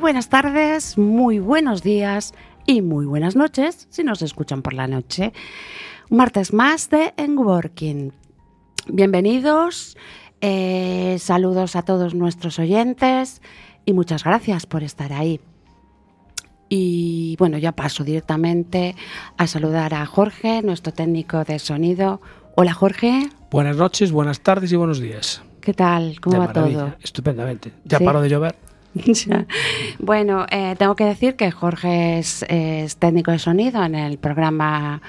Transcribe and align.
buenas 0.00 0.30
tardes, 0.30 0.96
muy 0.96 1.38
buenos 1.38 1.82
días 1.82 2.32
y 2.66 2.80
muy 2.80 3.04
buenas 3.04 3.36
noches 3.36 3.86
si 3.90 4.02
nos 4.02 4.22
escuchan 4.22 4.62
por 4.62 4.72
la 4.72 4.86
noche. 4.86 5.34
Un 6.08 6.16
martes 6.16 6.54
más 6.54 6.88
de 6.88 7.12
En 7.18 7.38
Working. 7.38 8.10
Bienvenidos, 8.88 9.98
eh, 10.40 11.18
saludos 11.20 11.76
a 11.76 11.82
todos 11.82 12.14
nuestros 12.14 12.58
oyentes 12.58 13.42
y 13.84 13.92
muchas 13.92 14.24
gracias 14.24 14.64
por 14.64 14.82
estar 14.82 15.12
ahí. 15.12 15.38
Y 16.70 17.36
bueno, 17.38 17.58
ya 17.58 17.72
paso 17.72 18.02
directamente 18.02 18.96
a 19.36 19.46
saludar 19.46 19.92
a 19.92 20.06
Jorge, 20.06 20.62
nuestro 20.62 20.94
técnico 20.94 21.44
de 21.44 21.58
sonido. 21.58 22.22
Hola 22.56 22.72
Jorge. 22.72 23.28
Buenas 23.50 23.76
noches, 23.76 24.12
buenas 24.12 24.40
tardes 24.40 24.72
y 24.72 24.76
buenos 24.76 24.98
días. 24.98 25.42
¿Qué 25.60 25.74
tal? 25.74 26.20
¿Cómo 26.20 26.34
De 26.34 26.38
va 26.40 26.46
maravilla, 26.46 26.78
todo? 26.78 26.94
Estupendamente. 27.02 27.74
Ya 27.84 27.98
¿Sí? 27.98 28.04
paró 28.04 28.22
de 28.22 28.30
llover. 28.30 28.69
Bueno, 29.98 30.46
eh, 30.50 30.74
tengo 30.78 30.96
que 30.96 31.04
decir 31.04 31.36
que 31.36 31.50
Jorge 31.50 32.18
es, 32.18 32.44
es 32.48 32.96
técnico 32.96 33.30
de 33.30 33.38
sonido 33.38 33.82
en 33.84 33.94
el 33.94 34.18
programa 34.18 35.00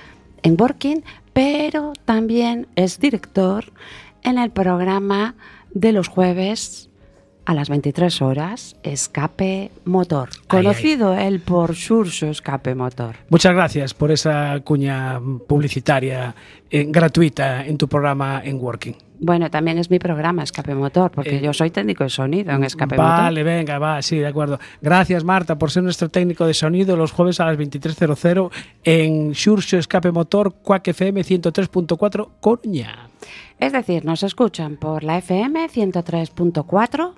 En 0.44 0.56
Working, 0.60 1.04
pero 1.34 1.94
también 2.06 2.68
es 2.76 3.00
director 3.00 3.72
en 4.24 4.38
el 4.38 4.52
programa 4.52 5.36
de 5.74 5.92
los 5.94 6.08
jueves 6.08 6.90
a 7.46 7.54
las 7.54 7.70
23 7.70 8.22
horas, 8.22 8.76
Escape 8.84 9.72
Motor, 9.86 10.30
Ay, 10.32 10.48
conocido 10.48 11.18
él 11.18 11.40
por 11.40 11.76
Surso 11.76 12.28
Escape 12.28 12.76
Motor. 12.76 13.16
Muchas 13.30 13.54
gracias 13.54 13.94
por 13.94 14.12
esa 14.12 14.60
cuña 14.64 15.20
publicitaria 15.48 16.36
eh, 16.70 16.86
gratuita 16.88 17.66
en 17.66 17.78
tu 17.78 17.88
programa 17.88 18.42
en 18.44 18.58
Working. 18.60 18.96
Bueno, 19.24 19.52
también 19.52 19.78
es 19.78 19.92
mi 19.92 20.00
programa 20.00 20.42
Escape 20.42 20.74
Motor, 20.74 21.12
porque 21.12 21.38
Eh, 21.38 21.42
yo 21.42 21.54
soy 21.54 21.70
técnico 21.70 22.04
de 22.04 22.10
sonido 22.10 22.52
en 22.54 22.64
Escape 22.64 22.96
Motor. 22.98 23.12
Vale, 23.12 23.44
venga, 23.44 23.78
va, 23.78 24.02
sí, 24.02 24.18
de 24.18 24.26
acuerdo. 24.26 24.60
Gracias, 24.82 25.24
Marta, 25.24 25.60
por 25.60 25.70
ser 25.70 25.84
nuestro 25.84 26.10
técnico 26.10 26.48
de 26.48 26.56
sonido 26.56 26.98
los 26.98 27.12
jueves 27.12 27.40
a 27.40 27.46
las 27.46 27.56
23.00 27.56 28.50
en 28.84 29.36
Xurxo 29.36 29.78
Escape 29.78 30.12
Motor, 30.12 30.56
Quack 30.64 30.88
FM 30.88 31.22
103.4, 31.24 32.30
Coruña. 32.40 33.10
Es 33.60 33.74
decir, 33.74 34.04
nos 34.06 34.24
escuchan 34.24 34.78
por 34.78 35.04
la 35.04 35.20
FM 35.20 35.68
103.4, 35.70 37.14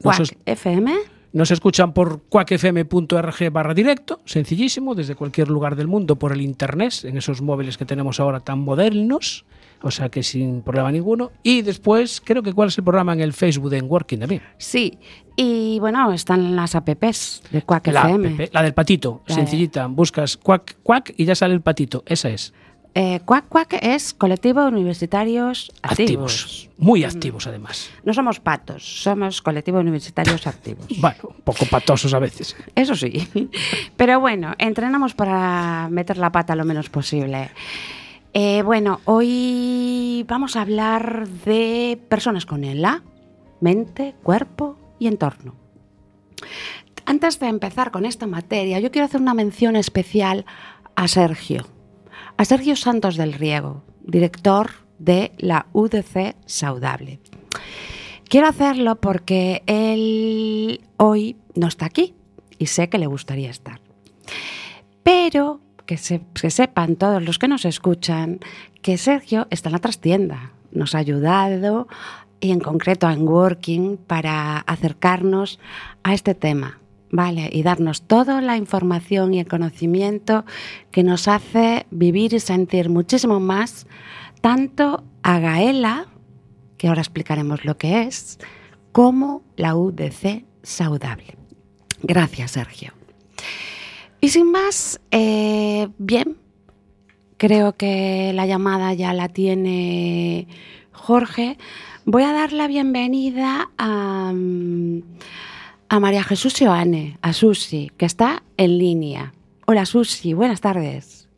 Quack 0.00 0.20
es- 0.20 0.36
FM, 0.46 0.94
Nos 1.32 1.50
escuchan 1.50 1.94
por 1.94 2.20
quackfm.org 2.28 3.50
barra 3.52 3.72
directo, 3.74 4.20
sencillísimo, 4.26 4.94
desde 4.94 5.14
cualquier 5.14 5.48
lugar 5.48 5.76
del 5.76 5.86
mundo 5.88 6.16
por 6.16 6.32
el 6.32 6.42
internet, 6.42 7.04
en 7.04 7.16
esos 7.16 7.40
móviles 7.40 7.78
que 7.78 7.86
tenemos 7.86 8.20
ahora 8.20 8.40
tan 8.40 8.58
modernos, 8.60 9.46
o 9.80 9.90
sea 9.90 10.10
que 10.10 10.22
sin 10.22 10.60
problema 10.62 10.92
ninguno. 10.92 11.32
Y 11.42 11.62
después, 11.62 12.20
creo 12.22 12.42
que 12.42 12.52
cuál 12.52 12.68
es 12.68 12.76
el 12.76 12.84
programa 12.84 13.14
en 13.14 13.20
el 13.20 13.32
Facebook 13.32 13.70
de 13.70 13.78
En 13.78 13.90
Working 13.90 14.18
también. 14.20 14.42
sí. 14.58 14.98
Y 15.34 15.78
bueno, 15.80 16.12
están 16.12 16.54
las 16.54 16.74
apps 16.74 17.42
de 17.50 17.62
Quack 17.62 17.86
La, 17.86 18.02
FM. 18.02 18.44
app, 18.44 18.52
la 18.54 18.62
del 18.62 18.74
patito, 18.74 19.22
La 19.26 19.34
de- 19.34 19.40
sencillita. 19.40 19.86
Buscas 19.86 20.36
cuac, 20.36 20.76
cuac 20.82 21.14
y 21.16 21.24
ya 21.24 21.34
sale 21.34 21.54
el 21.54 21.62
patito. 21.62 22.02
Esa 22.04 22.28
es. 22.28 22.52
Eh, 22.94 23.20
Quack 23.24 23.48
Quack 23.48 23.78
es 23.80 24.12
colectivo 24.12 24.60
de 24.60 24.68
universitarios 24.68 25.72
activos. 25.82 26.42
Activos. 26.42 26.68
Muy 26.76 27.04
activos, 27.04 27.46
además. 27.46 27.90
No 28.04 28.12
somos 28.12 28.40
patos, 28.40 29.02
somos 29.02 29.40
colectivo 29.40 29.78
de 29.78 29.82
universitarios 29.82 30.46
activos. 30.46 30.86
Bueno, 31.00 31.20
un 31.24 31.42
poco 31.42 31.64
patosos 31.66 32.12
a 32.12 32.18
veces. 32.18 32.54
Eso 32.74 32.94
sí. 32.94 33.28
Pero 33.96 34.20
bueno, 34.20 34.52
entrenamos 34.58 35.14
para 35.14 35.88
meter 35.90 36.18
la 36.18 36.30
pata 36.30 36.54
lo 36.54 36.64
menos 36.64 36.90
posible. 36.90 37.50
Eh, 38.34 38.62
bueno, 38.62 39.00
hoy 39.04 40.24
vamos 40.28 40.56
a 40.56 40.62
hablar 40.62 41.28
de 41.28 41.98
personas 42.08 42.46
con 42.46 42.64
ELA, 42.64 43.02
mente, 43.60 44.14
cuerpo 44.22 44.76
y 44.98 45.06
entorno. 45.06 45.54
Antes 47.04 47.40
de 47.40 47.48
empezar 47.48 47.90
con 47.90 48.06
esta 48.06 48.26
materia, 48.26 48.80
yo 48.80 48.90
quiero 48.90 49.06
hacer 49.06 49.20
una 49.20 49.34
mención 49.34 49.76
especial 49.76 50.46
a 50.94 51.08
Sergio, 51.08 51.66
a 52.42 52.44
Sergio 52.44 52.74
Santos 52.74 53.16
del 53.16 53.34
Riego, 53.34 53.84
director 54.02 54.72
de 54.98 55.30
la 55.38 55.66
UDC 55.72 56.34
Saudable. 56.44 57.20
Quiero 58.24 58.48
hacerlo 58.48 58.96
porque 59.00 59.62
él 59.66 60.80
hoy 60.96 61.36
no 61.54 61.68
está 61.68 61.86
aquí 61.86 62.14
y 62.58 62.66
sé 62.66 62.88
que 62.88 62.98
le 62.98 63.06
gustaría 63.06 63.48
estar. 63.48 63.80
Pero 65.04 65.60
que, 65.86 65.96
se- 65.96 66.22
sepan 66.50 66.96
todos 66.96 67.22
los 67.22 67.38
que 67.38 67.46
nos 67.46 67.64
escuchan 67.64 68.40
que 68.82 68.98
Sergio 68.98 69.46
está 69.50 69.68
en 69.68 69.74
la 69.74 69.78
trastienda. 69.78 70.52
Nos 70.72 70.96
ha 70.96 70.98
ayudado 70.98 71.86
y 72.40 72.50
en 72.50 72.58
concreto 72.58 73.08
en 73.08 73.22
Working 73.28 73.98
para 73.98 74.58
acercarnos 74.58 75.60
a 76.02 76.12
este 76.12 76.34
tema. 76.34 76.80
¿Vale? 77.12 77.50
Y 77.52 77.62
darnos 77.62 78.02
toda 78.02 78.40
la 78.40 78.56
información 78.56 79.34
y 79.34 79.40
el 79.40 79.46
conocimiento 79.46 80.44
que 80.90 81.04
nos 81.04 81.28
hace 81.28 81.86
vivir 81.90 82.34
y 82.34 82.40
sentir 82.40 82.88
muchísimo 82.88 83.38
más 83.38 83.86
tanto 84.40 85.04
a 85.22 85.38
Gaela, 85.38 86.06
que 86.78 86.88
ahora 86.88 87.02
explicaremos 87.02 87.64
lo 87.64 87.76
que 87.78 88.02
es, 88.02 88.38
como 88.90 89.42
la 89.56 89.76
UDC 89.76 90.44
Saudable. 90.62 91.36
Gracias, 92.02 92.52
Sergio. 92.52 92.92
Y 94.20 94.28
sin 94.28 94.50
más, 94.50 95.00
eh, 95.10 95.88
bien, 95.98 96.36
creo 97.36 97.76
que 97.76 98.32
la 98.34 98.46
llamada 98.46 98.94
ya 98.94 99.12
la 99.12 99.28
tiene 99.28 100.46
Jorge. 100.92 101.58
Voy 102.04 102.22
a 102.22 102.32
dar 102.32 102.52
la 102.52 102.68
bienvenida 102.68 103.70
a, 103.78 104.32
mm, 104.34 105.02
a 105.92 106.00
María 106.00 106.24
Jesús 106.24 106.54
Joane, 106.58 107.18
a 107.20 107.34
Susi, 107.34 107.92
que 107.98 108.06
está 108.06 108.42
en 108.56 108.78
línea. 108.78 109.34
Hola 109.66 109.84
Susi, 109.84 110.32
buenas 110.32 110.62
tardes. 110.62 111.28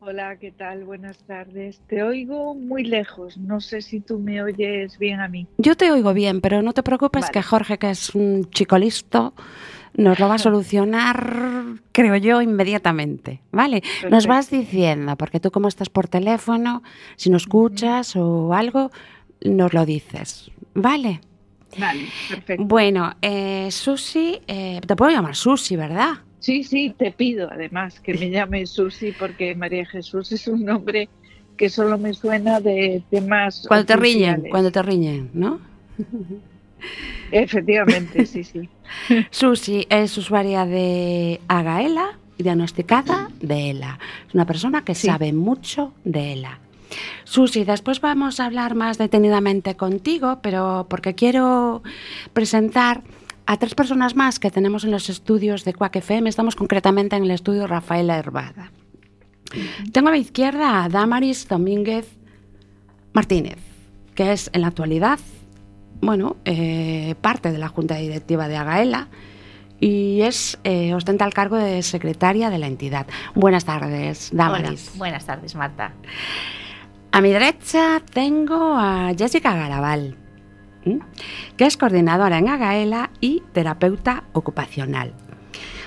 Hola, 0.00 0.38
¿qué 0.38 0.50
tal? 0.50 0.84
Buenas 0.84 1.18
tardes. 1.26 1.82
Te 1.88 2.02
oigo 2.02 2.54
muy 2.54 2.84
lejos. 2.84 3.36
No 3.36 3.60
sé 3.60 3.82
si 3.82 4.00
tú 4.00 4.18
me 4.18 4.42
oyes 4.42 4.98
bien 4.98 5.20
a 5.20 5.28
mí. 5.28 5.46
Yo 5.58 5.76
te 5.76 5.90
oigo 5.90 6.14
bien, 6.14 6.40
pero 6.40 6.62
no 6.62 6.72
te 6.72 6.82
preocupes 6.82 7.20
Vale. 7.20 7.32
que 7.32 7.42
Jorge, 7.42 7.78
que 7.78 7.90
es 7.90 8.14
un 8.14 8.48
chico 8.48 8.78
listo, 8.78 9.34
nos 9.92 10.18
lo 10.18 10.26
va 10.26 10.36
a 10.36 10.38
solucionar, 10.48 11.82
creo 11.92 12.16
yo, 12.16 12.40
inmediatamente. 12.40 13.42
¿Vale? 13.52 13.82
Nos 14.10 14.26
vas 14.26 14.48
diciendo, 14.48 15.16
porque 15.16 15.38
tú 15.38 15.50
como 15.50 15.68
estás 15.68 15.90
por 15.90 16.08
teléfono, 16.08 16.82
si 17.16 17.28
nos 17.28 17.42
escuchas 17.42 18.16
o 18.16 18.54
algo, 18.54 18.90
nos 19.42 19.74
lo 19.74 19.84
dices. 19.84 20.50
¿Vale? 20.72 21.20
Vale, 21.76 22.06
perfecto. 22.28 22.64
Bueno, 22.64 23.14
eh, 23.20 23.68
Susi, 23.70 24.40
eh, 24.46 24.80
te 24.86 24.96
puedo 24.96 25.10
llamar 25.10 25.36
Susi, 25.36 25.76
¿verdad? 25.76 26.12
Sí, 26.40 26.64
sí, 26.64 26.94
te 26.96 27.10
pido 27.12 27.48
además 27.50 28.00
que 28.00 28.14
me 28.14 28.30
llames 28.30 28.70
Susi 28.70 29.12
porque 29.12 29.54
María 29.54 29.84
Jesús 29.86 30.30
es 30.32 30.46
un 30.48 30.64
nombre 30.64 31.08
que 31.56 31.68
solo 31.68 31.98
me 31.98 32.14
suena 32.14 32.60
de 32.60 33.02
temas. 33.10 33.64
Cuando 33.68 33.84
te 33.86 33.96
riñen, 33.96 34.44
cuando 34.48 34.70
te 34.70 34.80
riñen, 34.82 35.30
¿no? 35.34 35.60
Efectivamente, 37.30 38.24
sí, 38.26 38.44
sí. 38.44 38.68
Susi 39.30 39.86
es 39.90 40.16
usuaria 40.16 40.64
de 40.64 41.40
Agaela, 41.48 42.18
diagnosticada 42.38 43.28
de 43.40 43.70
ELA. 43.70 43.98
Es 44.28 44.34
una 44.34 44.46
persona 44.46 44.82
que 44.84 44.94
Sí. 44.94 45.08
sabe 45.08 45.32
mucho 45.32 45.92
de 46.04 46.34
ELA. 46.34 46.58
Susi, 47.24 47.64
después 47.64 48.00
vamos 48.00 48.40
a 48.40 48.46
hablar 48.46 48.74
más 48.74 48.98
detenidamente 48.98 49.76
contigo, 49.76 50.40
pero 50.42 50.86
porque 50.88 51.14
quiero 51.14 51.82
presentar 52.32 53.02
a 53.46 53.56
tres 53.56 53.74
personas 53.74 54.14
más 54.14 54.38
que 54.38 54.50
tenemos 54.50 54.84
en 54.84 54.90
los 54.90 55.08
estudios 55.08 55.64
de 55.64 55.74
Quack 55.74 55.96
FM. 55.96 56.28
Estamos 56.28 56.56
concretamente 56.56 57.16
en 57.16 57.24
el 57.24 57.30
estudio 57.30 57.66
Rafaela 57.66 58.18
Herbada. 58.18 58.72
Tengo 59.92 60.08
a 60.08 60.12
mi 60.12 60.18
izquierda 60.18 60.84
a 60.84 60.88
Damaris 60.88 61.48
Domínguez 61.48 62.06
Martínez, 63.14 63.58
que 64.14 64.32
es 64.32 64.50
en 64.52 64.60
la 64.60 64.68
actualidad, 64.68 65.18
bueno, 66.00 66.36
eh, 66.44 67.14
parte 67.20 67.50
de 67.50 67.58
la 67.58 67.68
junta 67.68 67.96
directiva 67.96 68.48
de 68.48 68.56
Agaela 68.56 69.08
y 69.80 70.20
es 70.22 70.58
eh, 70.64 70.92
ostenta 70.94 71.24
el 71.24 71.32
cargo 71.32 71.56
de 71.56 71.82
secretaria 71.82 72.50
de 72.50 72.58
la 72.58 72.66
entidad. 72.66 73.06
Buenas 73.34 73.64
tardes, 73.64 74.30
Hola, 74.32 74.44
Damaris. 74.44 74.92
buenas 74.96 75.24
tardes, 75.24 75.54
Marta. 75.54 75.92
A 77.10 77.20
mi 77.20 77.32
derecha 77.32 78.02
tengo 78.12 78.76
a 78.76 79.12
Jessica 79.16 79.54
Garabal, 79.54 80.16
que 81.56 81.66
es 81.66 81.76
coordinadora 81.76 82.38
en 82.38 82.48
Agaela 82.48 83.10
y 83.20 83.42
terapeuta 83.52 84.24
ocupacional. 84.32 85.14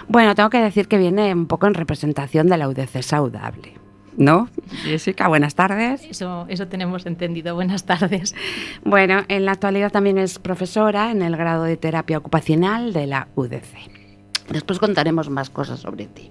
Bueno, 0.08 0.36
tengo 0.36 0.50
que 0.50 0.60
decir 0.60 0.88
que 0.88 0.98
viene 0.98 1.34
un 1.34 1.46
poco 1.46 1.68
en 1.68 1.74
representación 1.74 2.48
de 2.48 2.58
la 2.58 2.68
UDC 2.68 3.02
Saudable. 3.02 3.74
¿No? 4.18 4.50
Jessica, 4.84 5.30
buenas 5.30 5.56
tardes. 5.56 6.04
Eso, 6.04 6.46
eso 6.50 6.68
tenemos 6.68 7.06
entendido. 7.06 7.56
Buenas 7.56 7.86
tardes. 7.86 8.36
Bueno, 8.84 9.24
en 9.30 9.46
la 9.46 9.54
actualidad 9.54 9.90
también 9.90 10.18
es 10.18 10.38
profesora 10.38 11.12
en 11.12 11.22
el 11.22 11.38
grado 11.38 11.64
de 11.64 11.78
terapia 11.78 12.18
ocupacional 12.18 12.92
de 12.92 13.08
la 13.08 13.30
UDC. 13.36 14.50
Después 14.50 14.80
contaremos 14.80 15.30
más 15.30 15.50
cosas 15.50 15.80
sobre 15.80 16.08
ti. 16.08 16.30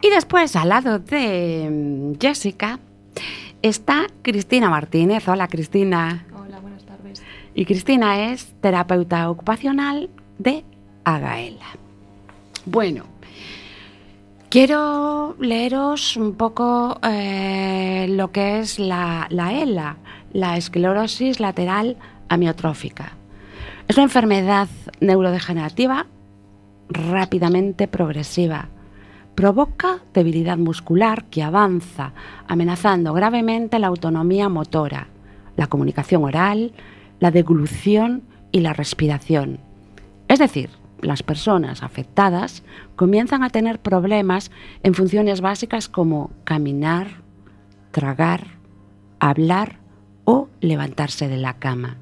Y 0.00 0.10
después, 0.10 0.56
al 0.56 0.70
lado 0.70 0.98
de 0.98 1.68
mm, 1.70 2.20
Jessica, 2.20 2.80
está 3.62 4.06
Cristina 4.22 4.70
Martínez. 4.70 5.28
Hola, 5.28 5.48
Cristina. 5.48 6.26
Hola, 6.34 6.60
buenas 6.60 6.84
tardes. 6.84 7.22
Y 7.54 7.64
Cristina 7.64 8.30
es 8.32 8.52
terapeuta 8.60 9.30
ocupacional 9.30 10.10
de 10.38 10.64
a 11.04 11.18
Gaela. 11.18 11.66
Bueno, 12.64 13.04
quiero 14.50 15.36
leeros 15.40 16.16
un 16.16 16.34
poco 16.34 16.98
eh, 17.02 18.06
lo 18.10 18.30
que 18.30 18.60
es 18.60 18.78
la, 18.78 19.26
la 19.30 19.52
ELA, 19.54 19.96
la 20.32 20.56
esclerosis 20.56 21.40
lateral 21.40 21.96
amiotrófica. 22.28 23.12
Es 23.88 23.96
una 23.96 24.04
enfermedad 24.04 24.68
neurodegenerativa 25.00 26.06
rápidamente 26.90 27.88
progresiva. 27.88 28.68
Provoca 29.38 30.00
debilidad 30.12 30.58
muscular 30.58 31.26
que 31.26 31.44
avanza, 31.44 32.12
amenazando 32.48 33.12
gravemente 33.12 33.78
la 33.78 33.86
autonomía 33.86 34.48
motora, 34.48 35.06
la 35.56 35.68
comunicación 35.68 36.24
oral, 36.24 36.72
la 37.20 37.30
deglución 37.30 38.24
y 38.50 38.62
la 38.62 38.72
respiración. 38.72 39.60
Es 40.26 40.40
decir, 40.40 40.70
las 41.00 41.22
personas 41.22 41.84
afectadas 41.84 42.64
comienzan 42.96 43.44
a 43.44 43.50
tener 43.50 43.78
problemas 43.78 44.50
en 44.82 44.94
funciones 44.94 45.40
básicas 45.40 45.88
como 45.88 46.32
caminar, 46.42 47.22
tragar, 47.92 48.44
hablar 49.20 49.78
o 50.24 50.48
levantarse 50.60 51.28
de 51.28 51.36
la 51.36 51.60
cama. 51.60 51.96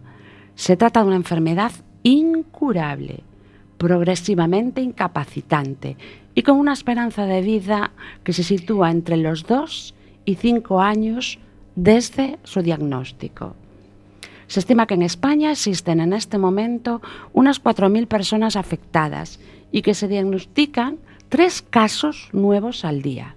Se 0.55 0.79
trata 0.79 1.03
de 1.03 1.09
una 1.09 1.17
enfermedad 1.17 1.73
incurable, 2.03 3.25
progresivamente 3.77 4.81
incapacitante 4.81 5.99
y 6.37 6.43
con 6.43 6.59
una 6.59 6.75
esperanza 6.75 7.25
de 7.25 7.41
vida 7.41 7.93
que 8.23 8.35
se 8.35 8.45
sitúa 8.45 8.91
entre 8.91 9.17
los 9.17 9.47
2 9.47 9.95
y 10.27 10.35
5 10.35 10.81
años 10.83 11.39
desde 11.75 12.39
su 12.45 12.61
diagnóstico. 12.61 13.57
Se 14.47 14.61
estima 14.61 14.87
que 14.87 14.95
en 14.95 15.03
España 15.03 15.51
existen 15.51 15.99
en 15.99 16.13
este 16.13 16.37
momento 16.37 17.01
unas 17.33 17.61
4.000 17.61 18.07
personas 18.07 18.55
afectadas 18.55 19.41
y 19.73 19.81
que 19.81 19.95
se 19.95 20.09
diagnostican 20.09 20.99
tres 21.31 21.63
casos 21.63 22.29
nuevos 22.33 22.85
al 22.85 23.01
día. 23.01 23.35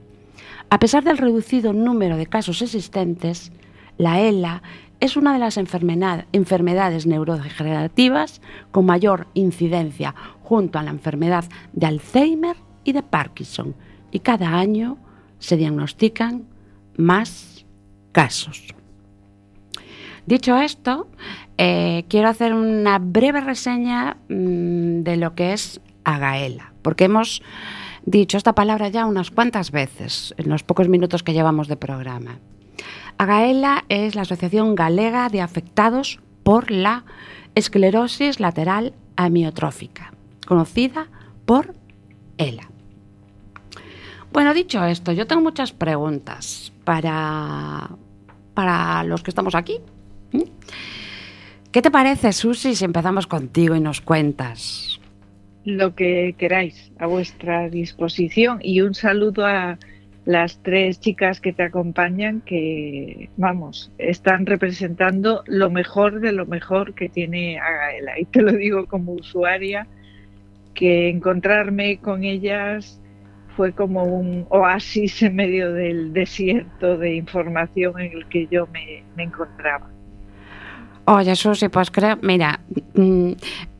A 0.70 0.78
pesar 0.78 1.06
del 1.06 1.18
reducido 1.18 1.72
número 1.72 2.18
de 2.18 2.28
casos 2.28 2.62
existentes, 2.62 3.54
la 3.98 4.20
ELA 4.20 4.62
es 5.00 5.16
una 5.16 5.32
de 5.32 5.40
las 5.40 5.56
enfermedades 5.58 7.08
neurodegenerativas 7.08 8.42
con 8.72 8.86
mayor 8.86 9.28
incidencia 9.34 10.14
junto 10.44 10.78
a 10.78 10.84
la 10.84 10.92
enfermedad 10.92 11.46
de 11.72 11.86
Alzheimer 11.86 12.58
y 12.90 12.94
de 12.94 13.04
Parkinson 13.04 13.76
y 14.12 14.20
cada 14.20 14.56
año 14.56 14.98
se 15.40 15.58
diagnostican 15.58 16.46
más 16.98 17.66
casos. 18.12 18.74
Dicho 20.26 20.58
esto, 20.58 21.08
eh, 21.58 22.06
quiero 22.08 22.30
hacer 22.30 22.54
una 22.54 23.00
breve 23.00 23.42
reseña 23.42 24.18
mm, 24.30 25.02
de 25.02 25.18
lo 25.18 25.34
que 25.34 25.54
es 25.54 25.82
Agaela, 26.04 26.74
porque 26.82 27.06
hemos 27.06 27.42
dicho 28.06 28.38
esta 28.38 28.54
palabra 28.54 28.90
ya 28.90 29.06
unas 29.06 29.32
cuantas 29.32 29.72
veces 29.72 30.34
en 30.38 30.50
los 30.50 30.64
pocos 30.64 30.88
minutos 30.88 31.24
que 31.24 31.34
llevamos 31.34 31.68
de 31.68 31.78
programa. 31.78 32.40
Agaela 33.18 33.86
es 33.90 34.16
la 34.16 34.22
Asociación 34.22 34.76
Galega 34.76 35.30
de 35.30 35.42
Afectados 35.42 36.20
por 36.44 36.72
la 36.72 37.06
Esclerosis 37.56 38.40
Lateral 38.40 38.94
Amiotrófica, 39.16 40.14
conocida 40.48 41.08
por 41.46 41.74
ELA. 42.38 42.70
Bueno, 44.32 44.54
dicho 44.54 44.84
esto, 44.86 45.12
yo 45.12 45.26
tengo 45.28 45.42
muchas 45.42 45.72
preguntas 45.72 46.72
para, 46.84 47.90
para 48.54 49.04
los 49.04 49.24
que 49.24 49.32
estamos 49.32 49.56
aquí, 49.56 49.80
¿Mm? 50.32 50.44
¿Qué 51.72 51.82
te 51.82 51.92
parece, 51.92 52.32
Susi, 52.34 52.76
si 52.76 52.86
empezamos 52.86 53.28
contigo 53.28 53.76
y 53.76 53.80
nos 53.80 54.02
cuentas? 54.02 55.00
Lo 55.66 55.94
que 55.94 56.34
queráis, 56.38 56.92
a 56.98 57.06
vuestra 57.06 57.70
disposición. 57.70 58.60
Y 58.64 58.82
un 58.82 58.96
saludo 58.96 59.46
a 59.46 59.78
las 60.26 60.62
tres 60.64 61.00
chicas 61.00 61.40
que 61.40 61.54
te 61.54 61.64
acompañan, 61.64 62.42
que, 62.42 63.30
vamos, 63.38 63.92
están 64.00 64.46
representando 64.46 65.44
lo 65.46 65.70
mejor 65.70 66.22
de 66.22 66.32
lo 66.32 66.48
mejor 66.48 66.96
que 66.96 67.08
tiene 67.08 67.60
Agaela. 67.60 68.20
Y 68.20 68.26
te 68.26 68.42
lo 68.42 68.52
digo 68.52 68.88
como 68.88 69.14
usuaria, 69.14 69.86
que 70.74 71.10
encontrarme 71.10 71.98
con 71.98 72.24
ellas 72.24 73.00
fue 73.60 73.74
como 73.74 74.06
un 74.06 74.46
oasis 74.52 75.22
en 75.22 75.36
medio 75.36 75.74
del 75.74 76.14
desierto 76.14 76.98
de 76.98 77.16
información 77.16 78.00
en 78.00 78.14
el 78.14 78.26
que 78.30 78.48
yo 78.50 78.68
me, 78.68 79.04
me 79.18 79.24
encontraba. 79.24 79.90
Oye, 81.04 81.36
Susi, 81.36 81.68
pues 81.68 81.92
creo, 81.92 82.18
mira, 82.22 82.62
mm, 82.94 83.32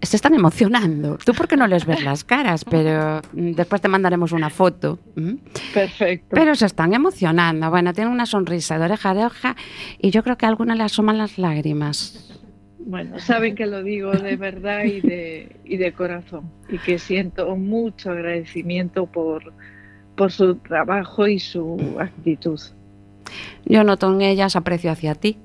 se 0.02 0.16
están 0.18 0.34
emocionando. 0.34 1.18
Tú 1.24 1.34
porque 1.34 1.56
no 1.56 1.66
les 1.66 1.86
ves 1.86 2.04
las 2.04 2.26
caras, 2.26 2.66
pero 2.66 3.22
mm, 3.32 3.52
después 3.52 3.80
te 3.80 3.88
mandaremos 3.88 4.34
una 4.34 4.50
foto. 4.50 5.00
Perfecto. 5.74 6.28
Pero 6.32 6.56
se 6.56 6.66
están 6.66 6.94
emocionando. 6.94 7.70
Bueno, 7.70 7.94
tienen 7.94 8.12
una 8.12 8.26
sonrisa 8.26 8.78
de 8.78 8.84
oreja 8.84 9.14
de 9.14 9.24
hoja 9.24 9.56
y 9.98 10.10
yo 10.10 10.24
creo 10.24 10.38
que 10.38 10.46
a 10.46 10.50
algunas 10.50 10.78
le 10.78 10.84
asoman 10.84 11.18
las 11.18 11.38
lágrimas. 11.38 12.30
Bueno, 12.80 13.20
saben 13.20 13.56
que 13.56 13.66
lo 13.66 13.84
digo 13.84 14.12
de 14.12 14.38
verdad 14.38 14.86
y 14.86 15.02
de, 15.02 15.58
y 15.66 15.78
de 15.78 15.92
corazón 15.94 16.50
y 16.70 16.78
que 16.78 16.98
siento 16.98 17.56
mucho 17.56 18.12
agradecimiento 18.12 19.06
por, 19.06 19.54
por 20.16 20.32
su 20.32 20.56
trabajo 20.56 21.28
y 21.28 21.40
su 21.40 21.98
actitud. 22.00 22.60
Yo 23.66 23.84
noto 23.84 24.12
en 24.14 24.22
ellas 24.22 24.56
aprecio 24.56 24.92
hacia 24.92 25.14
ti. 25.14 25.38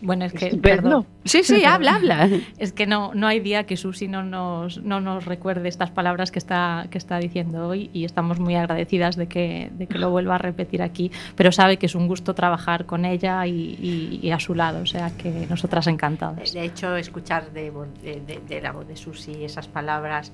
Bueno, 0.00 0.24
es 0.24 0.32
que. 0.32 0.56
Perdón. 0.56 1.06
Sí, 1.24 1.42
sí, 1.42 1.64
habla, 1.66 1.96
habla. 1.96 2.28
Es 2.58 2.72
que 2.72 2.86
no, 2.86 3.12
no 3.14 3.26
hay 3.26 3.40
día 3.40 3.64
que 3.64 3.76
Susi 3.76 4.08
no 4.08 4.22
nos, 4.22 4.82
no 4.82 5.00
nos 5.00 5.24
recuerde 5.24 5.68
estas 5.68 5.90
palabras 5.90 6.30
que 6.30 6.38
está, 6.38 6.86
que 6.90 6.98
está 6.98 7.18
diciendo 7.18 7.68
hoy 7.68 7.90
y 7.92 8.04
estamos 8.04 8.40
muy 8.40 8.54
agradecidas 8.54 9.16
de 9.16 9.26
que, 9.26 9.70
de 9.72 9.86
que 9.86 9.98
lo 9.98 10.10
vuelva 10.10 10.36
a 10.36 10.38
repetir 10.38 10.82
aquí. 10.82 11.10
Pero 11.36 11.52
sabe 11.52 11.76
que 11.76 11.86
es 11.86 11.94
un 11.94 12.08
gusto 12.08 12.34
trabajar 12.34 12.86
con 12.86 13.04
ella 13.04 13.46
y, 13.46 14.20
y, 14.22 14.30
a 14.30 14.40
su 14.40 14.54
lado, 14.54 14.82
o 14.82 14.86
sea 14.86 15.10
que 15.16 15.46
nosotras 15.48 15.86
encantadas. 15.86 16.52
De 16.52 16.64
hecho, 16.64 16.96
escuchar 16.96 17.52
de, 17.52 17.70
de, 18.02 18.40
de 18.48 18.60
la 18.60 18.72
voz 18.72 18.88
de 18.88 18.96
Susi 18.96 19.44
esas 19.44 19.68
palabras 19.68 20.32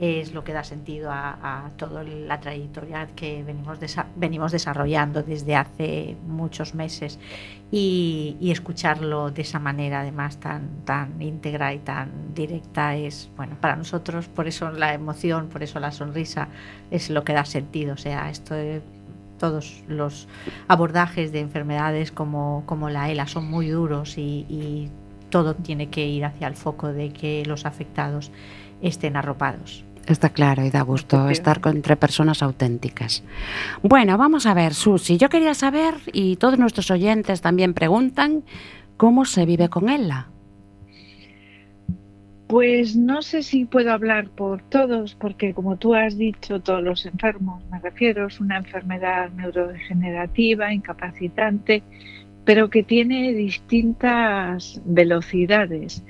es 0.00 0.32
lo 0.32 0.44
que 0.44 0.54
da 0.54 0.64
sentido 0.64 1.10
a, 1.12 1.70
toda 1.76 2.02
la 2.02 2.40
trayectoria 2.40 3.06
que 3.14 3.44
venimos, 3.44 3.78
venimos 4.16 4.50
desarrollando 4.50 5.22
desde 5.22 5.54
hace 5.54 6.16
muchos 6.26 6.74
meses 6.74 7.18
y, 7.70 8.36
escucharlo 8.50 9.30
de 9.30 9.42
esa 9.42 9.58
manera 9.58 10.00
además 10.00 10.38
tan, 10.38 10.84
tan 10.86 11.20
íntegra 11.20 11.74
y 11.74 11.78
tan 11.78 12.34
directa 12.34 12.96
es, 12.96 13.28
bueno, 13.36 13.56
para 13.60 13.76
nosotros 13.76 14.26
por 14.26 14.48
eso 14.48 14.70
la 14.70 14.94
emoción, 14.94 15.48
por 15.48 15.62
eso 15.62 15.78
la 15.78 15.92
sonrisa 15.92 16.48
es 16.90 17.10
lo 17.10 17.22
que 17.22 17.34
da 17.34 17.44
sentido, 17.44 17.94
o 17.94 17.98
sea, 17.98 18.30
esto 18.30 18.54
todos 19.38 19.82
los 19.88 20.28
abordajes 20.68 21.32
de 21.32 21.40
enfermedades 21.40 22.10
como, 22.10 22.62
como 22.66 22.90
la 22.90 23.10
ELA 23.10 23.26
son 23.26 23.48
muy 23.50 23.68
duros 23.68 24.18
y 24.18 24.90
todo 25.30 25.54
tiene 25.54 25.88
que 25.88 26.06
ir 26.06 26.24
hacia 26.24 26.46
el 26.46 26.56
foco 26.56 26.92
de 26.92 27.10
que 27.12 27.44
los 27.46 27.64
afectados 27.64 28.30
estén 28.82 29.16
arropados. 29.16 29.84
Está 30.06 30.30
claro 30.30 30.64
y 30.64 30.70
da 30.70 30.82
gusto 30.82 31.28
estar 31.28 31.60
entre 31.66 31.96
personas 31.96 32.42
auténticas. 32.42 33.22
Bueno, 33.82 34.18
vamos 34.18 34.46
a 34.46 34.54
ver, 34.54 34.74
Susi, 34.74 35.18
yo 35.18 35.28
quería 35.28 35.54
saber, 35.54 35.94
y 36.12 36.36
todos 36.36 36.58
nuestros 36.58 36.90
oyentes 36.90 37.40
también 37.40 37.74
preguntan, 37.74 38.42
¿cómo 38.96 39.24
se 39.24 39.46
vive 39.46 39.68
con 39.68 39.88
ella? 39.88 40.26
Pues 42.48 42.96
no 42.96 43.22
sé 43.22 43.44
si 43.44 43.64
puedo 43.64 43.92
hablar 43.92 44.28
por 44.30 44.60
todos, 44.62 45.14
porque 45.14 45.54
como 45.54 45.76
tú 45.76 45.94
has 45.94 46.18
dicho, 46.18 46.58
todos 46.58 46.82
los 46.82 47.06
enfermos, 47.06 47.62
me 47.70 47.78
refiero, 47.78 48.26
es 48.26 48.40
una 48.40 48.56
enfermedad 48.56 49.30
neurodegenerativa, 49.30 50.72
incapacitante, 50.72 51.84
pero 52.44 52.68
que 52.68 52.82
tiene 52.82 53.32
distintas 53.34 54.82
velocidades. 54.84 56.02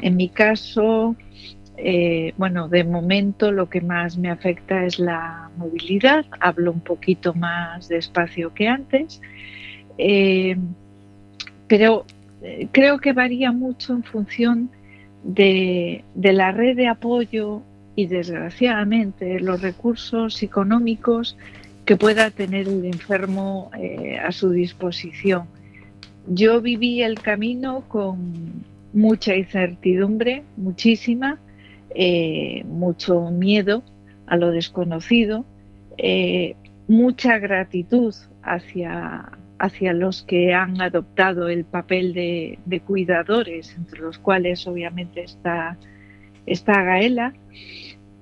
En 0.00 0.14
mi 0.14 0.28
caso, 0.28 1.16
eh, 1.82 2.34
bueno, 2.36 2.68
de 2.68 2.84
momento 2.84 3.52
lo 3.52 3.70
que 3.70 3.80
más 3.80 4.18
me 4.18 4.30
afecta 4.30 4.84
es 4.84 4.98
la 4.98 5.50
movilidad. 5.56 6.26
Hablo 6.38 6.72
un 6.72 6.80
poquito 6.80 7.32
más 7.32 7.88
despacio 7.88 8.52
que 8.52 8.68
antes, 8.68 9.22
eh, 9.96 10.58
pero 11.68 12.04
eh, 12.42 12.68
creo 12.70 12.98
que 12.98 13.14
varía 13.14 13.50
mucho 13.52 13.94
en 13.94 14.02
función 14.02 14.70
de, 15.24 16.04
la 16.14 16.52
red 16.52 16.76
de 16.76 16.88
apoyo 16.88 17.62
y 17.96 18.06
desgraciadamente 18.06 19.40
los 19.40 19.62
recursos 19.62 20.42
económicos 20.42 21.38
que 21.86 21.96
pueda 21.96 22.30
tener 22.30 22.68
el 22.68 22.84
enfermo 22.84 23.70
a 24.22 24.30
su 24.32 24.50
disposición. 24.50 25.44
Yo 26.28 26.60
viví 26.60 27.02
el 27.02 27.18
camino 27.20 27.84
con 27.88 28.64
mucha 28.92 29.34
incertidumbre, 29.34 30.44
muchísima, 30.56 31.38
eh, 31.94 32.62
mucho 32.64 33.30
miedo 33.30 33.82
a 34.26 34.36
lo 34.36 34.50
desconocido, 34.50 35.44
eh, 35.98 36.56
mucha 36.88 37.38
gratitud 37.38 38.14
hacia, 38.42 39.30
hacia 39.58 39.92
los 39.92 40.22
que 40.22 40.54
han 40.54 40.80
adoptado 40.80 41.48
el 41.48 41.64
papel 41.64 42.14
de, 42.14 42.82
cuidadores, 42.86 43.74
entre 43.76 44.00
los 44.00 44.18
cuales 44.18 44.66
obviamente 44.66 45.22
está 45.22 45.76
está 46.46 46.82
Gaela, 46.82 47.32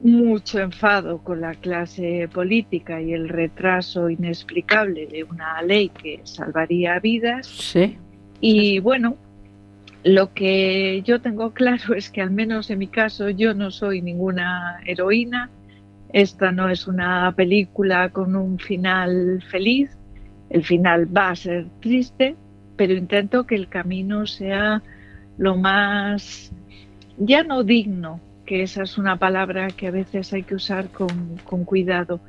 mucho 0.03 0.59
enfado 0.59 1.19
con 1.19 1.41
la 1.41 1.55
clase 1.55 2.29
política 2.33 3.01
y 3.01 3.13
el 3.13 3.29
retraso 3.29 4.11
inexplicable 4.11 5.07
de 5.07 5.25
una 5.25 5.63
ley 5.63 5.89
que 5.89 6.21
salvaría 6.25 6.99
vidas. 7.01 7.47
Sí. 7.47 7.97
Y 8.41 8.81
bueno, 8.81 9.17
lo 10.09 10.33
que 10.33 11.03
yo 11.03 11.21
tengo 11.21 11.51
claro 11.55 11.95
es 11.95 12.11
que 12.11 12.23
al 12.23 12.31
menos 12.31 12.71
en 12.71 12.79
mi 12.79 12.89
caso 12.89 13.29
yo 13.29 13.55
no 13.55 13.71
soy 13.71 14.03
ninguna 14.03 14.81
heroína. 14.87 15.51
Esta 16.13 16.53
no 16.53 16.71
es 16.71 16.87
una 16.87 17.33
película 17.37 18.09
con 18.11 18.35
un 18.35 18.59
final 18.59 19.43
feliz. 19.51 19.97
El 20.49 20.65
final 20.65 21.15
va 21.15 21.31
a 21.31 21.37
ser 21.37 21.67
triste, 21.81 22.35
pero 22.77 22.95
intento 22.95 23.47
que 23.47 23.55
el 23.55 23.69
camino 23.69 24.27
sea 24.27 24.83
lo 25.37 25.57
más, 25.57 26.51
ya 27.19 27.45
no 27.45 27.63
digno, 27.63 28.21
que 28.47 28.63
esa 28.63 28.83
es 28.83 28.97
una 28.97 29.19
palabra 29.19 29.69
que 29.69 29.89
a 29.89 29.91
veces 29.91 30.33
hay 30.33 30.43
que 30.43 30.55
usar 30.55 30.89
con, 30.89 31.65
cuidado, 31.65 32.21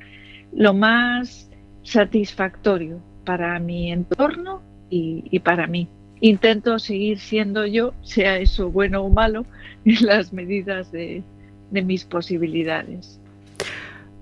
lo 0.52 0.74
más 0.74 1.50
satisfactorio 1.82 3.00
para 3.24 3.58
mi 3.58 3.90
entorno 3.90 4.62
y, 4.90 5.38
para 5.40 5.66
mí. 5.66 5.88
Intento 6.20 6.78
seguir 6.78 7.18
siendo 7.18 7.66
yo, 7.66 7.94
sea 8.02 8.38
eso 8.38 8.70
bueno 8.70 9.02
o 9.02 9.08
malo, 9.08 9.46
en 9.84 10.06
las 10.06 10.32
medidas 10.32 10.92
de, 10.92 11.22
de 11.70 11.82
mis 11.82 12.04
posibilidades. 12.04 13.20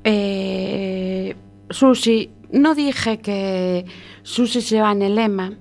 Eh, 0.04 1.34
Susi, 1.70 2.30
no 2.50 2.74
dije 2.74 3.18
que 3.18 3.84
Susi 4.22 4.62
se 4.62 4.80
va 4.80 4.92
en 4.92 5.02
el 5.02 5.16
lema. 5.16 5.52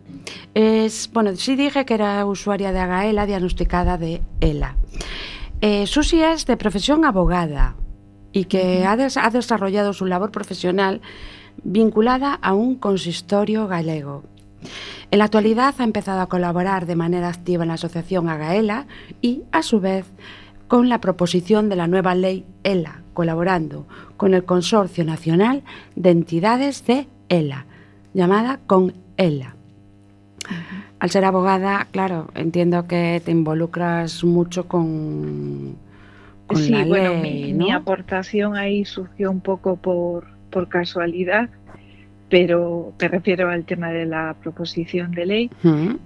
Es, 0.53 1.10
bueno, 1.13 1.36
sí 1.36 1.56
dije 1.56 1.86
que 1.86 1.94
era 1.94 2.25
usuaria 2.25 2.72
de 2.72 2.79
Agaela 2.79 3.25
diagnosticada 3.25 3.98
de 3.98 4.22
ELA. 4.39 4.75
Eh, 5.62 5.88
Susi 5.88 6.22
es 6.22 6.46
de 6.46 6.56
profesión 6.58 7.03
abogada 7.03 7.75
y 8.32 8.46
que 8.46 8.86
ha, 8.86 8.96
des 8.96 9.17
ha 9.17 9.29
desarrollado 9.29 9.94
su 9.94 10.06
labor 10.06 10.32
profesional 10.32 11.01
vinculada 11.63 12.34
a 12.36 12.53
un 12.53 12.75
consistorio 12.75 13.67
galego. 13.67 14.24
En 15.10 15.20
la 15.20 15.26
actualidad 15.26 15.76
ha 15.78 15.84
empezado 15.84 16.22
a 16.22 16.28
colaborar 16.28 16.86
de 16.86 16.96
manera 16.96 17.30
activa 17.30 17.64
en 17.64 17.70
la 17.70 17.76
asociación 17.76 18.28
Agaela 18.28 18.88
y, 19.22 19.44
a 19.52 19.62
su 19.62 19.80
vez, 19.80 20.06
con 20.68 20.90
la 20.90 21.00
proposición 21.00 21.70
de 21.70 21.78
la 21.78 21.88
nueva 21.88 22.14
ley 22.14 22.46
ELA, 22.64 23.02
colaborando 23.14 23.88
con 24.18 24.34
el 24.34 24.44
Consorcio 24.44 25.06
Nacional 25.06 25.64
de 25.96 26.10
Entidades 26.10 26.86
de 26.86 27.08
ELA, 27.30 27.66
llamada 28.14 28.60
con 28.68 28.94
ELA. 29.16 29.56
Al 31.00 31.10
ser 31.10 31.24
abogada, 31.24 31.88
claro, 31.92 32.30
entiendo 32.36 32.88
que 32.88 33.22
te 33.24 33.32
involucras 33.32 34.26
mucho 34.26 34.68
con, 34.68 35.78
con 36.48 36.58
sí, 36.58 36.72
la 36.72 36.86
bueno, 36.86 37.22
ley, 37.22 37.46
mi, 37.46 37.54
¿no? 37.54 37.66
mi 37.66 37.72
aportación 37.72 38.58
ahí 38.58 38.84
surgió 38.84 39.32
un 39.32 39.40
poco 39.40 39.78
por, 39.78 40.28
por 40.50 40.68
casualidad, 40.68 41.50
pero 42.30 42.94
me 43.00 43.08
refiero 43.08 43.50
al 43.50 43.66
tema 43.66 43.92
de 43.92 44.06
la 44.06 44.36
proposición 44.42 45.12
de 45.12 45.26
ley. 45.26 45.52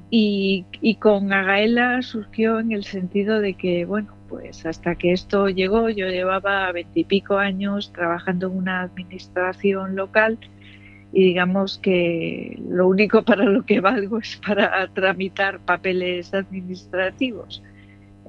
Y 0.09 0.95
con 0.99 1.33
Agaela 1.33 2.01
surgió 2.01 2.59
en 2.59 2.71
el 2.71 2.83
sentido 2.83 3.39
de 3.39 3.55
que, 3.55 3.85
bueno, 3.85 4.13
pues 4.29 4.65
hasta 4.65 4.95
que 4.95 5.11
esto 5.11 5.49
llegó, 5.49 5.89
yo 5.89 6.07
llevaba 6.07 6.71
veintipico 6.71 7.37
años 7.37 7.91
trabajando 7.91 8.47
en 8.47 8.57
una 8.57 8.81
administración 8.81 9.95
local 9.95 10.37
y 11.11 11.25
digamos 11.25 11.77
que 11.79 12.57
lo 12.69 12.87
único 12.87 13.23
para 13.23 13.43
lo 13.43 13.65
que 13.65 13.81
valgo 13.81 14.19
es 14.19 14.39
para 14.45 14.87
tramitar 14.93 15.59
papeles 15.59 16.33
administrativos. 16.33 17.61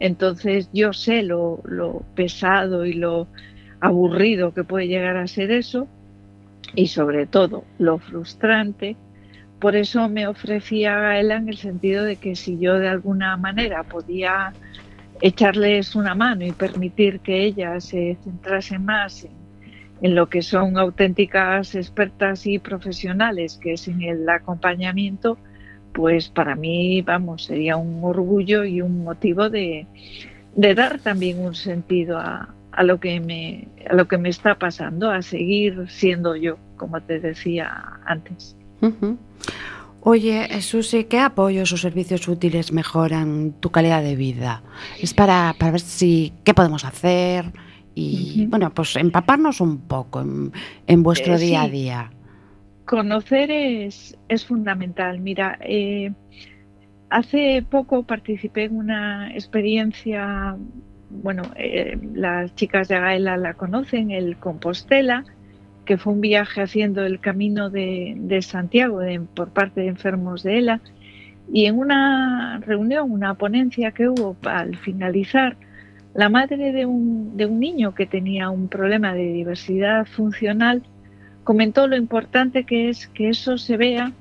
Entonces 0.01 0.69
yo 0.73 0.93
sé 0.93 1.23
lo, 1.23 1.63
lo 1.65 2.03
pesado 2.17 2.85
y 2.85 2.95
lo 2.95 3.29
aburrido 3.81 4.53
que 4.55 4.65
puede 4.65 4.89
llegar 4.89 5.17
a 5.17 5.29
ser 5.29 5.53
eso 5.53 5.87
y 6.75 6.89
sobre 6.89 7.27
todo 7.27 7.65
lo 7.79 7.99
frustrante. 7.99 8.97
Por 9.61 9.77
eso 9.77 10.09
me 10.09 10.27
ofrecía 10.27 10.97
a 10.97 11.01
Gaela 11.01 11.37
en 11.37 11.49
el 11.49 11.57
sentido 11.57 12.05
de 12.05 12.17
que 12.17 12.35
si 12.35 12.59
yo 12.59 12.79
de 12.79 12.89
alguna 12.89 13.37
manera 13.37 13.85
podía 13.85 14.53
echarles 15.21 15.95
una 15.95 16.15
mano 16.15 16.45
y 16.45 16.53
permitir 16.53 17.21
que 17.21 17.45
ella 17.45 17.79
se 17.81 18.17
centrase 18.25 18.79
más 18.79 19.25
en, 20.01 20.15
lo 20.17 20.29
que 20.29 20.43
son 20.43 20.79
auténticas 20.79 21.77
expertas 21.77 22.45
y 22.49 22.59
profesionales, 22.59 23.57
que 23.63 23.75
es 23.75 23.87
en 23.87 24.03
el 24.03 24.29
acompañamiento, 24.29 25.39
pues 25.93 26.29
para 26.29 26.57
mí, 26.57 27.03
vamos, 27.03 27.45
sería 27.45 27.77
un 27.77 28.03
orgullo 28.03 28.65
y 28.65 28.81
un 28.81 29.05
motivo 29.05 29.49
de 29.49 29.87
dar 30.57 30.99
también 30.99 31.39
un 31.39 31.55
sentido 31.55 32.19
a, 32.19 32.53
a, 32.73 32.83
lo 32.83 32.99
que 32.99 33.21
me, 33.21 33.69
a 33.89 33.95
lo 33.95 34.09
que 34.09 34.19
me 34.19 34.29
está 34.29 34.59
pasando, 34.59 35.11
a 35.11 35.23
seguir 35.23 35.87
siendo 35.89 36.35
yo, 36.37 36.59
como 36.77 37.01
te 37.01 37.21
decía 37.21 37.71
antes. 38.07 38.57
Ujú. 38.81 39.19
Oye, 40.05 40.61
Susi, 40.63 41.05
¿qué 41.05 41.21
apoyos 41.21 41.73
o 41.73 41.77
servicios 41.77 42.27
útiles 42.27 42.73
mejoran 42.73 43.53
tu 43.61 43.71
calidad 43.71 44.03
de 44.03 44.17
vida? 44.17 44.63
Es 45.01 45.15
para, 45.15 45.55
para 45.59 45.73
ver 45.73 45.81
si 45.81 46.33
qué 46.43 46.55
podemos 46.55 46.85
hacer 46.85 47.53
y, 47.95 48.47
bueno, 48.47 48.75
pues 48.75 48.97
empaparnos 48.97 49.61
un 49.61 49.79
poco 49.79 50.23
en, 50.23 50.53
en 50.89 51.03
vuestro 51.05 51.35
Eh, 51.35 51.39
día 51.39 51.63
a 51.63 51.69
día. 51.69 52.11
Conocer 52.85 53.51
es, 53.53 54.19
es 54.29 54.45
fundamental. 54.45 55.21
Mira, 55.21 55.57
eh, 55.61 56.13
hace 57.11 57.65
poco 57.71 58.03
participé 58.03 58.65
en 58.65 58.77
una 58.77 59.33
experiencia, 59.33 60.57
bueno, 61.23 61.43
eh, 61.57 61.99
las 62.15 62.55
chicas 62.55 62.89
de 62.89 62.99
Gaela 62.99 63.37
la 63.37 63.55
conocen, 63.55 64.11
el 64.11 64.37
Compostela, 64.37 65.25
que 65.85 65.99
fue 65.99 66.13
un 66.13 66.21
viaje 66.21 66.63
haciendo 66.63 67.05
el 67.05 67.21
camino 67.21 67.69
de, 67.71 68.15
de 68.17 68.41
Santiago 68.43 69.01
de- 69.01 69.21
por 69.21 69.51
parte 69.51 69.83
de 69.83 69.89
enfermos 69.89 70.43
de 70.43 70.59
ELA. 70.59 70.81
Y 71.53 71.67
en 71.67 71.79
una 71.79 72.61
reunión, 72.61 73.11
una 73.11 73.35
ponencia 73.35 73.91
que 73.93 74.09
hubo 74.09 74.37
al 74.45 74.77
finalizar, 74.79 75.57
la 76.15 76.29
madre 76.29 76.73
de 76.73 76.87
un, 76.87 77.37
de 77.37 77.47
un 77.47 77.59
niño 77.61 77.95
que 77.95 78.07
tenía 78.07 78.51
un 78.51 78.69
problema 78.69 79.15
de 79.15 79.33
diversidad 79.33 80.07
funcional 80.07 80.83
comentó 81.45 81.87
lo 81.89 81.97
importante 81.97 82.65
que 82.65 82.89
es 82.89 83.09
que 83.09 83.29
eso 83.31 83.59
se 83.59 83.77
vea 83.77 84.13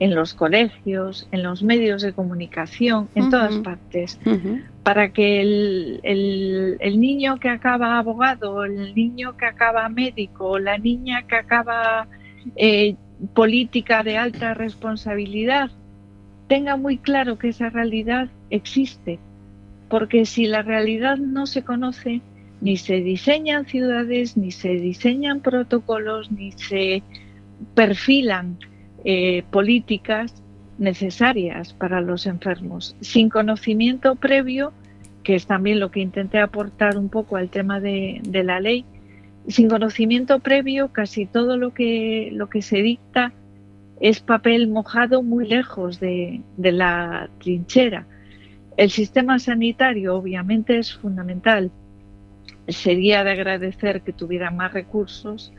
en 0.00 0.14
los 0.14 0.34
colegios, 0.34 1.28
en 1.30 1.42
los 1.44 1.62
medios 1.62 2.02
de 2.02 2.12
comunicación, 2.12 3.08
en 3.14 3.30
todas 3.30 3.54
partes, 3.62 4.18
para 4.82 5.12
que 5.12 5.40
el, 5.42 6.00
el- 6.02 6.76
el 6.80 6.98
niño 7.00 7.38
que 7.38 7.50
acaba 7.50 7.98
abogado, 7.98 8.64
el 8.64 8.94
niño 8.94 9.36
que 9.36 9.46
acaba 9.46 9.88
médico, 9.90 10.58
la 10.58 10.78
niña 10.78 11.22
que 11.28 11.36
acaba 11.36 12.08
eh, 12.56 12.96
política 13.34 14.02
de 14.02 14.16
alta 14.16 14.54
responsabilidad, 14.54 15.70
tenga 16.48 16.76
muy 16.76 16.96
claro 16.98 17.38
que 17.38 17.48
esa 17.50 17.68
realidad 17.70 18.28
existe. 18.48 19.18
Porque 19.90 20.24
si 20.24 20.46
la 20.46 20.62
realidad 20.62 21.18
no 21.18 21.44
se 21.46 21.62
conoce, 21.62 22.22
ni 22.62 22.76
se 22.78 23.00
diseñan 23.02 23.66
ciudades, 23.66 24.36
ni 24.36 24.50
se 24.50 24.70
diseñan 24.70 25.40
protocolos, 25.40 26.30
ni 26.32 26.52
se 26.52 27.02
perfilan 27.74 28.58
eh, 29.04 29.44
políticas 29.50 30.42
necesarias 30.78 31.72
para 31.72 32.00
los 32.00 32.26
enfermos. 32.26 32.96
Sin 33.00 33.28
conocimiento 33.28 34.16
previo, 34.16 34.72
que 35.22 35.34
es 35.34 35.46
también 35.46 35.80
lo 35.80 35.90
que 35.90 36.00
intenté 36.00 36.38
aportar 36.38 36.96
un 36.96 37.08
poco 37.08 37.36
al 37.36 37.50
tema 37.50 37.80
de, 37.80 38.20
la 38.44 38.60
ley, 38.60 38.84
sin 39.48 39.68
conocimiento 39.68 40.40
previo, 40.40 40.88
casi 40.88 41.26
todo 41.26 41.56
lo 41.56 41.72
que, 41.74 42.32
se 42.60 42.82
dicta 42.82 43.32
es 44.00 44.20
papel 44.20 44.68
mojado 44.68 45.22
muy 45.22 45.46
lejos 45.46 46.00
de 46.00 46.42
la 46.56 47.28
trinchera. 47.38 48.06
El 48.76 48.90
sistema 48.90 49.38
sanitario 49.38 50.16
obviamente 50.16 50.78
es 50.78 50.94
fundamental. 50.94 51.70
Sería 52.66 53.24
de 53.24 53.32
agradecer 53.32 54.00
que 54.00 54.14
tuviera 54.14 54.50
más 54.50 54.72
recursos 54.72 55.52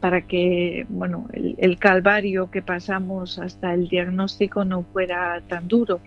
para 0.00 0.22
que 0.22 0.86
bueno, 0.88 1.26
el, 1.32 1.78
calvario 1.78 2.50
que 2.50 2.62
pasamos 2.62 3.38
hasta 3.38 3.74
el 3.74 3.88
diagnóstico 3.88 4.64
no 4.64 4.82
fuera 4.82 5.40
tan 5.48 5.68
duro. 5.68 6.00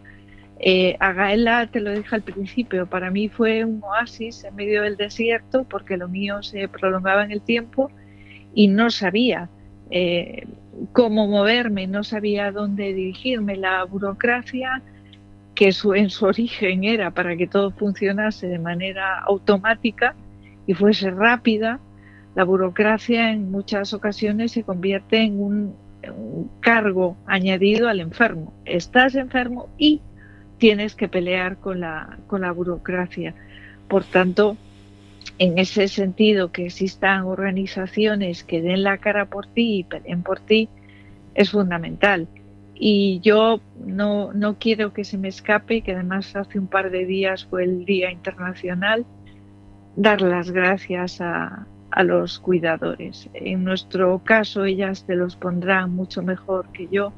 Eh, 0.59 0.97
a 0.99 1.13
Gaela, 1.13 1.67
te 1.67 1.79
lo 1.79 1.91
dije 1.91 2.15
al 2.15 2.21
principio, 2.21 2.85
para 2.85 3.09
mí 3.11 3.29
fue 3.29 3.63
un 3.63 3.81
oasis 3.81 4.43
en 4.43 4.55
medio 4.55 4.81
del 4.81 4.97
desierto 4.97 5.63
porque 5.63 5.97
lo 5.97 6.09
mío 6.09 6.43
se 6.43 6.67
prolongaba 6.67 7.23
en 7.23 7.31
el 7.31 7.41
tiempo 7.41 7.89
y 8.53 8.67
no 8.67 8.89
sabía 8.89 9.49
eh, 9.89 10.45
cómo 10.91 11.27
moverme, 11.27 11.87
no 11.87 12.03
sabía 12.03 12.51
dónde 12.51 12.93
dirigirme. 12.93 13.55
La 13.55 13.83
burocracia, 13.85 14.81
que 15.55 15.73
en 15.95 16.09
su 16.09 16.25
origen 16.25 16.83
era 16.83 17.11
para 17.11 17.35
que 17.35 17.47
todo 17.47 17.71
funcionase 17.71 18.47
de 18.47 18.59
manera 18.59 19.19
automática 19.19 20.15
y 20.67 20.73
fuese 20.73 21.09
rápida, 21.09 21.79
la 22.39 22.45
burocracia 22.45 23.33
en 23.33 23.51
muchas 23.51 23.93
ocasiones 23.93 24.53
se 24.53 24.63
convierte 24.63 25.17
en 25.23 25.41
un, 25.41 25.75
cargo 26.61 27.17
añadido 27.25 27.89
al 27.89 27.99
enfermo. 27.99 28.53
Estás 28.63 29.15
enfermo 29.15 29.67
y 29.77 29.99
tienes 30.57 30.95
que 30.95 31.09
pelear 31.09 31.57
con 31.57 31.81
la, 31.81 32.17
con 32.27 32.39
la 32.39 32.53
burocracia. 32.53 33.35
Por 33.89 34.05
tanto, 34.05 34.55
en 35.37 35.57
ese 35.57 35.89
sentido, 35.89 36.53
que 36.53 36.67
existan 36.67 37.25
organizaciones 37.25 38.45
que 38.45 38.61
den 38.61 38.83
la 38.83 38.99
cara 38.99 39.25
por 39.25 39.45
ti 39.45 39.79
y 39.79 39.83
peleen 39.83 40.23
por 40.23 40.39
ti, 40.39 40.69
es 41.35 41.51
fundamental. 41.51 42.25
Y 42.73 43.19
yo 43.19 43.59
no, 43.85 44.31
no 44.31 44.57
quiero 44.59 44.93
que 44.93 45.03
se 45.03 45.17
me 45.17 45.27
escape, 45.27 45.81
que 45.81 45.91
además 45.91 46.33
hace 46.37 46.57
un 46.57 46.67
par 46.67 46.89
de 46.89 47.05
días 47.05 47.45
fue 47.49 47.65
el 47.65 47.83
Día 47.83 48.09
Internacional, 48.11 49.05
dar 49.97 50.21
las 50.21 50.51
gracias 50.51 51.19
a, 51.19 51.67
a 51.91 52.03
los 52.03 52.39
cuidadores. 52.39 53.29
En 53.33 53.63
nuestro 53.63 54.19
caso, 54.23 54.65
ellas 54.65 55.05
te 55.05 55.15
los 55.15 55.35
pondrán 55.35 55.95
mucho 55.95 56.21
mejor 56.21 56.71
que 56.71 56.87
yo. 56.91 57.13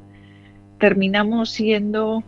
Terminamos 0.78 1.50
siendo, 1.50 2.22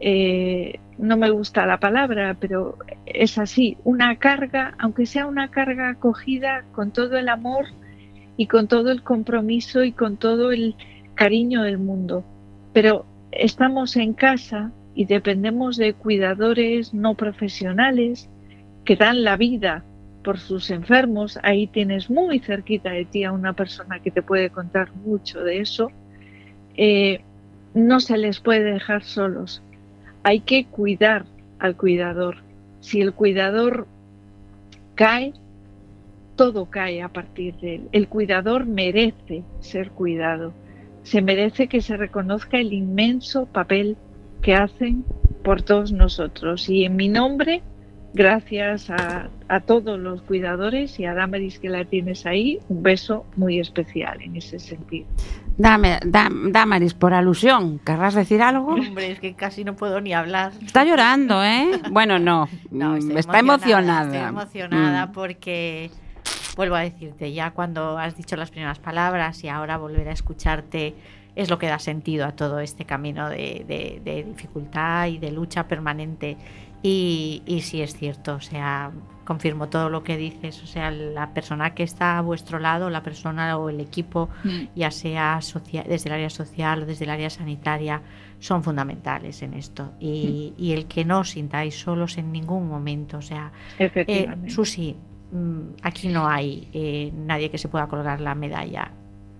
eh, 0.00 0.80
no 0.98 1.16
me 1.16 1.30
gusta 1.30 1.66
la 1.66 1.78
palabra, 1.78 2.36
pero 2.40 2.78
es 3.04 3.38
así, 3.38 3.76
una 3.84 4.16
carga, 4.16 4.74
aunque 4.78 5.06
sea 5.06 5.26
una 5.26 5.50
carga 5.50 5.90
acogida 5.90 6.64
con 6.72 6.90
todo 6.90 7.16
el 7.16 7.28
amor 7.28 7.66
y 8.36 8.46
con 8.46 8.68
todo 8.68 8.90
el 8.90 9.02
compromiso 9.02 9.84
y 9.84 9.92
con 9.92 10.16
todo 10.16 10.52
el 10.52 10.74
cariño 11.14 11.62
del 11.62 11.78
mundo. 11.78 12.24
Pero 12.72 13.06
estamos 13.32 13.96
en 13.96 14.14
casa 14.14 14.72
y 14.94 15.04
dependemos 15.04 15.76
de 15.76 15.94
cuidadores 15.94 16.94
no 16.94 17.14
profesionales 17.14 18.28
que 18.84 18.96
dan 18.96 19.24
la 19.24 19.36
vida 19.36 19.84
por 20.26 20.40
sus 20.40 20.72
enfermos, 20.72 21.38
ahí 21.44 21.68
tienes 21.68 22.10
muy 22.10 22.40
cerquita 22.40 22.90
de 22.90 23.04
ti 23.04 23.22
a 23.22 23.30
una 23.30 23.52
persona 23.52 24.00
que 24.00 24.10
te 24.10 24.22
puede 24.22 24.50
contar 24.50 24.92
mucho 24.92 25.44
de 25.44 25.60
eso, 25.60 25.92
eh, 26.76 27.20
no 27.74 28.00
se 28.00 28.18
les 28.18 28.40
puede 28.40 28.72
dejar 28.72 29.04
solos. 29.04 29.62
Hay 30.24 30.40
que 30.40 30.64
cuidar 30.64 31.26
al 31.60 31.76
cuidador. 31.76 32.38
Si 32.80 33.00
el 33.00 33.12
cuidador 33.12 33.86
cae, 34.96 35.32
todo 36.34 36.64
cae 36.70 37.02
a 37.02 37.08
partir 37.08 37.54
de 37.58 37.76
él. 37.76 37.88
El 37.92 38.08
cuidador 38.08 38.66
merece 38.66 39.44
ser 39.60 39.92
cuidado. 39.92 40.52
Se 41.04 41.22
merece 41.22 41.68
que 41.68 41.80
se 41.80 41.96
reconozca 41.96 42.58
el 42.58 42.72
inmenso 42.72 43.46
papel 43.46 43.96
que 44.42 44.56
hacen 44.56 45.04
por 45.44 45.62
todos 45.62 45.92
nosotros. 45.92 46.68
Y 46.68 46.84
en 46.84 46.96
mi 46.96 47.08
nombre, 47.08 47.62
gracias 48.16 48.88
a, 48.90 49.28
todos 49.66 49.98
los 50.00 50.22
cuidadores 50.22 50.98
y 50.98 51.04
a 51.04 51.14
Damaris 51.14 51.58
que 51.58 51.68
la 51.68 51.84
tienes 51.84 52.26
ahí, 52.26 52.58
un 52.68 52.82
beso 52.82 53.26
muy 53.36 53.60
especial 53.60 54.20
en 54.22 54.36
ese 54.36 54.58
sentido. 54.58 55.06
Dame, 55.58 56.00
Damaris, 56.02 56.94
por 56.94 57.14
alusión, 57.14 57.78
¿querrás 57.78 58.14
decir 58.14 58.42
algo? 58.42 58.74
Hombre, 58.74 59.12
es 59.12 59.20
que 59.20 59.34
casi 59.34 59.64
no 59.64 59.76
puedo 59.76 60.00
ni 60.00 60.14
hablar. 60.14 60.52
Está 60.64 60.84
llorando, 60.84 61.44
¿eh? 61.44 61.80
Bueno, 61.90 62.18
no, 62.18 62.48
no 62.70 62.96
está 62.96 63.38
emocionada. 63.38 64.06
Estoy 64.06 64.28
emocionada 64.28 65.06
mm. 65.06 65.12
porque, 65.12 65.90
vuelvo 66.56 66.74
a 66.74 66.80
decirte, 66.80 67.32
ya 67.32 67.50
cuando 67.50 67.98
has 67.98 68.16
dicho 68.16 68.36
las 68.36 68.50
primeras 68.50 68.78
palabras 68.78 69.44
y 69.44 69.48
ahora 69.48 69.76
volver 69.76 70.08
a 70.08 70.12
escucharte 70.12 70.94
es 71.36 71.50
lo 71.50 71.58
que 71.58 71.66
da 71.66 71.78
sentido 71.78 72.24
a 72.24 72.32
todo 72.32 72.60
este 72.60 72.86
camino 72.86 73.28
de 73.28 74.24
dificultad 74.26 75.08
y 75.08 75.18
de 75.18 75.30
lucha 75.30 75.68
permanente 75.68 76.38
y, 76.82 77.42
y, 77.46 77.62
sí 77.62 77.82
es 77.82 77.96
cierto, 77.96 78.34
o 78.34 78.40
sea, 78.40 78.92
confirmo 79.26 79.68
todo 79.68 79.90
lo 79.90 80.02
que 80.02 80.16
dices, 80.16 80.62
o 80.62 80.66
sea, 80.66 80.90
la 80.90 81.34
persona 81.34 81.74
que 81.74 81.82
está 81.82 82.16
a 82.16 82.22
vuestro 82.22 82.58
lado, 82.58 82.88
la 82.88 83.02
persona 83.02 83.58
o 83.58 83.68
el 83.68 83.80
equipo, 83.80 84.30
mm. 84.44 84.68
ya 84.74 84.90
sea 84.90 85.40
desde 85.86 86.08
el 86.08 86.14
área 86.14 86.30
social 86.30 86.84
o 86.84 86.86
desde 86.86 87.04
el 87.04 87.10
área 87.10 87.28
sanitaria, 87.28 88.00
son 88.38 88.62
fundamentales 88.62 89.42
en 89.42 89.52
esto. 89.54 89.92
Y, 90.00 90.54
mm. 90.56 90.70
el 90.70 90.86
que 90.86 91.04
no 91.04 91.20
os 91.20 91.30
sintáis 91.30 91.78
solos 91.78 92.16
en 92.16 92.32
ningún 92.32 92.68
momento, 92.68 93.18
o 93.18 93.22
sea, 93.22 93.52
eh, 93.78 94.28
Susi, 94.46 94.96
mm, 95.32 95.60
aquí 95.82 96.08
no 96.08 96.26
hay 96.26 96.68
eh, 96.72 97.12
nadie 97.14 97.50
que 97.50 97.58
se 97.58 97.68
pueda 97.68 97.88
colgar 97.88 98.20
la 98.20 98.34
medalla. 98.34 98.92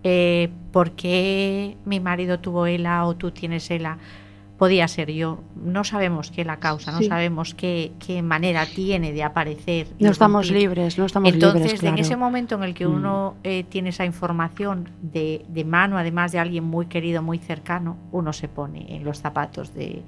Eh, 0.02 0.50
¿Por 0.72 0.92
qué 0.92 1.76
mi 1.84 2.00
marido 2.00 2.38
tuvo 2.40 2.66
ELA 2.66 3.06
o 3.06 3.16
tú 3.16 3.30
tienes 3.30 3.70
ELA? 3.70 3.98
Podía 4.58 4.88
ser 4.88 5.12
yo. 5.12 5.40
No 5.54 5.84
sabemos 5.84 6.30
qué 6.30 6.44
la 6.44 6.58
causa, 6.58 6.92
no 6.92 7.02
sabemos 7.02 7.54
qué, 7.54 7.92
qué, 7.98 8.22
manera 8.22 8.66
tiene 8.66 9.12
de 9.12 9.22
aparecer. 9.22 9.88
No 9.98 10.10
estamos 10.10 10.50
libres, 10.50 10.98
no 10.98 11.06
estamos 11.06 11.32
Entonces, 11.32 11.54
libres. 11.54 11.72
Entonces, 11.74 11.98
en 11.98 11.98
ese 11.98 12.16
momento 12.16 12.54
en 12.54 12.62
el 12.62 12.74
que 12.74 12.86
uno 12.86 13.34
mm. 13.34 13.40
eh, 13.44 13.64
tiene 13.68 13.90
esa 13.90 14.04
información 14.04 14.88
de, 15.02 15.44
de, 15.48 15.64
mano, 15.64 15.98
además 15.98 16.32
de 16.32 16.38
alguien 16.38 16.64
muy 16.64 16.86
querido, 16.86 17.22
muy 17.22 17.38
cercano, 17.38 17.98
uno 18.12 18.32
se 18.32 18.48
pone 18.48 18.96
en 18.96 19.04
los 19.04 19.20
zapatos 19.20 19.74
de, 19.74 20.02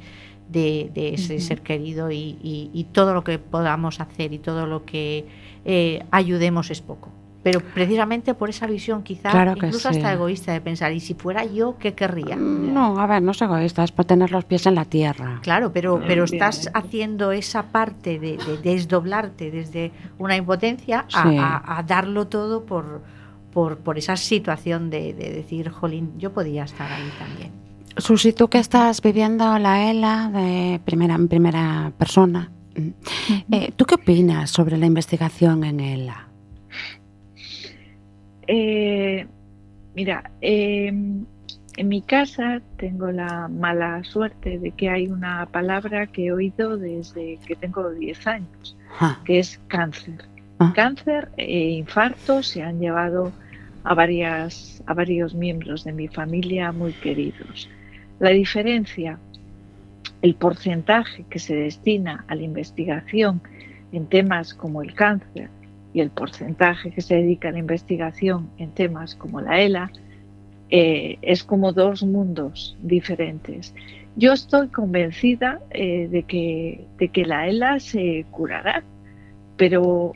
de, 0.49 0.91
ese 1.15 1.41
ser 1.41 1.61
querido 1.61 2.11
y, 2.11 2.39
y, 2.43 2.85
todo 2.93 3.13
lo 3.13 3.25
que 3.25 3.39
podamos 3.39 4.01
hacer 4.01 4.33
y 4.33 4.39
todo 4.39 4.67
lo 4.67 4.85
que 4.85 5.27
eh, 5.65 6.05
ayudemos 6.11 6.71
es 6.71 6.81
poco 6.81 7.18
pero 7.49 7.61
precisamente 7.61 8.35
por 8.35 8.51
esa 8.51 8.67
visión 8.67 9.03
quizás 9.03 9.35
incluso 9.57 9.89
hasta 9.89 10.13
egoísta 10.13 10.53
de 10.53 10.61
pensar, 10.61 10.93
¿y 10.93 11.01
si 11.01 11.15
fuera 11.15 11.47
yo, 11.47 11.79
qué 11.79 11.95
querría? 11.95 12.37
No, 12.37 12.99
a 13.01 13.07
ver, 13.07 13.23
no 13.23 13.33
es 13.33 13.41
egoísta, 13.41 13.85
es 13.85 13.91
por 13.91 14.05
tener 14.05 14.31
los 14.31 14.45
pies 14.45 14.67
en 14.67 14.75
la 14.75 14.85
tierra. 14.85 15.39
Claro, 15.43 15.73
pero, 15.73 15.99
pero 16.07 16.25
estás 16.25 16.71
haciendo 16.75 17.33
esa 17.33 17.63
parte 17.63 18.19
de, 18.19 18.39
desdoblarte 18.63 19.51
desde 19.51 19.93
una 20.19 20.37
impotencia 20.37 21.07
a, 21.15 21.83
darlo 21.87 22.27
todo 22.27 22.67
por, 22.67 23.01
por, 23.51 23.79
por 23.79 23.97
esa 23.97 24.17
situación 24.17 24.91
de, 24.91 25.15
decir, 25.15 25.71
jolín, 25.71 26.19
yo 26.19 26.35
podía 26.35 26.65
estar 26.65 26.93
ahí 26.93 27.11
también. 27.19 27.53
Susi, 27.97 28.35
tú 28.35 28.49
que 28.49 28.59
estás 28.59 29.01
viviendo 29.01 29.59
la 29.59 29.91
ELA 29.91 30.29
de 30.29 30.81
primera, 30.85 31.15
en 31.15 31.29
primera 31.29 31.93
persona, 31.97 32.51
eh, 33.51 33.73
¿tú 33.75 33.87
qué 33.87 33.95
opinas 33.95 34.51
sobre 34.51 34.77
la 34.77 34.85
investigación 34.85 35.65
en 35.65 35.81
ELA? 35.81 36.28
Eh, 38.49 39.27
mira, 39.95 40.31
em, 40.41 41.27
en 41.77 41.89
mi 41.89 42.01
casa 42.03 42.61
tengo 42.79 43.13
la 43.13 43.47
mala 43.47 44.03
suerte 44.05 44.59
de 44.59 44.73
que 44.73 44.89
hay 44.89 45.07
una 45.07 45.47
palabra 45.47 46.07
que 46.07 46.27
he 46.27 46.33
oído 46.33 46.79
desde 46.79 47.39
que 47.47 47.55
tengo 47.55 47.91
10 47.91 48.27
años, 48.27 48.77
ah. 48.99 49.21
que 49.25 49.39
es 49.39 49.61
cáncer. 49.69 50.25
Ah. 50.59 50.73
Cáncer 50.75 51.29
e 51.37 51.71
infarto 51.71 52.43
se 52.43 52.63
han 52.63 52.81
llevado 52.81 53.33
a, 53.85 53.95
varias, 53.95 54.83
a 54.87 54.95
varios 54.95 55.35
miembros 55.35 55.85
de 55.85 55.93
mi 55.93 56.09
familia 56.09 56.73
muy 56.73 56.95
queridos. 56.95 57.69
La 58.19 58.31
diferencia, 58.31 59.19
el 60.23 60.35
porcentaje 60.35 61.25
que 61.29 61.39
se 61.39 61.55
destina 61.55 62.25
a 62.29 62.35
la 62.35 62.43
investigación 62.43 63.41
en 63.93 64.07
temas 64.07 64.55
como 64.55 64.83
el 64.83 64.95
cáncer 64.95 65.51
y 65.93 66.01
el 66.01 66.11
porcentaje 66.11 66.91
que 66.91 67.01
se 67.01 67.17
dedica 67.17 67.49
a 67.49 67.53
la 67.53 67.59
investigación 67.59 68.51
en 68.59 68.71
temas 68.71 69.15
como 69.15 69.41
la 69.41 69.61
ELA 69.61 69.91
eh, 70.71 71.19
es 71.23 71.45
como 71.45 71.73
dos 71.73 72.03
mundos 72.03 72.77
diferentes. 72.83 73.75
Yo 74.17 74.33
estoy 74.33 74.69
convencida 74.69 75.61
eh, 75.71 76.09
de, 76.11 76.25
que, 76.25 76.85
de 76.99 77.09
que 77.09 77.25
la 77.25 77.49
ELA 77.49 77.81
se 77.81 78.27
curará, 78.31 78.83
pero 79.57 80.13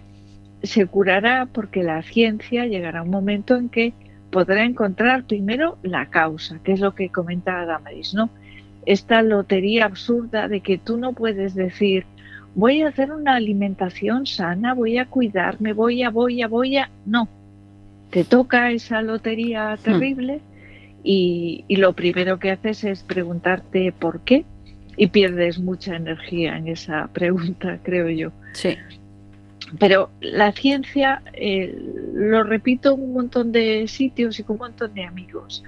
se 0.63 0.87
curará 0.87 1.49
porque 1.51 1.83
la 1.83 2.03
ciencia 2.03 2.67
llegará 2.67 3.03
un 3.03 3.11
momento 3.11 3.57
en 3.57 3.69
que 3.69 3.95
podrá 4.31 4.65
encontrar 4.65 5.25
primero 5.25 5.79
la 5.83 6.07
causa, 6.07 6.59
que 6.65 6.73
es 6.73 6.81
lo 6.81 6.95
que 6.95 7.11
comentaba 7.11 7.65
Damaris, 7.67 8.15
¿no? 8.15 8.31
Esta 8.85 9.23
lotería 9.23 9.85
absurda 9.85 10.49
de 10.49 10.61
que 10.61 10.79
tú 10.79 10.97
no 10.97 11.13
puedes 11.13 11.55
decir 11.55 12.05
voy 12.55 12.83
a 12.83 12.89
hacer 12.89 13.13
una 13.13 13.37
alimentación 13.37 14.27
sana, 14.27 14.75
voy 14.75 14.99
a 14.99 15.07
cuidarme, 15.07 15.73
voy 15.73 16.03
a, 16.03 16.11
voy 16.11 16.43
a, 16.43 16.49
voy 16.49 16.77
a. 16.77 16.91
No, 17.07 17.29
te 18.11 18.25
toca 18.25 18.71
esa 18.71 19.03
lotería 19.03 19.75
hmm. 19.75 19.79
terrible 19.83 20.41
y, 21.03 21.65
lo 21.69 21.95
primero 21.95 22.39
que 22.39 22.51
haces 22.51 22.85
es 22.85 23.03
preguntarte 23.03 23.93
por 23.93 24.21
qué 24.21 24.45
y 24.97 25.09
pierdes 25.09 25.59
mucha 25.59 25.97
energía 25.97 26.57
en 26.57 26.69
esa 26.69 27.09
pregunta, 27.13 27.79
creo 27.83 28.09
yo. 28.09 28.31
Sí. 28.53 28.77
Pero 29.79 30.11
la 30.21 30.53
ciencia, 30.53 31.23
eh, 31.33 31.75
lo 32.13 32.45
repito 32.45 32.95
en 32.95 33.03
un 33.03 33.15
montón 33.15 33.53
de 33.53 33.89
sitios 33.89 34.39
y 34.39 34.43
con 34.43 34.57
un 34.57 34.61
montón 34.61 34.93
de 34.93 35.05
amigos, 35.05 35.65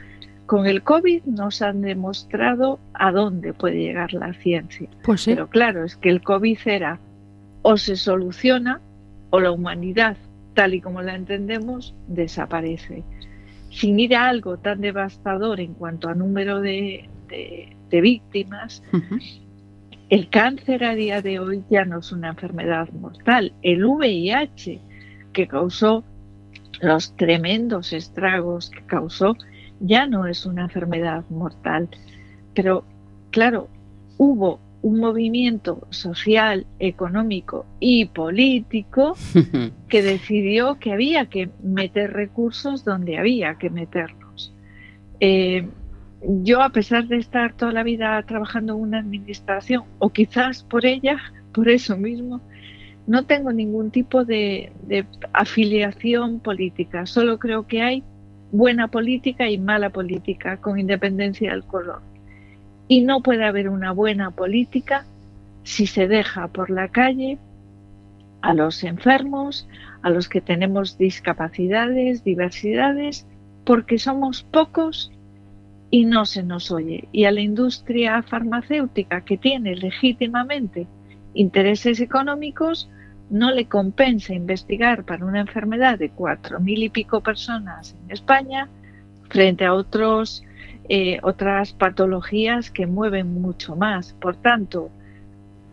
con 0.54 0.68
el 0.68 0.84
COVID 0.84 1.24
nos 1.24 1.62
han 1.62 1.80
demostrado 1.80 2.78
a 2.92 3.10
dónde 3.10 3.52
puede 3.52 3.78
llegar 3.78 4.12
la 4.12 4.32
ciencia. 4.34 4.88
Pues 5.02 5.24
Pero 5.24 5.48
claro, 5.48 5.82
es 5.82 5.96
que 5.96 6.08
el 6.08 6.22
COVID 6.22 6.58
era 6.64 7.00
o 7.62 7.76
se 7.76 7.96
soluciona 7.96 8.80
o 9.30 9.40
la 9.40 9.50
humanidad, 9.50 10.16
tal 10.54 10.74
y 10.74 10.80
como 10.80 11.02
la 11.02 11.16
entendemos, 11.16 11.92
desaparece. 12.06 13.02
Sin 13.70 13.98
ir 13.98 14.14
a 14.14 14.28
algo 14.28 14.56
tan 14.56 14.80
devastador 14.80 15.58
en 15.58 15.74
cuanto 15.74 16.08
a 16.08 16.14
número 16.14 16.60
de, 16.60 17.08
víctimas, 17.90 18.80
el 20.08 20.28
cáncer 20.28 20.84
a 20.84 20.94
día 20.94 21.20
de 21.20 21.40
hoy 21.40 21.64
ya 21.68 21.84
no 21.84 21.98
es 21.98 22.12
una 22.12 22.28
enfermedad 22.28 22.88
mortal. 22.92 23.52
El 23.62 23.84
VIH, 23.84 24.80
que 25.32 25.48
causó 25.48 26.04
los 26.80 27.16
tremendos 27.16 27.92
estragos 27.92 28.70
que 28.70 28.86
causó, 28.86 29.36
ya 29.86 30.06
no 30.06 30.26
es 30.26 30.46
una 30.46 30.62
enfermedad 30.62 31.24
mortal. 31.28 31.88
Pero 32.54 32.84
claro, 33.30 33.68
hubo 34.16 34.60
un 34.82 34.98
movimiento 34.98 35.86
social, 35.90 36.66
económico 36.78 37.64
y 37.80 38.06
político 38.06 39.16
que 39.88 40.02
decidió 40.02 40.78
que 40.78 40.92
había 40.92 41.26
que 41.26 41.50
meter 41.62 42.12
recursos 42.12 42.84
donde 42.84 43.18
había 43.18 43.54
que 43.56 43.70
meterlos. 43.70 44.54
Eh, 45.20 45.68
yo, 46.42 46.62
a 46.62 46.70
pesar 46.70 47.06
de 47.06 47.16
estar 47.16 47.54
toda 47.54 47.72
la 47.72 47.82
vida 47.82 48.22
trabajando 48.26 48.74
en 48.74 48.80
una 48.80 48.98
administración, 48.98 49.84
o 49.98 50.10
quizás 50.10 50.62
por 50.62 50.86
ella, 50.86 51.18
por 51.52 51.68
eso 51.68 51.96
mismo, 51.96 52.40
no 53.06 53.24
tengo 53.24 53.52
ningún 53.52 53.90
tipo 53.90 54.24
de, 54.24 54.72
de 54.86 55.06
afiliación 55.32 56.40
política. 56.40 57.04
Solo 57.04 57.38
creo 57.38 57.66
que 57.66 57.82
hay 57.82 58.02
buena 58.54 58.86
política 58.86 59.48
y 59.50 59.58
mala 59.58 59.90
política, 59.90 60.58
con 60.58 60.78
independencia 60.78 61.50
del 61.50 61.64
color. 61.64 62.00
Y 62.86 63.00
no 63.00 63.20
puede 63.20 63.44
haber 63.44 63.68
una 63.68 63.90
buena 63.90 64.30
política 64.30 65.04
si 65.64 65.86
se 65.86 66.06
deja 66.06 66.46
por 66.48 66.70
la 66.70 66.88
calle 66.88 67.38
a 68.42 68.54
los 68.54 68.84
enfermos, 68.84 69.66
a 70.02 70.10
los 70.10 70.28
que 70.28 70.40
tenemos 70.40 70.98
discapacidades, 70.98 72.22
diversidades, 72.22 73.26
porque 73.64 73.98
somos 73.98 74.44
pocos 74.44 75.10
y 75.90 76.04
no 76.04 76.24
se 76.24 76.44
nos 76.44 76.70
oye. 76.70 77.08
Y 77.10 77.24
a 77.24 77.32
la 77.32 77.40
industria 77.40 78.22
farmacéutica 78.22 79.22
que 79.22 79.36
tiene 79.36 79.74
legítimamente 79.74 80.86
intereses 81.34 81.98
económicos, 81.98 82.88
no 83.30 83.50
le 83.50 83.66
compensa 83.66 84.34
investigar 84.34 85.04
para 85.04 85.24
una 85.24 85.40
enfermedad 85.40 85.98
de 85.98 86.10
cuatro 86.10 86.60
mil 86.60 86.82
y 86.82 86.88
pico 86.88 87.22
personas 87.22 87.96
en 88.04 88.10
España 88.10 88.68
frente 89.28 89.64
a 89.64 89.74
otros 89.74 90.44
eh, 90.88 91.18
otras 91.22 91.72
patologías 91.72 92.70
que 92.70 92.86
mueven 92.86 93.40
mucho 93.40 93.74
más. 93.74 94.12
Por 94.20 94.36
tanto, 94.36 94.90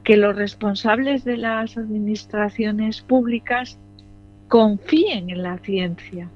que 0.03 0.15
los 0.15 0.35
responsables 0.35 1.25
de 1.25 1.37
las 1.37 1.77
administraciones 1.77 3.01
públicas 3.01 3.77
confíen 4.47 5.29
en 5.29 5.43
la 5.43 5.57
ciencia, 5.57 6.29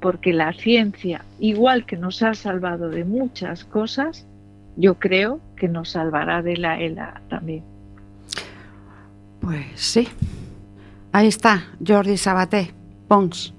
porque 0.00 0.32
la 0.32 0.52
ciencia, 0.52 1.24
igual 1.40 1.86
que 1.86 1.96
nos 1.96 2.22
ha 2.22 2.34
salvado 2.34 2.90
de 2.90 3.04
muchas 3.04 3.64
cosas, 3.64 4.26
yo 4.76 4.94
creo 4.94 5.40
que 5.56 5.68
nos 5.68 5.90
salvará 5.90 6.42
de 6.42 6.56
la 6.58 6.78
ELA 6.78 7.22
también. 7.28 7.64
Pues 9.40 9.64
sí. 9.74 10.06
Ahí 11.12 11.28
está, 11.28 11.64
Jordi 11.84 12.16
Sabaté, 12.16 12.74
Pons, 13.08 13.54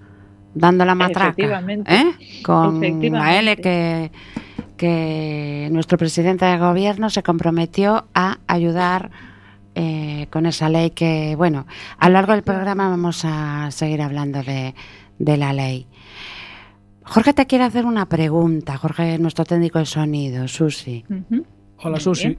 dando 0.54 0.86
la 0.86 0.96
matraca. 0.96 1.30
Efectivamente. 1.30 1.94
¿eh? 1.94 2.42
Con 2.44 2.84
Efectivamente. 2.84 3.18
a 3.18 3.40
él 3.40 3.56
que 3.62 4.12
que 4.80 5.68
nuestro 5.74 5.98
presidente 5.98 6.46
de 6.46 6.58
gobierno 6.58 7.10
se 7.10 7.22
comprometió 7.22 8.08
a 8.16 8.38
ayudar 8.48 9.12
eh, 9.76 10.28
con 10.32 10.46
esa 10.46 10.70
ley 10.70 10.92
que, 10.92 11.36
bueno, 11.36 11.68
a 11.98 12.08
lo 12.08 12.14
largo 12.14 12.32
del 12.32 12.44
programa 12.44 12.90
vamos 12.90 13.24
a 13.26 13.70
seguir 13.72 14.02
hablando 14.02 14.42
de, 14.42 14.74
de 15.20 15.38
la 15.38 15.52
ley. 15.52 15.86
Jorge 17.04 17.34
te 17.34 17.46
quiere 17.46 17.66
hacer 17.66 17.86
una 17.86 18.06
pregunta, 18.08 18.78
Jorge, 18.78 19.20
nuestro 19.20 19.44
técnico 19.44 19.80
de 19.80 19.86
sonido, 19.86 20.48
Susi. 20.48 21.04
Hola, 21.84 22.00
Susi. 22.00 22.38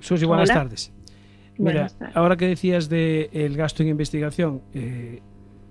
Susi, 0.00 0.24
buenas 0.24 0.48
Hola. 0.48 0.60
tardes. 0.62 0.92
Mira, 1.58 1.90
ahora 2.14 2.36
que 2.36 2.46
decías 2.48 2.88
del 2.88 3.56
gasto 3.56 3.82
en 3.82 3.88
investigación, 3.90 4.62
eh, 4.74 5.20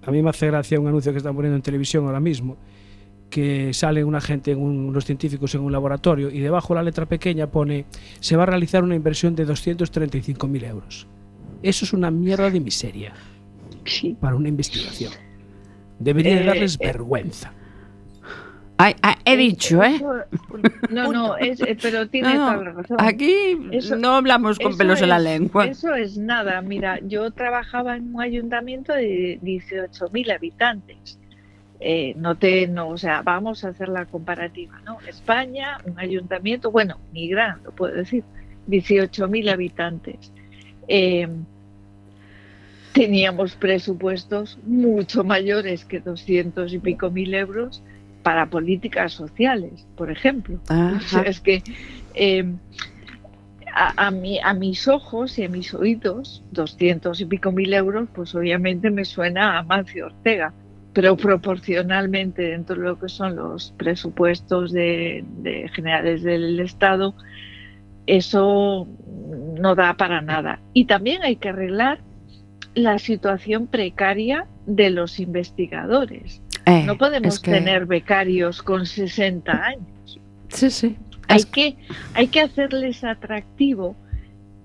a 0.03 0.11
mí 0.11 0.21
me 0.21 0.29
hace 0.29 0.47
gracia 0.47 0.79
un 0.79 0.87
anuncio 0.87 1.11
que 1.11 1.17
están 1.17 1.35
poniendo 1.35 1.55
en 1.55 1.61
televisión 1.61 2.05
ahora 2.05 2.19
mismo, 2.19 2.57
que 3.29 3.73
sale 3.73 4.03
una 4.03 4.19
gente, 4.21 4.51
en 4.51 4.59
un- 4.59 4.79
unos 4.89 5.05
científicos 5.05 5.55
en 5.55 5.61
un 5.61 5.71
laboratorio 5.71 6.29
y 6.29 6.39
debajo 6.39 6.75
la 6.75 6.83
letra 6.83 7.05
pequeña 7.05 7.47
pone 7.47 7.85
se 8.19 8.35
va 8.35 8.43
a 8.43 8.45
realizar 8.45 8.83
una 8.83 8.95
inversión 8.95 9.35
de 9.35 9.45
235.000 9.45 10.63
euros. 10.65 11.07
Eso 11.63 11.85
es 11.85 11.93
una 11.93 12.11
mierda 12.11 12.49
de 12.49 12.59
miseria 12.59 13.13
Sí. 13.85 14.15
para 14.19 14.35
una 14.35 14.49
investigación. 14.49 15.11
Debería 15.99 16.35
de 16.35 16.41
Eh, 16.41 16.45
darles 16.45 16.75
eh. 16.79 16.87
vergüenza. 16.87 17.53
Ay, 18.83 18.95
ay, 19.03 19.15
he 19.25 19.37
dicho, 19.37 19.83
¿eh? 19.83 20.01
No, 20.89 21.11
no, 21.13 21.37
es- 21.37 21.61
eh, 21.61 21.77
pero 21.79 22.09
tiene 22.09 22.33
No, 22.33 22.51
toda 22.53 22.63
la 22.63 22.71
razón. 22.71 22.97
Aquí 22.99 23.31
Eso- 23.71 23.95
no 23.95 24.15
hablamos 24.15 24.57
con 24.57 24.75
pelos 24.75 25.01
en 25.03 25.09
la 25.09 25.19
lengua. 25.19 25.67
Eso 25.67 25.93
es 25.93 26.17
nada. 26.17 26.61
Mira, 26.61 26.99
yo 27.05 27.29
trabajaba 27.29 27.95
en 27.95 28.15
un 28.15 28.21
ayuntamiento 28.21 28.91
de 28.93 29.37
18.000 29.43 30.31
habitantes. 30.31 31.19
Eh, 31.79 32.13
no 32.17 32.35
te, 32.35 32.67
no, 32.67 32.89
o 32.89 32.97
sea, 32.97 33.21
vamos 33.21 33.63
a 33.63 33.69
hacer 33.69 33.87
la 33.89 34.05
comparativa, 34.05 34.79
¿no? 34.83 34.97
España, 35.07 35.77
un 35.85 35.99
ayuntamiento, 35.99 36.71
bueno, 36.71 36.97
ni 37.13 37.27
gran, 37.29 37.61
lo 37.63 37.71
puedo 37.71 37.93
decir, 37.93 38.23
18.000 38.67 39.47
habitantes. 39.49 40.31
Eh, 40.87 41.27
teníamos 42.93 43.55
presupuestos 43.55 44.57
mucho 44.65 45.23
mayores 45.23 45.85
que 45.85 45.99
200 45.99 46.73
y 46.73 46.79
pico 46.79 47.09
mil 47.09 47.33
euros 47.33 47.81
para 48.23 48.45
políticas 48.47 49.13
sociales, 49.13 49.87
por 49.95 50.11
ejemplo. 50.11 50.59
O 50.97 50.99
sea, 51.01 51.21
es 51.23 51.39
que 51.39 51.63
eh, 52.13 52.45
a, 53.73 54.07
a 54.07 54.11
mi- 54.11 54.39
a 54.39 54.53
mis 54.53 54.87
ojos 54.87 55.37
y 55.39 55.43
a 55.45 55.49
mis 55.49 55.73
oídos, 55.73 56.43
200 56.51 57.19
y 57.21 57.25
pico 57.25 57.51
mil 57.51 57.73
euros, 57.73 58.09
pues 58.13 58.35
obviamente 58.35 58.89
me 58.91 59.05
suena 59.05 59.57
a 59.57 59.63
Mancio 59.63 60.07
Ortega, 60.07 60.53
pero 60.93 61.15
proporcionalmente 61.15 62.41
dentro 62.41 62.75
de 62.75 62.81
lo 62.89 62.99
que 62.99 63.07
son 63.07 63.37
los 63.37 63.73
presupuestos 63.77 64.71
de, 64.73 65.23
de 65.37 65.69
generales 65.73 66.21
del 66.23 66.59
Estado, 66.59 67.15
eso 68.07 68.87
no 69.59 69.75
da 69.75 69.93
para 69.95 70.21
nada. 70.21 70.59
Y 70.73 70.85
también 70.85 71.23
hay 71.23 71.37
que 71.37 71.49
arreglar 71.49 71.99
la 72.75 72.99
situación 72.99 73.67
precaria 73.67 74.47
de 74.65 74.89
los 74.89 75.19
investigadores. 75.19 76.41
Eh, 76.65 76.83
No 76.85 76.97
podemos 76.97 77.35
es 77.35 77.39
que- 77.39 77.51
tener 77.51 77.85
becarios 77.85 78.61
con 78.61 78.85
60 78.85 79.51
años. 79.65 80.19
Sí, 80.49 80.69
sí. 80.69 80.95
Hay 81.27 81.37
Es- 81.37 81.45
que, 81.45 81.75
hay 82.13 82.27
que 82.27 82.41
hacerles 82.41 83.03
atractivo 83.03 83.95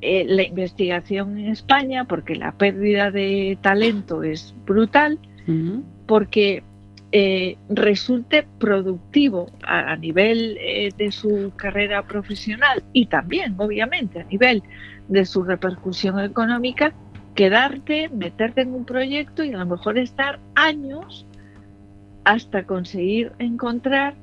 eh, 0.02 0.24
la 0.28 0.42
investigación 0.42 1.38
en 1.38 1.46
España 1.48 2.04
porque 2.04 2.35
la 2.37 2.52
pérdida 2.52 3.11
de 3.11 3.56
talento 3.62 4.22
es 4.22 4.54
brutal, 4.66 5.18
porque 6.06 6.62
eh, 7.12 7.56
resulte 7.70 8.46
productivo 8.59 9.50
a, 9.64 9.92
a 9.92 9.96
nivel 9.96 10.59
eh, 10.61 10.90
de 10.98 11.12
su 11.12 11.52
carrera 11.56 12.02
profesional 12.02 12.82
y 12.92 13.06
también, 13.06 13.54
obviamente, 13.59 14.20
a 14.20 14.24
nivel 14.24 14.62
de 15.09 15.24
su 15.24 15.44
repercusión 15.44 16.18
económica, 16.20 16.92
quedarte, 17.35 18.09
meterte 18.11 18.62
en 18.62 18.74
un 18.74 18.85
proyecto 18.85 19.44
y 19.44 19.52
a 19.54 19.59
lo 19.59 19.66
mejor 19.66 19.98
estar 19.98 20.40
años 20.56 21.26
hasta 22.26 22.64
conseguir 22.64 23.32
encontrar 23.38 24.14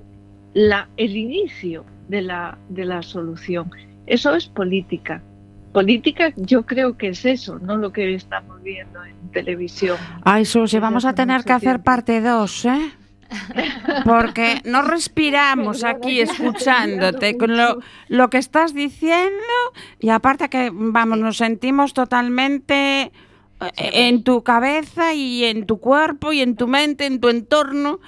la, 0.54 0.90
el 0.98 1.16
inicio 1.16 1.86
de 2.10 2.22
la, 2.22 2.58
de 2.68 2.84
la 2.84 3.02
solución. 3.02 3.72
Eso 4.06 4.36
es 4.36 4.46
política. 4.46 5.24
Política 5.72 6.34
yo 6.36 6.66
creo 6.66 6.98
que 6.98 7.08
es 7.08 7.24
eso, 7.24 7.60
no 7.60 7.78
lo 7.78 7.94
que 7.94 8.14
estamos 8.14 8.62
viendo 8.62 9.04
en 9.06 9.16
televisión. 9.32 9.98
Ay, 10.24 10.44
Susi, 10.44 10.80
vamos 10.80 11.06
a 11.06 11.16
tener 11.16 11.46
que 11.46 11.54
hacer 11.54 11.82
parte 11.82 12.20
2, 12.20 12.66
¿eh? 12.66 12.92
Porque 14.06 14.62
no 14.66 14.82
respiramos 14.82 15.86
aquí 15.86 16.20
escuchándote 16.20 17.38
con 17.38 17.56
lo, 17.56 17.80
lo 18.10 18.30
que 18.30 18.38
estás 18.38 18.74
diciendo 18.74 19.32
y 20.00 20.10
aparte 20.10 20.50
que, 20.50 20.72
vamos, 20.74 21.20
nos 21.20 21.38
sentimos 21.38 21.94
totalmente 21.94 23.14
en 23.76 24.24
tu 24.24 24.44
cabeza 24.44 25.14
y 25.14 25.44
en 25.46 25.66
tu 25.66 25.80
cuerpo 25.80 26.34
y 26.34 26.42
en 26.42 26.56
tu 26.56 26.68
mente, 26.68 27.06
en 27.06 27.20
tu 27.20 27.30
entorno. 27.30 28.00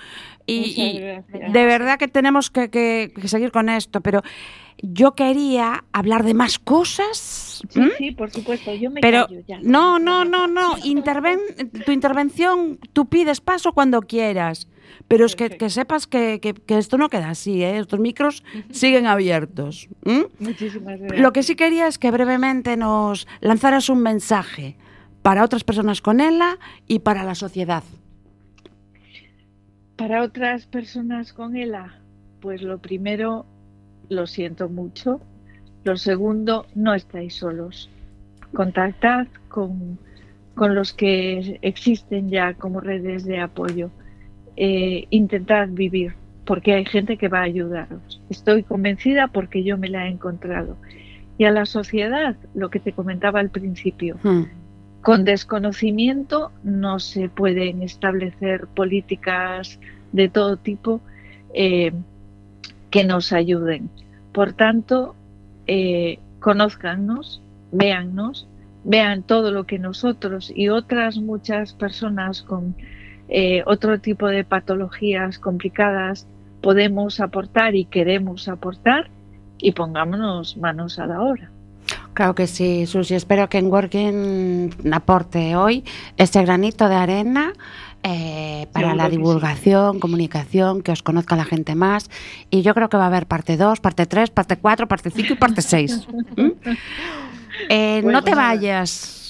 Y, 0.47 0.99
de 0.99 1.65
verdad 1.65 1.97
que 1.97 2.07
tenemos 2.07 2.51
que, 2.51 2.69
que- 2.69 3.11
que 3.19 3.27
seguir 3.27 3.51
con 3.51 3.67
esto, 3.67 4.01
pero 4.01 4.21
yo 4.77 5.15
quería 5.15 5.83
hablar 5.91 6.23
de 6.23 6.33
más 6.35 6.59
cosas. 6.59 7.63
Sí, 7.97 8.11
por 8.11 8.29
supuesto, 8.29 8.73
yo 8.75 8.91
me 8.91 9.01
Pero 9.01 9.25
callo 9.27 9.41
ya. 9.47 9.59
no, 9.63 9.97
no, 9.97 10.23
no, 10.25 10.47
no. 10.47 10.75
Interven, 10.83 11.39
tu 11.85 11.91
intervención, 11.91 12.77
tú 12.93 13.07
pides 13.07 13.41
paso 13.41 13.73
cuando 13.73 14.01
quieras. 14.01 14.67
Pero 15.07 15.25
es 15.25 15.35
que, 15.35 15.49
que 15.49 15.69
sepas 15.71 16.05
que, 16.07 16.39
esto 16.67 16.97
no 16.97 17.09
queda 17.09 17.29
así, 17.29 17.63
¿eh? 17.63 17.77
estos 17.79 17.99
micros 17.99 18.43
siguen 18.71 19.07
abiertos. 19.07 19.87
Muchísimas 20.39 20.99
gracias. 20.99 21.19
Lo 21.21 21.33
que 21.33 21.41
sí 21.43 21.55
quería 21.55 21.87
es 21.87 21.97
que 21.97 22.11
brevemente 22.11 22.77
nos 22.77 23.27
lanzaras 23.41 23.89
un 23.89 24.01
mensaje 24.01 24.77
para 25.25 25.43
otras 25.43 25.63
personas 25.63 26.01
con 26.01 26.21
ELA 26.21 26.59
y 26.87 26.99
para 26.99 27.23
la 27.23 27.33
sociedad. 27.33 27.83
Para 29.95 30.21
otras 30.21 30.67
personas 30.67 31.33
con 31.33 31.55
ELA, 31.55 31.99
pues 32.41 32.61
lo 32.61 32.77
primero, 32.77 33.47
lo 34.07 34.27
siento 34.27 34.69
mucho. 34.69 35.19
Lo 35.83 35.97
segundo, 35.97 36.67
no 36.75 36.93
estáis 36.93 37.33
solos. 37.33 37.89
Contactad 38.53 39.25
con, 39.47 39.97
con 40.53 40.75
los 40.75 40.93
que 40.93 41.57
existen 41.63 42.29
ya 42.29 42.53
como 42.53 42.79
redes 42.79 43.25
de 43.25 43.39
apoyo. 43.39 43.89
Eh, 44.57 45.07
intentad 45.09 45.69
vivir, 45.71 46.13
porque 46.45 46.75
hay 46.75 46.85
gente 46.85 47.17
que 47.17 47.29
va 47.29 47.39
a 47.39 47.45
ayudaros. 47.45 48.21
Estoy 48.29 48.61
convencida 48.61 49.29
porque 49.29 49.63
yo 49.63 49.75
me 49.79 49.89
la 49.89 50.05
he 50.05 50.11
encontrado. 50.11 50.77
y 51.39 51.45
a 51.45 51.51
la 51.51 51.65
sociedad, 51.65 52.35
lo 52.53 52.69
que 52.69 52.79
te 52.79 52.91
comentaba 52.93 53.39
al 53.39 53.49
principio. 53.49 54.17
Hmm. 54.21 54.43
Con 55.05 55.23
desconocimiento 55.23 56.51
no 56.63 56.97
se 56.97 57.29
pueden 57.29 57.83
establecer 57.83 58.65
políticas 58.65 59.79
de 60.11 60.29
todo 60.29 60.57
tipo 60.57 60.99
eh, 61.53 61.93
que 62.89 63.03
nos 63.03 63.31
ayuden. 63.31 63.91
Por 64.33 64.53
tanto, 64.53 65.15
eh, 65.67 66.17
conózcannos, 66.39 67.39
véannos, 67.71 68.47
vean 68.83 69.21
todo 69.21 69.51
lo 69.51 69.67
que 69.67 69.77
nosotros 69.77 70.51
y 70.55 70.69
otras 70.69 71.19
muchas 71.19 71.73
personas 71.75 72.41
con 72.41 72.75
eh, 73.29 73.61
otro 73.67 73.99
tipo 73.99 74.25
de 74.25 74.43
patologías 74.43 75.37
complicadas 75.37 76.25
podemos 76.63 77.19
aportar 77.19 77.75
y 77.75 77.85
queremos 77.85 78.47
aportar 78.47 79.11
y 79.59 79.73
pongámonos 79.73 80.57
manos 80.57 80.97
a 80.97 81.05
la 81.05 81.21
obra. 81.21 81.51
Claro 82.15 82.33
que 82.33 82.47
sí, 82.47 82.85
Susi. 82.87 83.13
Espero 83.13 83.49
que 83.49 83.57
en 83.57 83.67
Working 83.67 84.93
aporte 84.93 85.57
hoy 85.57 85.83
ese 86.15 86.41
granito 86.43 86.87
de 86.87 86.95
arena 86.95 87.53
eh, 88.03 88.67
para 88.71 88.95
la 88.95 89.05
sí. 89.05 89.17
divulgación, 89.17 89.99
comunicación, 89.99 90.81
que 90.81 90.93
os 90.93 91.03
conozca 91.03 91.35
la 91.35 91.43
gente 91.43 91.75
más. 91.75 92.09
Y 92.49 92.61
yo 92.61 92.73
creo 92.73 92.87
que 92.87 92.95
va 92.95 93.03
a 93.03 93.07
haber 93.07 93.27
parte 93.27 93.57
2, 93.57 93.81
parte 93.81 94.05
3, 94.05 94.29
parte 94.29 94.55
4, 94.55 94.87
parte 94.87 95.09
5 95.09 95.33
y 95.33 95.35
parte 95.35 95.61
6. 95.61 96.07
Eh, 97.69 98.01
Bueno, 98.03 98.19
no 98.19 98.23
te 98.25 98.31
nada. 98.31 98.41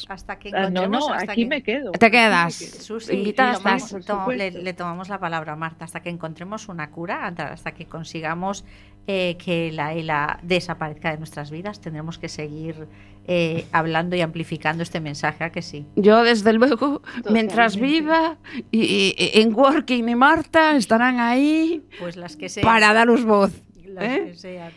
Hasta 0.07 0.37
que 0.37 0.49
Ah, 0.49 0.69
no, 0.69 0.83
encontremos. 0.83 1.07
no, 1.09 1.13
hasta 1.13 1.31
aquí 1.31 1.43
que- 1.43 1.47
me 1.49 1.63
quedo. 1.63 1.91
Te 1.91 2.11
quedas. 2.11 2.89
Invitada 3.09 3.53
le 3.53 3.57
tomamos- 4.03 4.35
le, 4.35 4.51
le 4.51 4.73
la 5.09 5.19
palabra 5.19 5.53
a 5.53 5.55
Marta 5.55 5.85
hasta 5.85 6.01
que 6.01 6.09
encontremos 6.09 6.67
una 6.69 6.91
cura, 6.91 7.25
hasta 7.27 7.71
que 7.73 7.85
consigamos 7.85 8.65
eh, 9.07 9.37
que 9.37 9.71
la 9.71 9.93
ELA 9.93 10.39
desaparezca 10.41 11.11
de 11.11 11.17
nuestras 11.19 11.51
vidas. 11.51 11.79
Tendremos 11.79 12.17
que 12.17 12.27
seguir 12.27 12.87
eh, 13.27 13.65
hablando 13.71 14.15
y 14.15 14.21
amplificando 14.21 14.81
este 14.83 14.99
mensaje, 14.99 15.43
¿a 15.43 15.51
que 15.51 15.61
sí? 15.61 15.85
Yo, 15.95 16.23
desde 16.23 16.53
luego, 16.53 17.01
mientras 17.29 17.75
viva, 17.77 18.37
y, 18.71 18.81
y- 18.83 19.15
y 19.17 19.41
en 19.41 19.53
Working 19.55 20.09
y 20.09 20.15
Marta 20.15 20.75
estarán 20.75 21.19
ahí 21.19 21.83
Pues 21.99 22.15
las 22.17 22.35
que 22.35 22.49
sean. 22.49 22.63
para 22.65 22.93
daros 22.93 23.23
voz. 23.25 23.51
las 23.87 24.03
¿eh? 24.05 24.23
que 24.25 24.35
sean. 24.35 24.71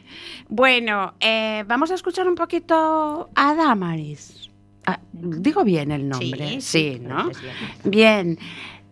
Bueno, 0.48 1.14
eh, 1.20 1.64
vamos 1.66 1.90
a 1.90 1.94
escuchar 1.94 2.28
un 2.28 2.34
poquito 2.36 3.30
a 3.34 3.54
Damaris. 3.54 4.37
Ah, 4.90 5.00
digo 5.12 5.64
bien 5.64 5.92
el 5.92 6.08
nombre, 6.08 6.62
sí, 6.62 6.98
¿no? 6.98 7.28
Bien. 7.84 8.38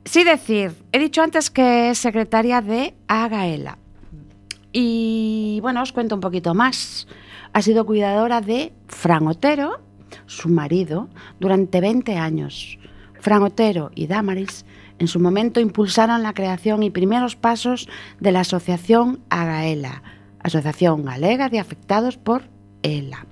Sí 0.04 0.24
decir, 0.24 0.74
he 0.92 0.98
dicho 0.98 1.22
antes 1.22 1.48
que 1.48 1.88
es 1.88 1.96
secretaria 1.96 2.60
de 2.60 2.92
Agaela. 3.08 3.78
Y 4.72 5.58
bueno, 5.62 5.80
os 5.80 5.92
cuento 5.92 6.14
un 6.14 6.20
poquito 6.20 6.52
más. 6.52 7.08
Ha 7.54 7.62
sido 7.62 7.86
cuidadora 7.86 8.42
de 8.42 8.74
Fran 8.88 9.26
Otero, 9.26 9.80
su 10.26 10.50
marido, 10.50 11.08
durante 11.40 11.80
20 11.80 12.14
años. 12.18 12.78
Fran 13.18 13.42
Otero 13.42 13.90
y 13.94 14.06
Damaris 14.06 14.66
en 14.98 15.08
su 15.08 15.18
momento 15.18 15.60
impulsaron 15.60 16.22
la 16.22 16.34
creación 16.34 16.82
y 16.82 16.90
primeros 16.90 17.36
pasos 17.36 17.88
de 18.20 18.32
la 18.32 18.40
asociación 18.40 19.20
Agaela, 19.30 20.02
Asociación 20.40 21.06
Galega 21.06 21.48
de 21.48 21.58
Afectados 21.58 22.18
por 22.18 22.42
ELA. 22.82 23.24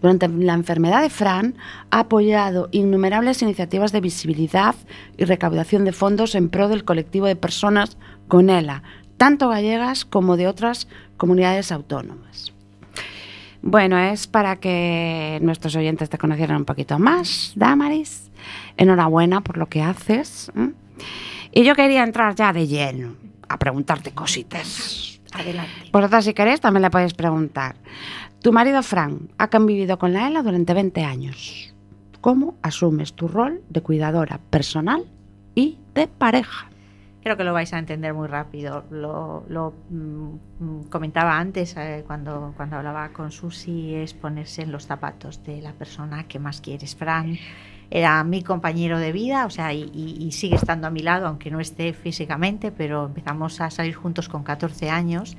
Durante 0.00 0.28
la 0.28 0.54
enfermedad 0.54 1.02
de 1.02 1.10
Fran 1.10 1.56
ha 1.90 2.00
apoyado 2.00 2.68
innumerables 2.72 3.42
iniciativas 3.42 3.92
de 3.92 4.00
visibilidad 4.00 4.74
y 5.16 5.24
recaudación 5.24 5.84
de 5.84 5.92
fondos 5.92 6.34
en 6.34 6.48
pro 6.48 6.68
del 6.68 6.84
colectivo 6.84 7.26
de 7.26 7.36
personas 7.36 7.96
con 8.28 8.50
ELA, 8.50 8.82
tanto 9.16 9.48
gallegas 9.48 10.04
como 10.04 10.36
de 10.36 10.48
otras 10.48 10.88
comunidades 11.16 11.72
autónomas. 11.72 12.52
Bueno, 13.66 13.98
es 13.98 14.26
para 14.26 14.56
que 14.56 15.38
nuestros 15.40 15.74
oyentes 15.74 16.10
te 16.10 16.18
conocieran 16.18 16.58
un 16.58 16.64
poquito 16.66 16.98
más, 16.98 17.54
Damaris. 17.56 18.30
Enhorabuena 18.76 19.40
por 19.40 19.56
lo 19.56 19.70
que 19.70 19.80
haces. 19.80 20.52
¿eh? 20.54 20.70
Y 21.50 21.64
yo 21.64 21.74
quería 21.74 22.04
entrar 22.04 22.34
ya 22.34 22.52
de 22.52 22.66
lleno 22.66 23.14
a 23.48 23.58
preguntarte 23.58 24.10
cositas. 24.10 25.18
Adelante. 25.32 25.88
Vosotras, 25.90 26.26
si 26.26 26.34
queréis, 26.34 26.60
también 26.60 26.82
le 26.82 26.90
podéis 26.90 27.14
preguntar. 27.14 27.76
Tu 28.44 28.52
marido 28.52 28.82
Fran 28.82 29.30
ha 29.38 29.48
convivido 29.48 29.98
con 29.98 30.12
la 30.12 30.28
ELA 30.28 30.42
durante 30.42 30.74
20 30.74 31.02
años. 31.02 31.74
¿Cómo 32.20 32.56
asumes 32.60 33.14
tu 33.14 33.26
rol 33.26 33.62
de 33.70 33.80
cuidadora 33.80 34.38
personal 34.50 35.06
y 35.54 35.78
de 35.94 36.08
pareja? 36.08 36.68
Creo 37.22 37.38
que 37.38 37.44
lo 37.44 37.54
vais 37.54 37.72
a 37.72 37.78
entender 37.78 38.12
muy 38.12 38.28
rápido. 38.28 38.84
Lo, 38.90 39.72
mm, 39.88 40.34
mm, 40.60 40.82
comentaba 40.90 41.38
antes 41.38 41.74
eh, 41.78 42.04
cuando, 42.06 42.52
cuando 42.54 42.76
hablaba 42.76 43.08
con 43.14 43.32
Susi, 43.32 43.94
es 43.94 44.12
ponerse 44.12 44.60
en 44.60 44.72
los 44.72 44.84
zapatos 44.84 45.42
de 45.42 45.62
la 45.62 45.72
persona 45.72 46.24
que 46.28 46.38
más 46.38 46.60
quieres. 46.60 46.94
Fran 46.94 47.38
era 47.90 48.22
mi 48.24 48.42
compañero 48.42 48.98
de 48.98 49.12
vida, 49.12 49.46
o 49.46 49.50
sea, 49.50 49.72
y 49.72 50.30
sigue 50.32 50.56
estando 50.56 50.86
a 50.86 50.90
mi 50.90 51.00
lado, 51.00 51.28
aunque 51.28 51.50
no 51.50 51.60
esté 51.60 51.94
físicamente, 51.94 52.72
pero 52.72 53.06
empezamos 53.06 53.62
a 53.62 53.70
salir 53.70 53.94
juntos 53.94 54.28
con 54.28 54.42
14 54.42 54.90
años. 54.90 55.34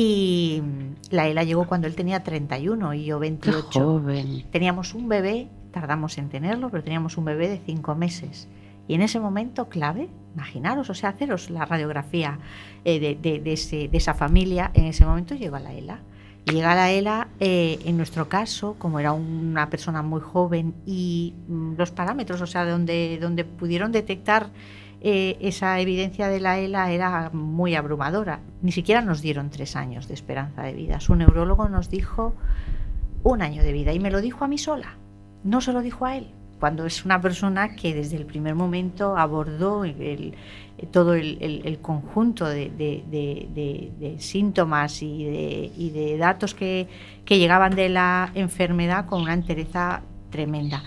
Y 0.00 0.62
mm, 0.62 0.94
la 1.10 1.26
ELA 1.26 1.42
llegó 1.42 1.66
cuando 1.66 1.88
él 1.88 1.96
tenía 1.96 2.22
31 2.22 2.94
y 2.94 3.04
yo 3.04 3.16
Qué 3.18 3.30
28. 3.30 3.80
joven. 3.80 4.44
Teníamos 4.52 4.94
un 4.94 5.08
bebé, 5.08 5.48
tardamos 5.72 6.18
en 6.18 6.28
tenerlo, 6.28 6.70
pero 6.70 6.84
teníamos 6.84 7.16
un 7.18 7.24
bebé 7.24 7.48
de 7.48 7.58
cinco 7.66 7.96
meses. 7.96 8.46
Y 8.86 8.94
en 8.94 9.02
ese 9.02 9.18
momento 9.18 9.68
clave, 9.68 10.08
imaginaros, 10.36 10.88
o 10.88 10.94
sea, 10.94 11.08
haceros 11.10 11.50
la 11.50 11.64
radiografía 11.64 12.38
eh, 12.84 13.00
de, 13.00 13.16
de- 13.16 13.40
de 13.40 13.52
ese- 13.54 13.88
de 13.88 13.98
esa 13.98 14.14
familia, 14.14 14.70
en 14.74 14.84
ese 14.84 15.04
momento 15.04 15.34
llega 15.34 15.58
la 15.58 15.72
ELA. 15.74 15.98
Llega 16.46 16.76
la 16.76 16.92
ELA, 16.92 17.28
eh, 17.40 17.80
en 17.84 17.96
nuestro 17.96 18.28
caso, 18.28 18.76
como 18.78 19.00
era 19.00 19.12
una 19.12 19.68
persona 19.68 20.02
muy 20.02 20.20
joven 20.20 20.74
y 20.86 21.34
mm, 21.48 21.72
los 21.76 21.90
parámetros, 21.90 22.40
o 22.40 22.46
sea, 22.46 22.64
donde, 22.64 23.18
donde 23.20 23.44
pudieron 23.44 23.90
detectar 23.90 24.50
eh, 25.00 25.36
esa 25.40 25.78
evidencia 25.78 26.28
de 26.28 26.40
la 26.40 26.58
ELA 26.58 26.90
era 26.90 27.30
muy 27.30 27.76
abrumadora. 27.76 28.40
Ni 28.62 28.72
siquiera 28.72 29.00
nos 29.00 29.22
dieron 29.22 29.50
tres 29.50 29.76
años 29.76 30.08
de 30.08 30.14
esperanza 30.14 30.62
de 30.62 30.72
vida. 30.72 31.00
Su 31.00 31.14
neurólogo 31.14 31.68
nos 31.68 31.88
dijo 31.88 32.34
un 33.22 33.42
año 33.42 33.62
de 33.62 33.72
vida 33.72 33.92
y 33.92 34.00
me 34.00 34.10
lo 34.10 34.20
dijo 34.20 34.44
a 34.44 34.48
mí 34.48 34.58
sola, 34.58 34.96
no 35.44 35.60
se 35.60 35.72
lo 35.72 35.82
dijo 35.82 36.06
a 36.06 36.16
él. 36.16 36.28
Cuando 36.58 36.86
es 36.86 37.04
una 37.04 37.20
persona 37.20 37.76
que 37.76 37.94
desde 37.94 38.16
el 38.16 38.26
primer 38.26 38.56
momento 38.56 39.16
abordó 39.16 39.84
todo 40.90 41.14
el, 41.14 41.78
conjunto 41.80 42.46
de, 42.48 44.16
síntomas 44.18 45.00
y 45.02 45.24
de, 45.24 45.72
y 45.76 45.90
de 45.90 46.18
datos 46.18 46.54
que, 46.54 46.88
que 47.24 47.38
llegaban 47.38 47.76
de 47.76 47.88
la 47.88 48.32
enfermedad 48.34 49.06
con 49.06 49.22
una 49.22 49.34
entereza 49.34 50.02
tremenda. 50.30 50.82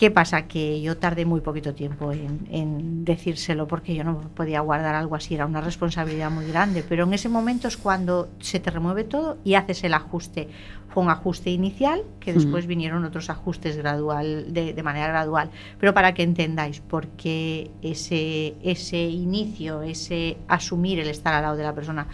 ¿Qué 0.00 0.10
pasa? 0.10 0.48
Que 0.48 0.80
yo 0.80 0.96
tardé 0.96 1.26
muy 1.26 1.42
poquito 1.42 1.74
tiempo 1.74 2.10
en, 2.10 2.48
en 2.50 3.04
decírselo 3.04 3.68
porque 3.68 3.94
yo 3.94 4.02
no 4.02 4.18
podía 4.18 4.60
guardar 4.60 4.94
algo 4.94 5.14
así, 5.14 5.34
era 5.34 5.44
una 5.44 5.60
responsabilidad 5.60 6.30
muy 6.30 6.46
grande, 6.46 6.82
pero 6.88 7.04
en 7.04 7.12
ese 7.12 7.28
momento 7.28 7.68
es 7.68 7.76
cuando 7.76 8.30
se 8.38 8.60
te 8.60 8.70
remueve 8.70 9.04
todo 9.04 9.36
y 9.44 9.56
haces 9.56 9.84
el 9.84 9.92
ajuste. 9.92 10.48
Fue 10.88 11.02
un 11.02 11.10
ajuste 11.10 11.50
inicial, 11.50 12.02
que 12.18 12.32
después 12.32 12.66
vinieron 12.66 13.04
otros 13.04 13.28
ajustes 13.28 13.76
gradual, 13.76 14.54
de, 14.54 14.72
de 14.72 14.82
manera 14.82 15.08
gradual, 15.08 15.50
pero 15.78 15.92
para 15.92 16.14
que 16.14 16.22
entendáis, 16.22 16.80
porque 16.80 17.70
ese, 17.82 18.54
ese 18.62 19.02
inicio, 19.02 19.82
ese 19.82 20.38
asumir 20.48 20.98
el 20.98 21.08
estar 21.08 21.34
al 21.34 21.42
lado 21.42 21.56
de 21.58 21.62
la 21.62 21.74
persona, 21.74 22.08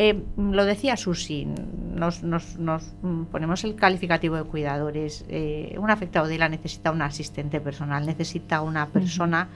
eh, 0.00 0.22
lo 0.36 0.64
decía 0.64 0.96
Susi, 0.96 1.44
nos, 1.94 2.22
nos- 2.22 2.56
nos, 2.58 2.84
ponemos 3.32 3.64
el 3.64 3.74
calificativo 3.74 4.36
de 4.36 4.44
cuidadores. 4.44 5.24
eh, 5.28 5.74
un 5.78 5.90
afectado 5.90 6.26
de 6.28 6.38
la 6.38 6.48
necesita 6.48 6.92
un 6.92 7.02
asistente 7.02 7.60
personal, 7.60 8.06
necesita 8.06 8.62
una 8.62 8.86
persona 8.86 9.48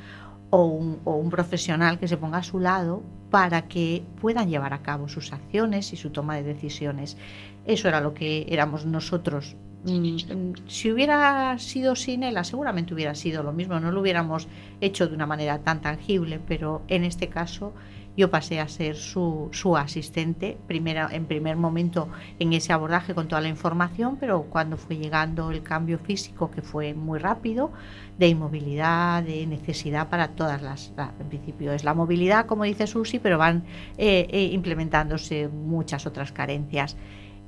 o, 0.50 0.66
un, 0.66 0.98
o 1.04 1.14
un 1.16 1.30
profesional 1.30 1.98
que 1.98 2.08
se 2.08 2.16
ponga 2.18 2.38
a 2.38 2.42
su 2.42 2.58
lado 2.58 3.02
para 3.30 3.62
que 3.68 4.02
puedan 4.20 4.50
llevar 4.50 4.74
a 4.74 4.82
cabo 4.82 5.08
sus 5.08 5.32
acciones 5.32 5.92
y 5.92 5.96
su 5.96 6.10
toma 6.10 6.34
de 6.36 6.42
decisiones. 6.42 7.16
Eso 7.64 7.88
era 7.88 8.00
lo 8.00 8.12
que 8.12 8.44
éramos 8.48 8.84
nosotros. 8.84 9.56
Mm, 9.84 10.16
mm, 10.16 10.52
Si 10.66 10.90
hubiera 10.92 11.58
sido 11.58 11.96
sin 11.96 12.22
ella, 12.24 12.44
seguramente 12.44 12.92
hubiera 12.94 13.14
sido 13.14 13.42
lo 13.42 13.52
mismo, 13.52 13.80
no 13.80 13.90
lo 13.92 14.00
hubiéramos 14.00 14.46
hecho 14.80 15.08
de 15.08 15.14
una 15.14 15.26
manera 15.26 15.58
tan 15.60 15.80
tangible, 15.80 16.38
pero 16.46 16.82
en 16.88 17.04
este 17.04 17.28
caso 17.28 17.72
yo 18.16 18.30
pasé 18.30 18.60
a 18.60 18.68
ser 18.68 18.96
su, 18.96 19.50
asistente, 19.76 20.58
primera, 20.66 21.08
en 21.12 21.24
primer 21.26 21.56
momento 21.56 22.08
en 22.38 22.52
ese 22.52 22.72
abordaje 22.72 23.14
con 23.14 23.28
toda 23.28 23.40
la 23.40 23.48
información, 23.48 24.16
pero 24.20 24.42
cuando 24.42 24.76
fue 24.76 24.96
llegando 24.96 25.50
el 25.50 25.62
cambio 25.62 25.98
físico, 25.98 26.50
que 26.50 26.62
fue 26.62 26.94
muy 26.94 27.18
rápido, 27.18 27.72
de 28.18 28.28
inmovilidad, 28.28 29.22
de 29.22 29.46
necesidad 29.46 30.08
para 30.08 30.28
todas 30.28 30.60
las, 30.62 30.92
la- 30.96 31.12
en 31.20 31.28
principio 31.28 31.72
es 31.72 31.84
la 31.84 31.94
movilidad, 31.94 32.46
como 32.46 32.64
dice 32.64 32.86
Susi, 32.86 33.18
pero 33.18 33.38
van 33.38 33.64
eh, 33.96 34.26
eh, 34.30 34.44
implementándose 34.52 35.48
muchas 35.48 36.06
otras 36.06 36.32
carencias. 36.32 36.96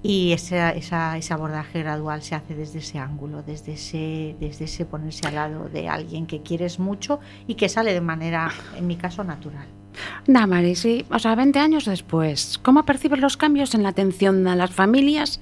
Y 0.02 0.32
esa, 0.32 0.72
ese 0.72 1.32
abordaje 1.32 1.78
gradual 1.80 2.22
se 2.22 2.34
hace 2.34 2.54
desde 2.54 2.80
ese 2.80 2.98
ángulo, 2.98 3.42
desde 3.42 3.72
ese, 3.72 4.36
desde 4.38 4.66
ese 4.66 4.84
ponerse 4.84 5.26
al 5.26 5.34
lado 5.36 5.68
de 5.70 5.88
alguien 5.88 6.26
que 6.26 6.42
quieres 6.42 6.78
mucho 6.78 7.20
y 7.46 7.54
que 7.54 7.70
sale 7.70 7.94
de 7.94 8.02
manera, 8.02 8.50
en 8.76 8.86
mi 8.86 8.96
caso, 8.96 9.24
natural. 9.24 9.66
Damaris, 10.26 10.80
sí, 10.80 11.04
o 11.10 11.18
sea, 11.18 11.34
20 11.34 11.58
años 11.58 11.84
después, 11.84 12.58
¿cómo 12.62 12.84
percibes 12.84 13.20
los 13.20 13.36
cambios 13.36 13.74
en 13.74 13.82
la 13.82 13.90
atención 13.90 14.46
a 14.48 14.56
las 14.56 14.70
familias 14.70 15.40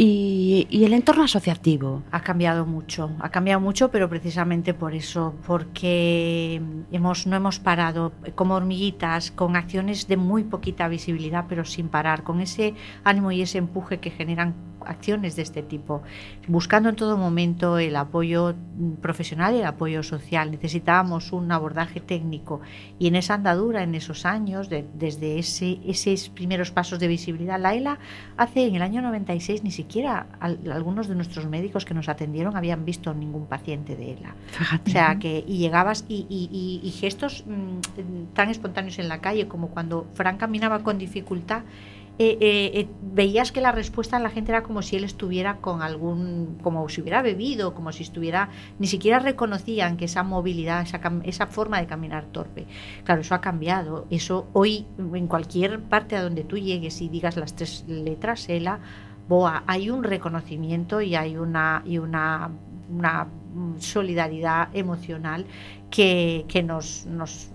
y, 0.00 0.68
y 0.70 0.84
el 0.84 0.92
entorno 0.92 1.24
asociativo. 1.24 2.04
Ha 2.12 2.20
cambiado 2.20 2.64
mucho, 2.64 3.10
ha 3.18 3.30
cambiado 3.30 3.60
mucho, 3.60 3.90
pero 3.90 4.08
precisamente 4.08 4.72
por 4.72 4.94
eso, 4.94 5.34
porque 5.44 6.62
hemos, 6.92 7.26
no 7.26 7.34
hemos 7.34 7.58
parado 7.58 8.12
como 8.36 8.54
hormiguitas, 8.54 9.32
con 9.32 9.56
acciones 9.56 10.06
de 10.06 10.16
muy 10.16 10.44
poquita 10.44 10.86
visibilidad, 10.86 11.46
pero 11.48 11.64
sin 11.64 11.88
parar, 11.88 12.22
con 12.22 12.40
ese 12.40 12.74
ánimo 13.02 13.32
y 13.32 13.42
ese 13.42 13.58
empuje 13.58 13.98
que 13.98 14.10
generan 14.10 14.54
acciones 14.88 15.36
de 15.36 15.42
este 15.42 15.62
tipo, 15.62 16.02
buscando 16.46 16.88
en 16.88 16.96
todo 16.96 17.16
momento 17.16 17.78
el 17.78 17.94
apoyo 17.96 18.54
profesional 19.00 19.54
y 19.54 19.58
el 19.58 19.66
apoyo 19.66 20.02
social. 20.02 20.50
Necesitábamos 20.50 21.32
un 21.32 21.52
abordaje 21.52 22.00
técnico 22.00 22.60
y 22.98 23.06
en 23.06 23.16
esa 23.16 23.34
andadura, 23.34 23.82
en 23.82 23.94
esos 23.94 24.24
años, 24.24 24.68
desde 24.68 25.38
ese, 25.38 25.78
esos 25.86 26.28
primeros 26.30 26.70
pasos 26.70 26.98
de 26.98 27.08
visibilidad, 27.08 27.60
la 27.60 27.74
ELA 27.74 27.98
hace 28.36 28.66
en 28.66 28.76
el 28.76 28.82
año 28.82 29.02
96 29.02 29.62
ni 29.62 29.70
siquiera 29.70 30.26
algunos 30.40 31.08
de 31.08 31.14
nuestros 31.14 31.46
médicos 31.46 31.84
que 31.84 31.94
nos 31.94 32.08
atendieron 32.08 32.56
habían 32.56 32.84
visto 32.84 33.14
ningún 33.14 33.46
paciente 33.46 33.96
de 33.96 34.12
ELA. 34.12 34.34
O 34.86 34.90
sea 34.90 35.18
que 35.18 35.44
y 35.46 35.58
llegabas 35.58 36.04
y, 36.08 36.26
y 36.82 36.90
gestos 36.90 37.44
mmm, 37.46 38.32
tan 38.34 38.48
espontáneos 38.48 38.98
en 38.98 39.08
la 39.08 39.20
calle 39.20 39.48
como 39.48 39.68
cuando 39.68 40.06
Fran 40.14 40.38
caminaba 40.38 40.82
con 40.82 40.98
dificultad 40.98 41.62
eh, 42.20 42.36
eh, 42.40 42.70
eh, 42.74 42.88
veías 43.00 43.52
que 43.52 43.60
la 43.60 43.70
respuesta 43.70 44.16
en 44.16 44.24
la 44.24 44.30
gente 44.30 44.50
era 44.50 44.64
como 44.64 44.82
si 44.82 44.96
él 44.96 45.04
estuviera 45.04 45.58
con 45.58 45.82
algún, 45.82 46.58
como 46.62 46.88
si 46.88 47.00
hubiera 47.00 47.22
bebido, 47.22 47.74
como 47.74 47.92
si 47.92 48.02
estuviera, 48.02 48.48
ni 48.80 48.88
siquiera 48.88 49.20
reconocían 49.20 49.96
que 49.96 50.06
esa 50.06 50.24
movilidad, 50.24 50.82
esa, 50.82 51.00
esa 51.22 51.46
forma 51.46 51.80
de 51.80 51.86
caminar 51.86 52.26
torpe. 52.32 52.66
Claro, 53.04 53.20
eso 53.20 53.36
ha 53.36 53.40
cambiado. 53.40 54.06
Eso 54.10 54.48
hoy, 54.52 54.84
en 54.98 55.28
cualquier 55.28 55.80
parte 55.80 56.16
a 56.16 56.22
donde 56.22 56.42
tú 56.42 56.58
llegues 56.58 57.00
y 57.00 57.08
digas 57.08 57.36
las 57.36 57.54
tres 57.54 57.84
letras, 57.86 58.48
ELA, 58.48 58.80
BOA, 59.28 59.62
hay 59.68 59.90
un 59.90 60.02
reconocimiento 60.02 61.00
y 61.00 61.14
hay 61.14 61.36
una, 61.36 61.82
y 61.86 61.98
una, 61.98 62.50
una 62.90 63.28
solidaridad 63.78 64.74
emocional 64.74 65.46
que, 65.90 66.46
que 66.48 66.64
nos, 66.64 67.06
nos 67.06 67.50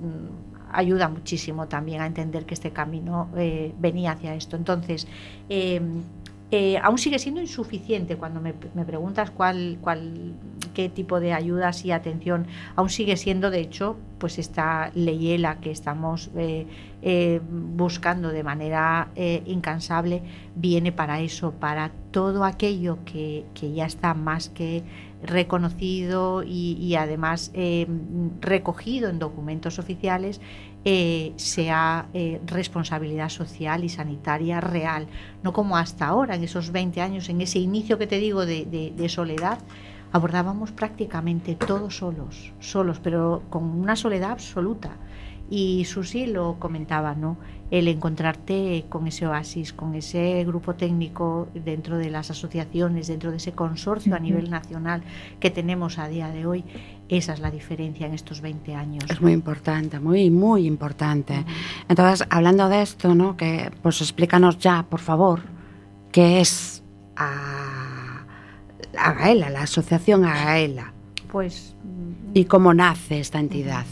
ayuda 0.73 1.07
muchísimo 1.07 1.67
también 1.67 2.01
a 2.01 2.07
entender 2.07 2.45
que 2.45 2.53
este 2.53 2.71
camino 2.71 3.29
eh, 3.37 3.73
venía 3.79 4.11
hacia 4.11 4.35
esto. 4.35 4.55
Entonces, 4.55 5.07
eh, 5.49 5.81
eh, 6.51 6.77
aún 6.83 6.97
sigue 6.97 7.17
siendo 7.17 7.41
insuficiente 7.41 8.15
cuando 8.15 8.39
me, 8.41 8.53
preguntas 8.53 9.31
cuál, 9.31 9.77
cuál, 9.81 10.33
qué 10.73 10.89
tipo 10.89 11.19
de 11.19 11.33
ayudas 11.33 11.83
y 11.85 11.91
atención, 11.91 12.45
aún 12.75 12.89
sigue 12.89 13.17
siendo, 13.17 13.49
de 13.49 13.59
hecho, 13.59 13.97
pues 14.19 14.37
esta 14.37 14.91
leyela 14.93 15.59
que 15.59 15.71
estamos 15.71 16.29
buscando 17.49 18.29
de 18.29 18.43
manera 18.43 19.09
incansable, 19.15 20.21
viene 20.55 20.91
para 20.91 21.21
eso, 21.21 21.53
para 21.53 21.91
todo 22.11 22.45
aquello 22.45 22.99
que, 23.03 23.45
que 23.55 23.73
ya 23.73 23.85
está 23.85 24.13
más 24.13 24.49
que 24.49 24.83
reconocido 25.23 26.43
y, 26.43 26.95
además 26.95 27.51
eh, 27.53 27.87
recogido 28.41 29.09
en 29.09 29.19
documentos 29.19 29.79
oficiales 29.79 30.41
eh, 30.85 31.31
sea 31.37 32.07
eh, 32.13 32.41
responsabilidad 32.45 33.29
social 33.29 33.85
y 33.85 33.89
sanitaria 33.89 34.59
real, 34.59 35.07
no 35.41 35.53
como 35.53 35.77
hasta 35.77 36.07
ahora, 36.07 36.35
en 36.35 36.43
esos 36.43 36.73
20 36.73 36.99
años, 36.99 37.29
en 37.29 37.39
ese 37.39 37.59
inicio 37.59 37.97
que 37.97 38.05
te 38.05 38.19
digo 38.19 38.45
de, 38.45 39.05
soledad, 39.07 39.59
abordábamos 40.11 40.71
prácticamente 40.71 41.55
todos 41.55 41.95
solos, 41.95 42.51
solos, 42.59 42.99
pero 43.01 43.43
con 43.49 43.63
una 43.63 43.95
soledad 43.95 44.31
absoluta. 44.31 44.97
Y 45.49 45.85
Susi 45.85 46.25
lo 46.25 46.57
comentaba, 46.59 47.15
¿no? 47.15 47.37
El 47.69 47.87
encontrarte 47.87 48.85
con 48.89 49.07
ese 49.07 49.27
oasis, 49.27 49.73
con 49.73 49.95
ese 49.95 50.43
grupo 50.45 50.75
técnico 50.75 51.47
dentro 51.53 51.97
de 51.97 52.09
las 52.09 52.31
asociaciones, 52.31 53.07
dentro 53.07 53.31
de 53.31 53.37
ese 53.37 53.53
consorcio 53.53 54.15
a 54.15 54.19
nivel 54.19 54.49
nacional 54.49 55.03
que 55.39 55.49
tenemos 55.49 55.99
a 55.99 56.07
día 56.07 56.29
de 56.29 56.45
hoy, 56.45 56.63
esa 57.09 57.33
es 57.33 57.39
la 57.39 57.51
diferencia 57.51 58.07
en 58.07 58.13
estos 58.13 58.41
20 58.41 58.75
años. 58.75 59.03
Es 59.09 59.21
muy 59.21 59.33
importante, 59.33 59.99
muy, 59.99 60.29
muy 60.29 60.65
importante. 60.65 61.45
Entonces, 61.89 62.25
hablando 62.29 62.69
de 62.69 62.81
esto, 62.81 63.13
¿no? 63.13 63.37
Que, 63.37 63.71
pues 63.81 64.01
explícanos 64.01 64.57
ya, 64.59 64.83
por 64.89 64.99
favor, 64.99 65.41
qué 66.11 66.41
es 66.41 66.83
a, 67.15 68.25
Agaela, 68.97 69.49
la 69.49 69.63
asociación 69.63 70.25
Agaela. 70.25 70.93
Pues... 71.31 71.75
¿Y 72.33 72.45
cómo 72.45 72.73
nace 72.73 73.19
esta 73.19 73.39
entidad? 73.39 73.85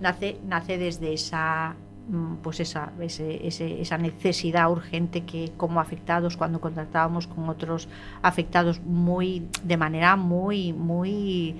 Nace, 0.00 0.38
nace 0.46 0.78
desde 0.78 1.12
esa 1.12 1.74
mm, 2.08 2.36
pues 2.42 2.60
esa, 2.60 2.92
esa 3.00 3.98
necesidad 3.98 4.70
urgente 4.70 5.24
que 5.24 5.52
como 5.56 5.80
afectados 5.80 6.36
cuando 6.36 6.60
contactábamos 6.60 7.26
con 7.26 7.48
otros 7.48 7.88
afectados 8.22 8.80
muy 8.80 9.46
de 9.62 9.76
manera 9.76 10.16
muy 10.16 10.72
muy 10.72 11.56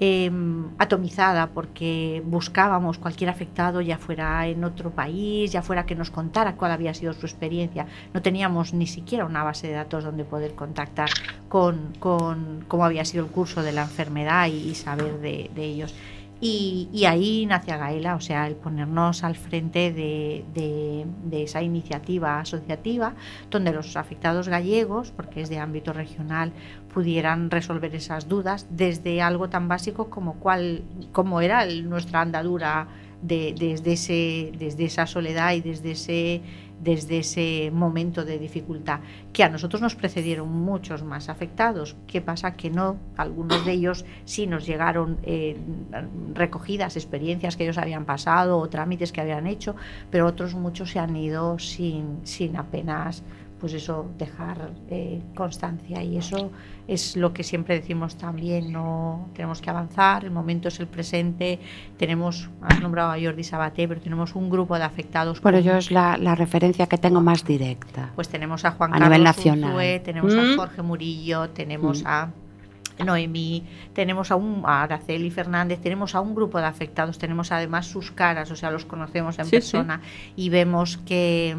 em, 0.00 0.68
atomizada 0.78 1.48
porque 1.48 2.22
buscábamos 2.26 2.98
cualquier 2.98 3.30
afectado 3.30 3.80
ya 3.80 3.98
fuera 3.98 4.46
en 4.48 4.64
otro 4.64 4.90
país 4.90 5.52
ya 5.52 5.62
fuera 5.62 5.86
que 5.86 5.94
nos 5.94 6.10
contara 6.10 6.56
cuál 6.56 6.72
había 6.72 6.94
sido 6.94 7.12
su 7.12 7.26
experiencia. 7.26 7.86
No 8.14 8.22
teníamos 8.22 8.74
ni 8.74 8.86
siquiera 8.86 9.24
una 9.24 9.44
base 9.44 9.68
de 9.68 9.74
datos 9.74 10.02
donde 10.02 10.24
poder 10.24 10.54
contactar 10.54 11.10
con, 11.48 11.92
con 12.00 12.64
cómo 12.66 12.84
había 12.84 13.04
sido 13.04 13.24
el 13.24 13.30
curso 13.30 13.62
de 13.62 13.72
la 13.72 13.82
enfermedad 13.82 14.48
y, 14.48 14.74
saber 14.74 15.20
de, 15.20 15.50
de 15.54 15.64
ellos 15.64 15.94
y, 16.44 17.04
ahí 17.04 17.46
nace 17.46 17.70
Gaela, 17.76 18.16
o 18.16 18.20
sea, 18.20 18.48
el 18.48 18.56
ponernos 18.56 19.22
al 19.22 19.36
frente 19.36 19.92
de, 19.92 21.06
esa 21.30 21.62
iniciativa 21.62 22.40
asociativa 22.40 23.14
donde 23.48 23.72
los 23.72 23.96
afectados 23.96 24.48
gallegos, 24.48 25.12
porque 25.12 25.42
es 25.42 25.48
de 25.48 25.60
ámbito 25.60 25.92
regional, 25.92 26.52
pudieran 26.92 27.48
resolver 27.48 27.94
esas 27.94 28.28
dudas 28.28 28.66
desde 28.70 29.22
algo 29.22 29.50
tan 29.50 29.68
básico 29.68 30.10
como 30.10 30.34
cuál, 30.40 30.82
cómo 31.12 31.40
era 31.40 31.64
nuestra 31.64 32.22
andadura 32.22 32.88
desde, 33.22 33.92
ese, 33.92 34.50
desde 34.58 34.86
esa 34.86 35.06
soledad 35.06 35.52
y 35.52 35.60
desde 35.60 35.92
ese 35.92 36.42
desde 36.82 37.18
ese 37.18 37.70
momento 37.72 38.24
de 38.24 38.38
dificultad, 38.38 39.00
que 39.32 39.44
a 39.44 39.48
nosotros 39.48 39.80
nos 39.80 39.94
precedieron 39.94 40.50
muchos 40.50 41.02
más 41.02 41.28
afectados. 41.28 41.96
¿Qué 42.06 42.20
pasa? 42.20 42.54
Que 42.54 42.70
no, 42.70 42.96
algunos 43.16 43.64
de 43.64 43.72
ellos 43.72 44.04
sí 44.24 44.46
nos 44.46 44.66
llegaron 44.66 45.18
eh, 45.22 45.56
recogidas 46.34 46.96
experiencias 46.96 47.56
que 47.56 47.64
ellos 47.64 47.78
habían 47.78 48.04
pasado 48.04 48.58
o 48.58 48.68
trámites 48.68 49.12
que 49.12 49.20
habían 49.20 49.46
hecho, 49.46 49.76
pero 50.10 50.26
otros 50.26 50.54
muchos 50.54 50.90
se 50.90 50.98
han 50.98 51.14
ido 51.16 51.58
sin, 51.58 52.18
sin 52.24 52.56
apenas 52.56 53.22
pues 53.62 53.74
eso, 53.74 54.10
dejar 54.18 54.72
eh, 54.90 55.22
constancia. 55.36 56.02
Y 56.02 56.16
eso 56.16 56.50
es 56.88 57.16
lo 57.16 57.32
que 57.32 57.44
siempre 57.44 57.76
decimos 57.76 58.16
también, 58.16 58.72
no 58.72 59.28
tenemos 59.36 59.60
que 59.60 59.70
avanzar, 59.70 60.24
el 60.24 60.32
momento 60.32 60.66
es 60.66 60.80
el 60.80 60.88
presente, 60.88 61.60
tenemos, 61.96 62.50
has 62.60 62.80
nombrado 62.80 63.12
a 63.12 63.20
Jordi 63.20 63.44
Sabaté, 63.44 63.86
pero 63.86 64.00
tenemos 64.00 64.34
un 64.34 64.50
grupo 64.50 64.76
de 64.76 64.82
afectados. 64.82 65.40
Pero 65.40 65.60
yo 65.60 65.76
es 65.76 65.92
la, 65.92 66.16
referencia 66.34 66.88
que 66.88 66.98
tengo 66.98 67.20
más 67.20 67.44
directa. 67.44 68.10
Pues 68.16 68.28
tenemos 68.28 68.64
a 68.64 68.72
Juan 68.72 68.94
a 68.94 68.98
Carlos 68.98 69.20
nacional. 69.20 70.02
tenemos 70.02 70.34
a 70.34 70.42
¿Mm? 70.42 70.56
Jorge 70.56 70.82
Murillo, 70.82 71.50
tenemos 71.50 72.02
¿Mm? 72.02 72.06
a 72.08 72.30
Noemí, 73.04 73.64
tenemos 73.92 74.32
a, 74.32 74.34
un, 74.34 74.64
a 74.66 74.82
Araceli 74.82 75.30
Fernández, 75.30 75.78
tenemos 75.80 76.16
a 76.16 76.20
un 76.20 76.34
grupo 76.34 76.58
de 76.58 76.64
afectados, 76.64 77.16
tenemos 77.16 77.52
además 77.52 77.86
sus 77.86 78.10
caras, 78.10 78.50
o 78.50 78.56
sea, 78.56 78.72
los 78.72 78.84
conocemos 78.86 79.38
en 79.38 79.48
persona 79.48 80.00
y 80.34 80.48
vemos 80.48 80.96
que, 80.96 81.56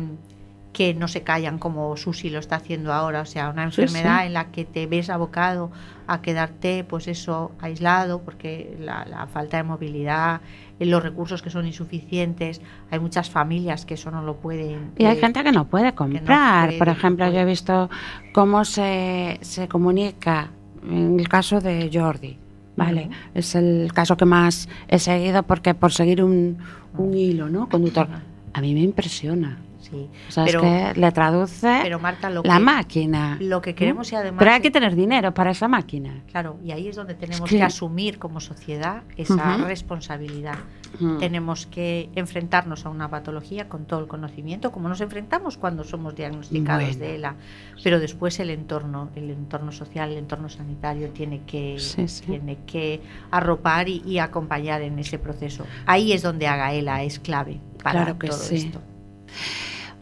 que 0.73 0.95
no 0.95 1.07
se 1.07 1.21
callan 1.21 1.59
como 1.59 1.95
Susi 1.95 2.31
lo 2.31 2.39
está 2.39 2.57
haciendo 2.57 2.91
ahora, 2.91 3.21
o 3.21 3.25
sea, 3.25 3.49
una 3.49 3.63
enfermedad 3.63 4.25
en 4.25 4.33
la 4.33 4.51
que 4.51 4.65
te 4.65 4.87
ves 4.87 5.09
abocado 5.09 5.71
a 6.07 6.21
quedarte, 6.21 6.83
pues 6.83 7.07
eso, 7.07 7.51
aislado, 7.61 8.21
porque 8.23 8.75
la, 8.79 9.27
falta 9.31 9.57
de 9.57 9.63
movilidad, 9.63 10.41
eh, 10.79 10.85
los 10.85 11.01
recursos 11.01 11.43
que 11.43 11.51
son 11.51 11.67
insuficientes, 11.67 12.59
hay 12.89 12.99
muchas 12.99 13.29
familias 13.29 13.85
que 13.85 13.93
eso 13.93 14.09
no 14.09 14.23
lo 14.23 14.37
pueden. 14.37 14.91
Y 14.97 15.05
hay 15.05 15.17
eh, 15.17 15.21
gente 15.21 15.43
que 15.43 15.51
no 15.51 15.65
puede 15.65 15.93
comprar, 15.93 16.75
por 16.77 16.89
ejemplo, 16.89 17.31
yo 17.31 17.39
he 17.39 17.45
visto 17.45 17.89
cómo 18.33 18.65
se, 18.65 19.37
se 19.41 19.67
comunica 19.67 20.49
en 20.83 21.19
el 21.19 21.29
caso 21.29 21.61
de 21.61 21.89
Jordi. 21.93 22.39
Vale, 22.75 23.11
es 23.35 23.53
el 23.53 23.91
caso 23.93 24.17
que 24.17 24.25
más 24.25 24.67
he 24.87 24.97
seguido 24.97 25.43
porque 25.43 25.75
por 25.75 25.93
seguir 25.93 26.23
un, 26.23 26.57
un 26.97 27.13
hilo, 27.13 27.47
¿no? 27.47 27.69
Conductor. 27.69 28.07
A 28.51 28.61
mí 28.61 28.73
me 28.73 28.79
impresiona 28.79 29.59
pero, 30.35 30.61
que 30.61 30.93
le 30.95 31.11
traduce 31.11 31.79
pero 31.81 31.99
Marta, 31.99 32.29
la 32.29 32.59
máquina. 32.59 33.37
Lo 33.39 33.61
que 33.61 33.75
queremos 33.75 34.11
y 34.11 34.15
además... 34.15 34.39
Pero 34.39 34.51
hay 34.51 34.61
que 34.61 34.71
tener 34.71 34.95
dinero 34.95 35.33
para 35.33 35.51
esa 35.51 35.67
máquina. 35.67 36.23
Claro, 36.31 36.57
y 36.63 36.71
ahí 36.71 36.87
es 36.87 36.95
donde 36.95 37.15
tenemos 37.15 37.49
que... 37.49 37.61
asumir 37.61 38.19
como 38.19 38.39
sociedad 38.39 39.03
esa 39.17 39.57
responsabilidad. 39.57 40.57
Tenemos 41.19 41.65
que 41.65 42.09
enfrentarnos 42.15 42.85
a 42.85 42.89
una 42.89 43.09
patología 43.09 43.67
con 43.67 43.85
todo 43.85 43.99
el 43.99 44.07
conocimiento, 44.07 44.71
como 44.71 44.89
nos 44.89 45.01
enfrentamos 45.01 45.57
cuando 45.57 45.83
somos 45.83 46.15
diagnosticados 46.15 46.99
de 46.99 47.15
ELA. 47.15 47.35
Pero 47.83 47.99
después 47.99 48.39
el 48.39 48.51
entorno, 48.51 49.09
el 49.15 49.31
entorno 49.31 49.71
social, 49.71 50.11
el 50.11 50.19
entorno 50.19 50.49
sanitario 50.49 51.09
tiene 51.09 51.41
que, 51.45 51.77
Tiene 52.25 52.59
que 52.65 53.01
arropar 53.31 53.89
y, 53.89 54.19
acompañar 54.19 54.81
en 54.81 54.99
ese 54.99 55.17
proceso. 55.17 55.65
Ahí 55.85 56.13
es 56.13 56.21
donde 56.21 56.45
ELA 56.45 57.03
es 57.03 57.19
clave 57.19 57.59
para 57.81 58.13
todo 58.13 58.49
esto. 58.51 58.81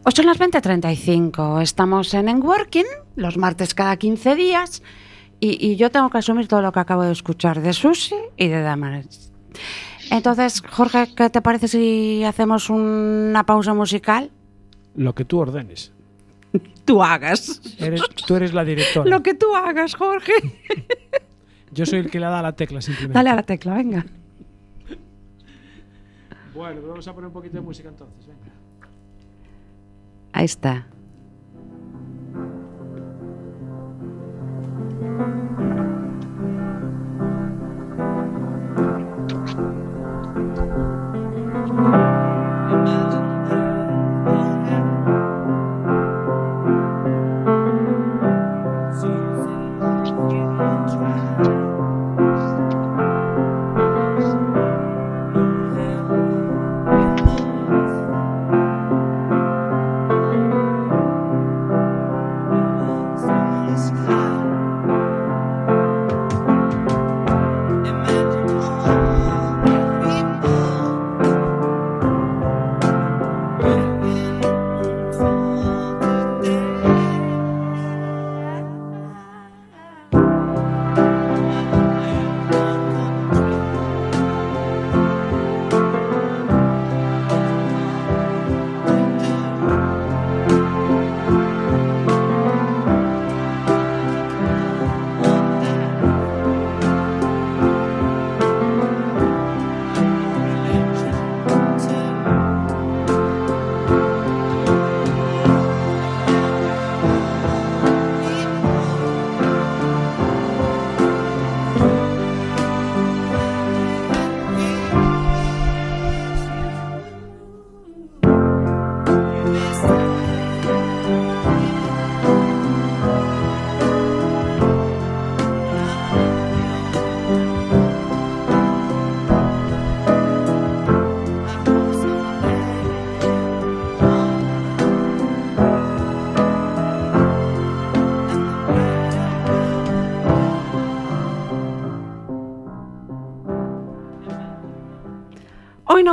8 0.04 0.24
las 0.24 0.40
20.35. 0.40 1.62
Estamos 1.62 2.14
en 2.14 2.28
Enworking 2.28 2.86
los 3.16 3.38
martes 3.38 3.74
cada 3.76 3.98
15 3.98 4.36
días, 4.36 4.82
y, 5.40 5.66
y 5.66 5.76
yo 5.76 5.92
tengo 5.92 6.10
que 6.10 6.18
asumir 6.18 6.48
todo 6.48 6.62
lo 6.62 6.72
que 6.72 6.80
acabo 6.80 7.04
de 7.04 7.12
escuchar 7.12 7.62
de 7.62 7.74
Susi 7.74 8.16
y 8.38 8.48
de 8.48 8.62
Damaris. 8.62 9.32
Entonces, 10.10 10.62
Jorge, 10.62 11.14
¿qué 11.16 11.30
te 11.30 11.42
parece 11.42 11.68
si 11.68 12.24
hacemos 12.24 12.70
una 12.70 13.46
pausa 13.46 13.74
musical? 13.74 14.32
Lo 14.96 15.14
que 15.14 15.24
tú 15.26 15.40
ordenes. 15.40 15.94
Tú 16.86 17.02
hagas. 17.02 17.62
Eres, 17.80 18.02
tú 18.28 18.36
eres 18.36 18.54
la 18.54 18.66
directora. 18.66 19.10
Lo 19.10 19.24
que 19.24 19.34
tú 19.36 19.56
hagas, 19.56 19.96
Jorge. 19.96 20.34
Yo 21.72 21.86
soy 21.86 22.00
el 22.00 22.12
que 22.12 22.20
le 22.20 22.26
da 22.26 22.42
la 22.42 22.54
tecla 22.54 22.82
simplemente. 22.82 23.14
Dale 23.14 23.30
a 23.30 23.36
la 23.36 23.44
tecla, 23.44 23.76
venga. 23.76 24.06
Bueno, 26.54 26.82
vamos 26.86 27.08
a 27.08 27.14
poner 27.14 27.28
un 27.28 27.34
poquito 27.34 27.56
de 27.56 27.62
música 27.62 27.88
entonces. 27.88 28.28
Venga. 28.28 28.52
Ahí 30.34 30.46
está. 30.46 30.88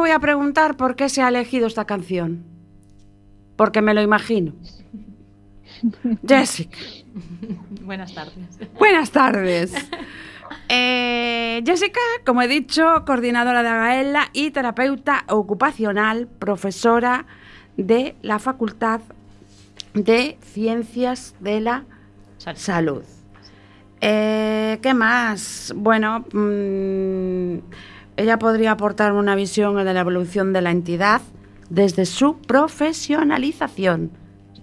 Voy 0.09 0.15
a 0.15 0.21
preguntar 0.21 0.77
por 0.79 0.97
qué 0.97 1.11
se 1.11 1.21
ha 1.23 1.29
elegido 1.29 1.67
esta 1.67 1.85
canción, 1.85 2.43
porque 3.57 3.83
me 3.83 3.93
lo 3.93 4.01
imagino. 4.01 4.55
Jessica, 6.27 6.79
Buenas 7.83 8.15
tardes. 8.15 8.59
buenas 8.79 9.11
tardes. 9.11 9.75
Eh, 10.71 11.63
Jessica, 11.67 12.01
como 12.25 12.41
he 12.41 12.49
dicho, 12.49 13.05
coordinadora 13.07 13.63
de 13.63 13.69
Agaela 13.69 14.31
y 14.33 14.51
terapeuta 14.51 15.25
ocupacional, 15.29 16.27
profesora 16.27 17.27
de 17.77 18.17
la 18.23 18.39
Facultad 18.39 19.03
de 19.93 20.39
Ciencias 20.41 21.35
de 21.41 21.61
la 21.61 21.85
Salud. 22.39 22.59
Salud. 22.59 23.03
Eh, 24.01 24.79
¿Qué 24.81 24.95
más? 24.95 25.73
Bueno, 25.77 26.25
mm, 26.33 27.59
ella 28.19 28.39
podría 28.41 28.73
aportar 28.73 29.13
una 29.13 29.37
visión 29.37 29.77
de 29.77 29.95
la 29.95 30.01
evolución 30.01 30.53
de 30.53 30.61
la 30.61 30.73
entidad 30.73 31.23
desde 31.71 32.05
su 32.05 32.39
profesionalización 32.39 34.11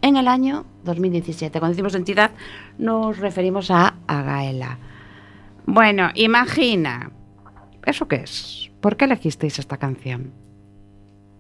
en 0.02 0.18
el 0.18 0.28
año 0.28 0.66
2017. 0.84 1.58
Cuando 1.60 1.72
decimos 1.72 1.96
entidad 1.96 2.32
nos 2.78 3.18
referimos 3.18 3.72
a 3.72 3.96
Agaela. 4.08 4.78
Bueno, 5.66 6.10
imagina. 6.16 7.12
¿Eso 7.86 8.10
qué 8.10 8.18
es? 8.18 8.72
¿Por 8.82 8.98
qué 8.98 9.06
elegisteis 9.06 9.58
esta 9.58 9.78
canción? 9.78 10.34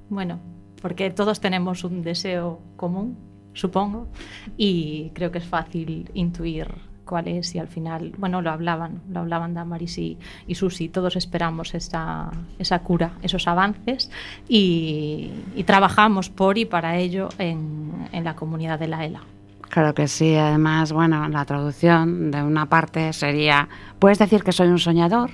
Bueno, 0.07 0.39
porque 0.81 1.09
todos 1.09 1.41
tenemos 1.41 1.83
un 1.83 2.01
deseo 2.01 2.61
común, 2.77 3.17
supongo, 3.53 4.07
y 4.55 5.09
creo 5.13 5.31
que 5.31 5.39
es 5.39 5.45
fácil 5.45 6.09
intuir 6.13 6.67
cuál 7.05 7.27
es 7.27 7.55
y 7.55 7.59
al 7.59 7.67
final, 7.67 8.13
bueno, 8.17 8.41
lo 8.41 8.51
hablaban, 8.51 9.01
lo 9.09 9.21
hablaban 9.21 9.53
Damaris 9.53 9.97
y, 9.97 10.17
y 10.47 10.55
Susi, 10.55 10.89
todos 10.89 11.15
esperamos 11.15 11.73
esa, 11.75 12.31
esa 12.59 12.79
cura, 12.79 13.13
esos 13.21 13.47
avances 13.47 14.11
y, 14.49 15.31
y 15.55 15.63
trabajamos 15.63 16.29
por 16.29 16.57
y 16.57 16.65
para 16.65 16.97
ello 16.97 17.29
en, 17.37 17.91
en 18.11 18.23
la 18.23 18.35
comunidad 18.35 18.79
de 18.79 18.87
la 18.87 19.05
ELA. 19.05 19.21
Claro 19.69 19.93
que 19.93 20.07
sí, 20.07 20.35
además, 20.35 20.91
bueno, 20.91 21.27
la 21.29 21.45
traducción 21.45 22.31
de 22.31 22.41
una 22.43 22.67
parte 22.67 23.13
sería, 23.13 23.67
puedes 23.99 24.19
decir 24.19 24.43
que 24.43 24.51
soy 24.51 24.67
un 24.67 24.79
soñador, 24.79 25.31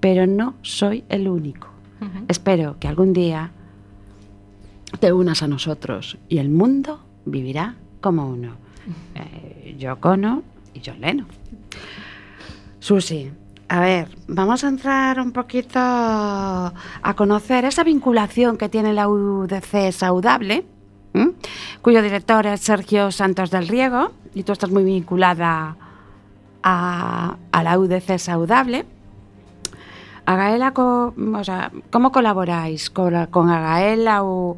pero 0.00 0.26
no 0.26 0.54
soy 0.62 1.04
el 1.08 1.28
único. 1.28 1.68
Ujú. 2.00 2.24
Espero 2.28 2.78
que 2.78 2.88
algún 2.88 3.12
día 3.12 3.50
te 4.98 5.12
unas 5.12 5.42
a 5.42 5.46
nosotros 5.46 6.18
y 6.28 6.38
el 6.38 6.48
mundo 6.48 7.00
vivirá 7.24 7.74
como 8.00 8.28
uno. 8.28 8.52
Eh, 9.14 9.76
Yoko 9.78 10.10
Ono 10.10 10.42
y 10.74 10.80
John 10.84 11.00
Lennon. 11.00 11.26
Susi, 12.78 13.30
a 13.68 13.80
ver, 13.80 14.08
vamos 14.26 14.64
a 14.64 14.68
entrar 14.68 15.20
un 15.20 15.32
poquito 15.32 15.78
a 15.78 16.72
conocer 17.16 17.64
esa 17.64 17.84
vinculación 17.84 18.56
que 18.56 18.68
tiene 18.68 18.92
la 18.92 19.08
UDC 19.08 19.92
Saudable, 19.92 20.64
cuyo 21.82 22.02
director 22.02 22.46
es 22.46 22.60
Sergio 22.60 23.10
Santos 23.12 23.50
del 23.50 23.68
Riego, 23.68 24.12
y 24.34 24.44
tú 24.44 24.52
estás 24.52 24.70
muy 24.70 24.84
vinculada 24.84 25.76
a, 26.62 27.36
la 27.62 27.78
UDC 27.78 28.18
Saudable. 28.18 28.86
Agaela, 30.24 30.72
co- 30.72 31.14
o 31.34 31.44
sea, 31.44 31.72
¿cómo 31.90 32.12
colaboráis 32.12 32.90
con, 32.90 33.26
con 33.26 33.50
o 34.22 34.56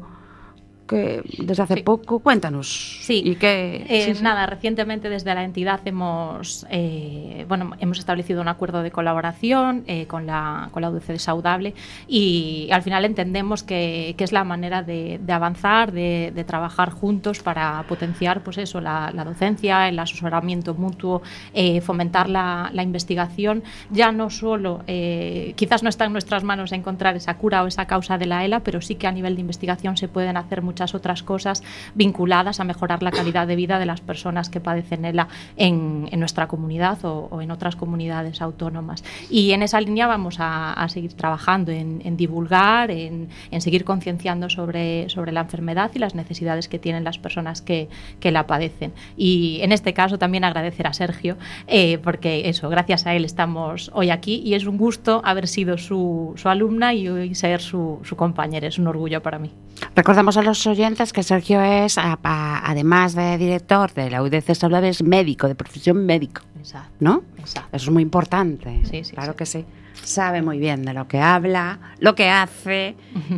que 0.87 1.21
desde 1.39 1.63
hace 1.63 1.75
Sí. 1.75 1.83
poco? 1.83 2.19
Cuéntanos. 2.19 2.99
Sí. 3.01 3.21
¿Y 3.25 3.35
qué? 3.35 3.85
Eh, 3.89 4.05
sí, 4.05 4.15
sí. 4.15 4.23
Nada, 4.23 4.45
recientemente 4.45 5.09
desde 5.09 5.33
la 5.33 5.43
entidad 5.43 5.79
hemos, 5.85 6.65
eh, 6.69 7.45
bueno, 7.47 7.71
hemos 7.79 7.99
establecido 7.99 8.41
un 8.41 8.47
acuerdo 8.49 8.83
de 8.83 8.91
colaboración 8.91 9.83
eh, 9.87 10.05
con, 10.07 10.25
la, 10.27 10.69
con 10.71 10.81
la 10.81 10.89
UDC 10.89 11.07
de 11.07 11.19
Saudable 11.19 11.73
y 12.07 12.67
al 12.71 12.81
final 12.81 13.05
entendemos 13.05 13.63
que, 13.63 14.13
que 14.17 14.23
es 14.23 14.31
la 14.33 14.43
manera 14.43 14.83
de, 14.83 15.19
de 15.23 15.33
avanzar, 15.33 15.91
de, 15.93 16.31
de 16.35 16.43
trabajar 16.43 16.89
juntos 16.91 17.41
para 17.41 17.83
potenciar 17.87 18.43
pues 18.43 18.57
eso, 18.57 18.81
la, 18.81 19.11
la 19.13 19.23
docencia, 19.23 19.87
el 19.87 19.97
asesoramiento 19.99 20.73
mutuo, 20.73 21.21
eh, 21.53 21.79
fomentar 21.81 22.29
la, 22.29 22.69
la 22.73 22.83
investigación. 22.83 23.63
Ya 23.89 24.11
no 24.11 24.29
solo, 24.29 24.81
eh, 24.87 25.53
quizás 25.55 25.81
no 25.81 25.89
está 25.89 26.05
en 26.05 26.11
nuestras 26.11 26.43
manos 26.43 26.71
encontrar 26.73 27.15
esa 27.15 27.37
cura 27.37 27.63
o 27.63 27.67
esa 27.67 27.85
causa 27.87 28.17
de 28.17 28.25
la 28.25 28.43
ELA, 28.43 28.59
pero 28.59 28.81
sí 28.81 28.95
que 28.95 29.07
a 29.07 29.11
nivel 29.11 29.35
de 29.35 29.41
investigación 29.41 29.95
se 29.97 30.07
pueden 30.07 30.35
hacer 30.37 30.61
muchas 30.61 30.72
muchas 30.73 30.95
otras 30.95 31.21
cosas 31.21 31.61
vinculadas 31.93 32.59
a 32.59 32.63
mejorar 32.63 33.03
la 33.03 33.11
calidad 33.11 33.45
de 33.45 33.55
vida 33.55 33.77
de 33.77 33.85
las 33.85 34.01
personas 34.01 34.49
que 34.49 34.59
padecen 34.59 35.05
ELA 35.05 35.27
en, 35.55 36.09
en 36.11 36.19
nuestra 36.19 36.47
comunidad 36.47 36.97
o, 37.05 37.41
en 37.41 37.51
otras 37.51 37.75
comunidades 37.75 38.41
autónomas. 38.41 39.03
Y 39.29 39.51
en 39.51 39.61
esa 39.61 39.79
línea 39.79 40.07
vamos 40.07 40.37
a, 40.39 40.83
seguir 40.89 41.13
trabajando 41.13 41.71
en, 41.71 42.17
divulgar, 42.17 42.89
en, 42.89 43.29
seguir 43.59 43.83
concienciando 43.83 44.49
sobre, 44.49 45.09
sobre 45.09 45.31
la 45.31 45.41
enfermedad 45.41 45.91
y 45.93 45.99
las 45.99 46.15
necesidades 46.15 46.67
que 46.67 46.79
tienen 46.79 47.03
las 47.03 47.19
personas 47.19 47.61
que, 47.61 47.87
que 48.19 48.31
la 48.31 48.47
padecen. 48.47 48.93
Y 49.15 49.59
en 49.61 49.71
este 49.71 49.93
caso 49.93 50.17
también 50.17 50.43
agradecer 50.43 50.87
a 50.87 50.93
Sergio, 50.93 51.37
eh, 51.67 51.99
porque 51.99 52.49
eso, 52.49 52.67
gracias 52.69 53.05
a 53.05 53.13
él 53.13 53.25
estamos 53.25 53.91
hoy 53.93 54.09
aquí 54.09 54.41
y 54.43 54.55
es 54.55 54.65
un 54.65 54.77
gusto 54.77 55.21
haber 55.23 55.47
sido 55.47 55.77
su, 55.77 56.33
su 56.35 56.49
alumna 56.49 56.95
y 56.95 57.07
hoy 57.09 57.35
ser 57.35 57.61
su, 57.61 57.99
su 58.03 58.15
compañera. 58.15 58.67
Es 58.67 58.79
un 58.79 58.87
orgullo 58.87 59.21
para 59.21 59.37
mí. 59.37 59.51
Recordamos 59.95 60.37
a 60.37 60.41
los 60.41 60.65
oyentes 60.65 61.13
que 61.13 61.23
Sergio 61.23 61.61
es, 61.61 61.97
además 61.97 63.15
de 63.15 63.37
director 63.37 63.93
de 63.93 64.09
la 64.09 64.23
UDC 64.23 64.55
Salud, 64.55 64.83
es 64.83 65.03
médico, 65.03 65.47
de 65.47 65.55
profesión 65.55 66.05
médico. 66.05 66.41
Exacto. 66.57 66.95
¿No? 66.99 67.23
Exacto. 67.37 67.75
Eso 67.75 67.85
es 67.85 67.91
muy 67.91 68.03
importante. 68.03 68.81
Sí, 68.89 69.03
sí, 69.03 69.13
claro 69.13 69.35
que 69.35 69.45
sí. 69.45 69.65
Sabe 69.93 70.41
muy 70.41 70.57
bien 70.57 70.83
de 70.83 70.93
lo 70.93 71.07
que 71.07 71.19
habla, 71.19 71.79
lo 71.99 72.15
que 72.15 72.29
hace 72.29 72.95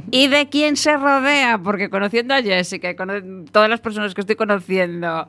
y 0.09 0.27
de 0.27 0.47
quién 0.49 0.77
se 0.77 0.95
rodea, 0.95 1.59
porque 1.59 1.89
conociendo 1.89 2.33
a 2.33 2.41
Jessica 2.41 2.89
y 2.89 2.95
con 2.95 3.45
todas 3.51 3.69
las 3.69 3.81
personas 3.81 4.15
que 4.15 4.21
estoy 4.21 4.35
conociendo, 4.35 5.27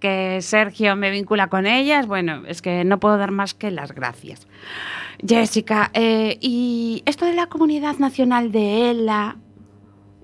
que 0.00 0.38
Sergio 0.40 0.96
me 0.96 1.10
vincula 1.10 1.48
con 1.48 1.66
ellas, 1.66 2.06
bueno, 2.06 2.42
es 2.48 2.62
que 2.62 2.84
no 2.84 2.98
puedo 2.98 3.18
dar 3.18 3.30
más 3.30 3.54
que 3.54 3.70
las 3.70 3.92
gracias. 3.92 4.48
Jessica, 5.24 5.90
eh, 5.94 6.38
y 6.40 7.02
esto 7.06 7.26
de 7.26 7.34
la 7.34 7.46
comunidad 7.46 7.98
nacional 7.98 8.50
de 8.50 8.90
ELA, 8.90 9.36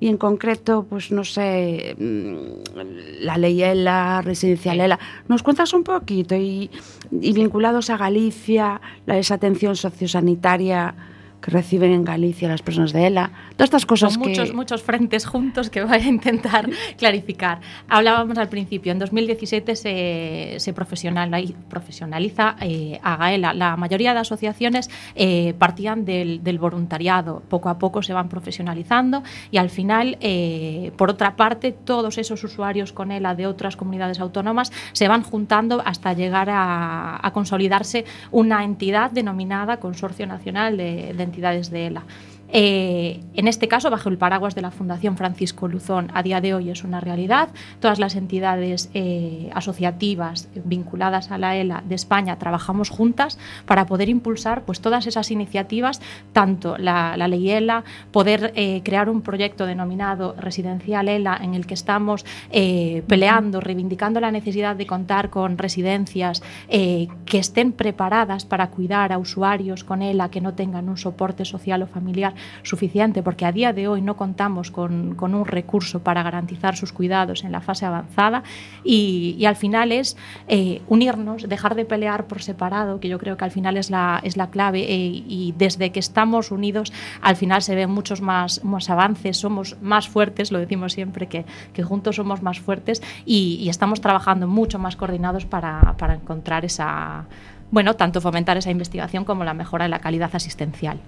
y 0.01 0.09
en 0.09 0.16
concreto, 0.16 0.86
pues 0.88 1.11
no 1.11 1.24
sé, 1.24 1.96
mm, 1.99 3.20
la 3.20 3.36
ley 3.36 3.62
ELA, 3.62 4.22
residencial 4.22 4.80
ELA, 4.80 4.99
¿nos 5.28 5.42
cuentas 5.42 5.72
un 5.72 5.84
poquito? 5.84 6.34
Y, 6.36 6.70
y 7.11 7.32
vinculados 7.32 7.90
a 7.90 7.96
Galicia, 7.96 8.80
la 9.07 9.16
desatención 9.16 9.76
sociosanitaria 9.76 10.94
que 11.41 11.51
reciben 11.51 11.93
en 11.93 12.05
Galicia 12.05 12.49
las 12.49 12.62
personas 12.62 12.93
de 12.93 13.07
ELA, 13.07 13.30
todas 13.53 13.68
estas 13.68 13.86
cosas 13.86 14.14
Son 14.14 14.22
muchos, 14.22 14.53
muchos 14.53 14.82
frentes 14.82 15.26
juntos 15.26 15.70
que 15.70 15.84
voy 15.84 15.99
a 15.99 16.07
intentar 16.07 16.68
clarificar. 16.99 17.61
Hablábamos 17.89 18.39
al 18.39 18.49
principio, 18.49 18.93
en 18.93 18.99
2017 18.99 19.76
se, 19.76 20.55
se 20.59 20.72
profesionaliza 20.72 22.57
eh, 22.61 22.99
a 23.03 23.16
GAELA. 23.16 23.55
La 23.55 23.76
mayoría 23.76 24.14
de 24.14 24.20
asociaciones 24.20 24.91
eh, 25.14 25.55
partían 25.59 26.05
del, 26.05 26.43
del, 26.43 26.59
voluntariado, 26.59 27.43
poco 27.49 27.68
a 27.68 27.78
poco 27.78 28.03
se 28.03 28.12
van 28.12 28.28
profesionalizando 28.28 29.22
y 29.51 29.59
al 29.59 29.70
final, 29.70 30.18
eh, 30.20 30.93
por 30.97 31.11
otra 31.11 31.36
parte, 31.36 31.72
todos 31.72 32.18
esos 32.18 32.43
usuarios 32.43 32.93
con 32.93 33.12
ELA 33.12 33.34
de 33.34 33.47
otras 33.47 33.76
comunidades 33.76 34.18
autónomas 34.18 34.72
se 34.93 35.07
van 35.07 35.22
juntando 35.22 35.82
hasta 35.84 36.12
llegar 36.14 36.51
a, 36.51 37.24
a 37.24 37.32
consolidarse 37.32 38.05
una 38.32 38.64
entidad 38.64 39.11
denominada 39.11 39.78
Consorcio 39.78 40.26
Nacional 40.26 40.76
de, 40.76 41.14
de 41.14 41.27
entidades 41.28 41.70
de 41.70 41.86
ELA. 41.86 42.02
Eh, 42.51 43.20
en 43.34 43.46
este 43.46 43.68
caso, 43.68 43.90
bajo 43.90 44.09
el 44.09 44.18
paraguas 44.18 44.55
de 44.55 44.62
la 44.62 44.70
Fundación 44.70 45.16
Francisco 45.16 45.68
Luzón, 45.68 46.11
a 46.14 46.22
día 46.22 46.40
de 46.40 46.55
hoy 46.55 46.70
es 46.70 46.82
una 46.82 47.01
realidad. 47.01 47.51
Todas 47.80 47.99
las 47.99 48.16
entidades 48.16 48.90
eh, 48.94 49.51
asociativas 49.55 50.49
vinculadas 50.64 51.30
a 51.30 51.38
la 51.38 51.57
ELA 51.57 51.82
de 51.86 51.94
España 51.94 52.38
trabajamos 52.38 52.88
juntas 52.90 53.38
para 53.66 53.86
poder 53.86 54.09
impulsar 54.09 54.62
pues, 54.62 54.80
todas 54.80 55.07
esas 55.07 55.30
iniciativas, 55.30 56.01
tanto 56.32 56.78
la, 56.78 57.16
ley 57.28 57.51
ELA, 57.51 57.84
poder 58.11 58.53
eh, 58.57 58.80
crear 58.82 59.11
un 59.11 59.20
proyecto 59.20 59.66
denominado 59.66 60.34
Residencial 60.38 61.09
ELA, 61.09 61.38
en 61.42 61.55
el 61.55 61.66
que 61.66 61.74
estamos 61.74 62.24
peleando, 62.51 63.61
reivindicando 63.61 64.20
la 64.20 64.30
necesidad 64.30 64.76
de 64.76 64.86
contar 64.86 65.30
con 65.30 65.59
residencias 65.59 66.42
que 66.68 67.38
estén 67.38 67.72
preparadas 67.72 68.44
para 68.44 68.68
cuidar 68.68 69.12
a 69.12 69.18
usuarios 69.18 69.84
con 69.84 70.03
ELA 70.03 70.30
que 70.30 70.40
no 70.40 70.55
tengan 70.55 70.88
un 70.88 70.96
soporte 70.96 71.44
social 71.44 71.82
o 71.82 71.86
familiar 71.86 72.34
suficiente, 72.62 73.22
porque 73.22 73.45
a 73.45 73.53
día 73.53 73.72
de 73.72 73.89
hoy 73.89 74.03
no 74.03 74.16
contamos 74.16 74.70
con, 74.70 75.16
un 75.18 75.47
recurso 75.47 76.01
para 76.01 76.22
garantizar 76.22 76.76
sus 76.76 76.93
cuidados 76.93 77.45
en 77.45 77.53
la 77.53 77.61
fase 77.61 77.86
avanzada. 77.86 78.43
Y, 78.84 79.45
al 79.49 79.57
final 79.57 79.93
es 79.93 80.16
eh, 80.47 80.82
unirnos, 80.89 81.49
dejar 81.49 81.74
de 81.74 81.86
pelear 81.86 82.26
por 82.26 82.43
separado, 82.43 83.01
que 83.01 83.09
yo 83.09 83.18
creo 83.18 83.36
que 83.39 83.45
al 83.45 83.51
final 83.51 83.78
es 83.78 83.91
la, 83.91 84.20
es 84.22 84.36
la 84.36 84.51
clave 84.51 84.80
eh, 84.80 85.24
y 85.26 85.55
desde 85.57 85.91
que 85.91 86.01
estamos 86.01 86.51
unidos 86.51 86.93
al 87.22 87.36
final 87.36 87.62
se 87.62 87.74
ven 87.74 87.91
muchos 87.91 88.20
más, 88.20 88.62
más 88.64 88.91
avances, 88.91 89.39
somos 89.39 89.76
más 89.80 90.09
fuertes, 90.09 90.53
lo 90.53 90.59
decimos 90.59 90.93
siempre, 90.93 91.28
que, 91.28 91.47
que 91.72 91.82
juntos 91.82 92.16
somos 92.16 92.43
más 92.43 92.61
fuertes 92.61 93.03
y, 93.24 93.59
y 93.61 93.68
estamos 93.68 94.01
trabajando 94.01 94.47
mucho 94.47 94.78
más 94.78 94.97
coordinados 94.97 95.47
para, 95.47 95.97
para 95.97 96.14
encontrar 96.14 96.64
esa 96.64 97.26
bueno, 97.70 97.96
tanto 97.96 98.20
fomentar 98.20 98.56
esa 98.56 98.70
investigación 98.70 99.24
como 99.24 99.44
la 99.44 99.54
mejora 99.54 99.84
de 99.84 99.90
la 99.90 99.98
calidad 99.98 100.30
asistencial. 100.34 101.00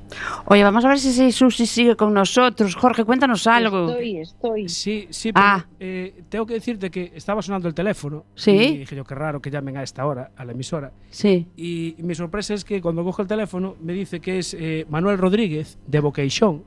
Oye, 0.45 0.63
vamos 0.63 0.85
a 0.85 0.89
ver 0.89 0.99
si 0.99 1.33
Susi 1.33 1.67
sigue 1.67 1.97
con 1.97 2.13
nosotros. 2.13 2.75
Jorge, 2.75 3.05
cuéntanos 3.05 3.47
algo. 3.47 3.89
Estoy, 3.89 4.19
estoy. 4.19 4.69
Sí, 4.69 5.07
sí, 5.11 5.33
pero 5.33 5.47
ah. 5.47 5.67
eh, 5.79 6.23
tengo 6.29 6.47
que 6.47 6.55
decirte 6.55 6.91
que 6.91 7.13
estaba 7.15 7.41
sonando 7.43 7.69
el 7.69 7.75
teléfono. 7.75 8.25
Sí. 8.35 8.51
Y 8.51 8.79
dije 8.79 8.97
yo, 8.97 9.05
qué 9.05 9.15
raro 9.15 9.41
que 9.41 9.51
llamen 9.51 9.77
a 9.79 9.83
esta 9.83 10.05
hora, 10.07 10.33
a 10.37 10.45
la 10.45 10.53
emisora. 10.53 10.93
Sí. 11.11 11.47
Y, 11.57 11.97
mi 12.01 12.15
sorpresa 12.15 12.55
es 12.55 12.65
que 12.65 12.81
cuando 12.81 13.05
cojo 13.05 13.23
el 13.23 13.29
teléfono 13.29 13.77
me 13.81 13.93
dice 13.93 14.21
que 14.21 14.39
es 14.39 14.55
eh, 14.59 14.87
Manuel 14.89 15.19
Rodríguez, 15.19 15.79
de 15.87 16.01
Vocation, 16.01 16.65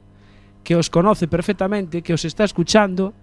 que 0.64 0.76
os 0.76 0.90
conoce 0.90 1.28
perfectamente, 1.28 2.02
que 2.02 2.14
os 2.14 2.26
está 2.26 2.44
escuchando 2.44 3.14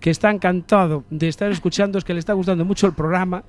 que 0.00 0.10
está 0.10 0.30
encantado 0.30 1.04
de 1.10 1.28
estar 1.28 1.50
escuchando, 1.50 1.98
es 1.98 2.04
que 2.04 2.12
le 2.12 2.20
está 2.20 2.32
gustando 2.32 2.64
mucho 2.64 2.86
el 2.86 2.94
programa 2.94 3.44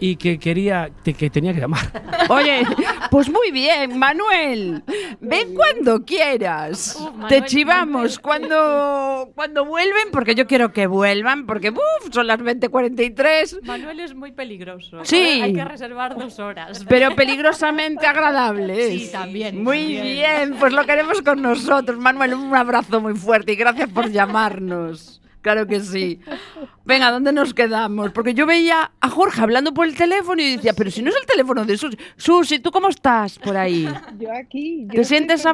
y 0.00 0.16
que 0.16 0.38
quería 0.38 0.90
que 1.04 1.30
tenía 1.30 1.54
que 1.54 1.60
llamar. 1.60 2.04
Oye, 2.28 2.66
pues 3.10 3.30
muy 3.30 3.50
bien, 3.50 3.98
Manuel. 3.98 4.82
Ven 5.20 5.54
cuando 5.54 6.04
quieras. 6.04 6.98
Te 7.28 7.44
chivamos 7.44 8.18
cuando 8.18 9.30
cuando 9.34 9.64
vuelven 9.64 10.08
porque 10.12 10.34
yo 10.34 10.46
quiero 10.46 10.72
que 10.72 10.86
vuelvan 10.86 11.46
porque 11.46 11.72
son 12.10 12.26
las 12.26 12.38
20:43. 12.38 13.62
Manuel 13.62 14.00
es 14.00 14.14
muy 14.14 14.32
peligroso. 14.32 15.04
Sí. 15.04 15.40
Hay 15.42 15.54
que 15.54 15.64
reservar 15.64 16.16
dos 16.16 16.38
horas. 16.38 16.84
Pero 16.88 17.14
peligrosamente 17.14 18.06
agradable. 18.06 18.98
Sí, 18.98 19.08
también. 19.10 19.62
Muy 19.62 20.00
bien, 20.00 20.56
pues 20.58 20.72
lo 20.72 20.84
queremos 20.84 21.22
con 21.22 21.42
nosotros. 21.42 21.98
Manuel, 21.98 22.34
un 22.34 22.54
abrazo 22.54 23.00
muy 23.00 23.14
fuerte 23.14 23.52
y 23.52 23.56
gracias 23.56 23.88
por 23.90 24.10
llamarnos. 24.10 25.20
Claro 25.46 25.64
que 25.68 25.78
sí. 25.78 26.18
Venga, 26.84 27.12
¿dónde 27.12 27.32
nos 27.32 27.54
quedamos? 27.54 28.10
Porque 28.10 28.34
yo 28.34 28.46
veía 28.46 28.90
a 29.00 29.08
Jorge 29.08 29.42
hablando 29.42 29.72
por 29.72 29.86
el 29.86 29.94
teléfono 29.94 30.42
y 30.42 30.56
decía, 30.56 30.72
pero 30.76 30.90
si 30.90 31.02
no 31.02 31.10
es 31.10 31.16
el 31.20 31.24
teléfono 31.24 31.64
de 31.64 31.76
Susi. 31.76 31.96
Susi, 32.16 32.58
¿tú 32.58 32.72
cómo 32.72 32.88
estás 32.88 33.38
por 33.38 33.56
ahí? 33.56 33.88
Yo 34.18 34.32
aquí. 34.32 34.88
¿Te 34.90 35.04
sientes 35.04 35.46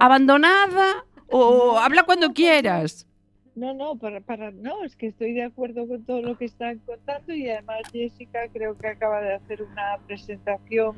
abandonada 0.00 1.04
o 1.28 1.78
habla 1.78 2.04
cuando 2.04 2.32
quieras? 2.32 3.06
No, 3.54 3.74
no, 3.74 3.96
para, 3.96 4.22
para, 4.22 4.52
no, 4.52 4.84
es 4.84 4.96
que 4.96 5.08
estoy 5.08 5.34
de 5.34 5.42
acuerdo 5.42 5.86
con 5.86 6.02
todo 6.06 6.22
lo 6.22 6.38
que 6.38 6.46
están 6.46 6.78
contando 6.86 7.34
y 7.34 7.50
además 7.50 7.82
Jessica 7.92 8.38
creo 8.54 8.78
que 8.78 8.86
acaba 8.86 9.20
de 9.20 9.34
hacer 9.34 9.62
una 9.62 9.98
presentación 10.06 10.96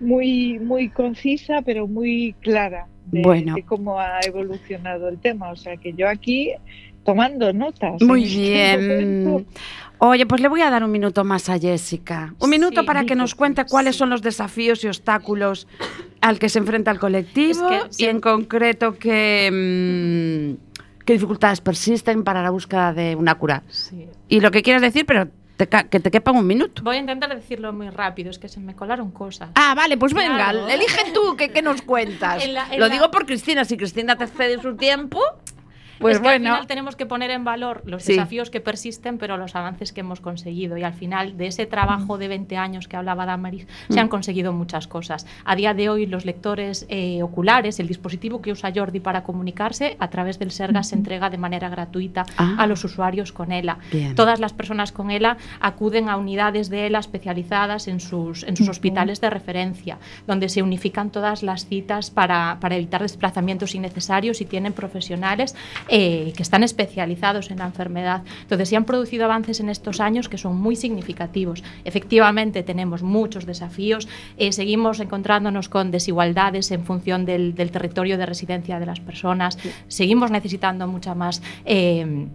muy, 0.00 0.58
muy 0.58 0.90
concisa, 0.90 1.62
pero 1.62 1.86
muy 1.86 2.34
clara 2.40 2.88
de, 3.06 3.52
de 3.54 3.62
cómo 3.64 3.98
ha 3.98 4.20
evolucionado 4.26 5.08
el 5.08 5.18
tema. 5.18 5.50
O 5.50 5.56
sea 5.56 5.78
que 5.78 5.94
yo 5.94 6.08
aquí 6.08 6.52
tomando 7.04 7.52
notas. 7.52 8.00
Muy 8.02 8.24
este 8.24 8.76
bien. 8.76 9.46
Oye, 10.02 10.24
pues 10.24 10.40
le 10.40 10.48
voy 10.48 10.62
a 10.62 10.70
dar 10.70 10.82
un 10.82 10.90
minuto 10.90 11.24
más 11.24 11.50
a 11.50 11.58
Jessica. 11.58 12.34
Un 12.38 12.48
minuto 12.48 12.86
para 12.86 13.04
que 13.04 13.14
nos 13.14 13.34
cuente 13.34 13.66
cuáles 13.66 13.96
son 13.96 14.08
los 14.08 14.22
desafíos 14.22 14.82
y 14.82 14.88
obstáculos 14.88 15.68
al 16.22 16.38
que 16.38 16.48
se 16.48 16.58
enfrenta 16.58 16.90
el 16.90 16.98
colectivo 16.98 17.68
y 17.98 18.06
en 18.06 18.20
concreto 18.20 18.96
qué, 18.98 19.50
mm, 19.52 21.04
qué 21.04 21.12
dificultades 21.12 21.60
persisten 21.60 22.24
para 22.24 22.42
la 22.42 22.48
búsqueda 22.48 22.94
de 22.94 23.14
una 23.14 23.34
cura. 23.34 23.62
Y 24.26 24.40
lo 24.40 24.50
que 24.50 24.62
quieras 24.62 24.80
decir, 24.80 25.04
pero 25.04 25.28
que 25.66 26.00
te 26.00 26.10
quepa 26.10 26.30
un 26.30 26.46
minuto. 26.46 26.82
Voy 26.82 26.96
a 26.96 27.00
intentar 27.00 27.34
decirlo 27.34 27.72
muy 27.72 27.90
rápido, 27.90 28.30
es 28.30 28.38
que 28.38 28.48
se 28.48 28.60
me 28.60 28.74
colaron 28.74 29.10
cosas. 29.10 29.50
Ah, 29.54 29.74
vale, 29.76 29.98
pues 29.98 30.14
venga, 30.14 30.50
elige 30.72 31.12
tú 31.12 31.36
qué, 31.36 31.60
nos 31.62 31.82
cuentas. 31.82 32.42
lo 32.78 32.88
digo 32.88 33.10
por 33.10 33.26
Cristina, 33.26 33.64
si 33.64 33.76
Cristina 33.76 34.16
te 34.16 34.26
cede 34.26 34.60
su 34.62 34.76
tiempo. 34.76 35.20
Pues 36.00 36.16
es 36.16 36.22
que 36.22 36.28
al 36.28 36.38
final 36.38 36.66
tenemos 36.66 36.96
que 36.96 37.06
poner 37.06 37.30
en 37.30 37.44
valor 37.44 37.82
los 37.84 38.04
desafíos 38.04 38.50
que 38.50 38.60
persisten, 38.60 39.18
pero 39.18 39.36
los 39.36 39.54
avances 39.54 39.92
que 39.92 40.00
hemos 40.00 40.20
conseguido. 40.20 40.76
Y 40.78 40.82
al 40.82 40.94
final 40.94 41.36
de 41.36 41.46
ese 41.46 41.66
trabajo 41.66 42.16
de 42.18 42.28
20 42.28 42.56
años 42.56 42.88
que 42.88 42.96
hablaba 42.96 43.26
Damaris, 43.26 43.66
se 43.88 44.00
han 44.00 44.06
mm. 44.06 44.10
conseguido 44.10 44.52
muchas 44.52 44.86
cosas. 44.86 45.26
A 45.44 45.54
día 45.56 45.74
de 45.74 45.88
hoy, 45.90 46.06
los 46.06 46.24
lectores 46.24 46.86
eh, 46.88 47.22
oculares, 47.22 47.78
el 47.80 47.88
dispositivo 47.88 48.40
que 48.40 48.52
usa 48.52 48.72
Jordi 48.74 49.00
para 49.00 49.22
comunicarse, 49.22 49.96
a 50.00 50.08
través 50.08 50.38
del 50.38 50.50
Sergas 50.50 50.88
se 50.88 50.94
entrega 50.94 51.30
de 51.30 51.38
manera 51.38 51.68
gratuita 51.68 52.24
a 52.36 52.56
ah. 52.58 52.66
los 52.66 52.82
usuarios 52.84 53.32
con 53.32 53.52
ELA. 53.52 53.78
Todas 54.16 54.40
las 54.40 54.52
personas 54.52 54.92
con 54.92 55.10
ELA 55.10 55.36
acuden 55.60 56.08
a 56.08 56.16
unidades 56.16 56.70
de 56.70 56.86
ELA 56.86 57.00
especializadas 57.00 57.88
en 57.88 58.00
sus, 58.00 58.42
en 58.44 58.56
sus 58.56 58.68
hospitales 58.68 59.20
de 59.20 59.28
referencia, 59.28 59.98
donde 60.26 60.48
se 60.48 60.62
unifican 60.62 61.10
todas 61.10 61.42
las 61.42 61.66
citas 61.66 62.10
para, 62.10 62.58
para 62.60 62.76
evitar 62.76 63.02
desplazamientos 63.02 63.74
innecesarios 63.74 64.40
y 64.40 64.44
tienen 64.46 64.72
profesionales 64.72 65.54
eh, 65.92 66.32
que 66.36 66.42
están 66.42 66.62
especializados 66.62 67.50
en 67.50 67.58
la 67.58 67.66
enfermedad. 67.66 68.22
Entonces, 68.42 68.68
se 68.68 68.76
han 68.76 68.84
producido 68.84 69.24
avances 69.24 69.58
en 69.60 69.68
estos 69.68 70.00
años 70.00 70.28
que 70.28 70.38
son 70.38 70.56
muy 70.56 70.76
significativos. 70.76 71.64
Efectivamente, 71.84 72.62
tenemos 72.62 73.02
muchos 73.02 73.44
desafíos, 73.44 74.08
eh, 74.36 74.52
seguimos 74.52 75.00
encontrándonos 75.00 75.68
con 75.68 75.90
desigualdades 75.90 76.70
en 76.70 76.84
función 76.84 77.24
del, 77.24 77.54
del, 77.54 77.70
territorio 77.70 78.18
de 78.18 78.26
residencia 78.26 78.78
de 78.78 78.86
las 78.86 79.00
personas, 79.00 79.58
seguimos 79.88 80.30
necesitando 80.30 80.86
mucha 80.86 81.14
más... 81.14 81.42
Eh, 81.64 82.28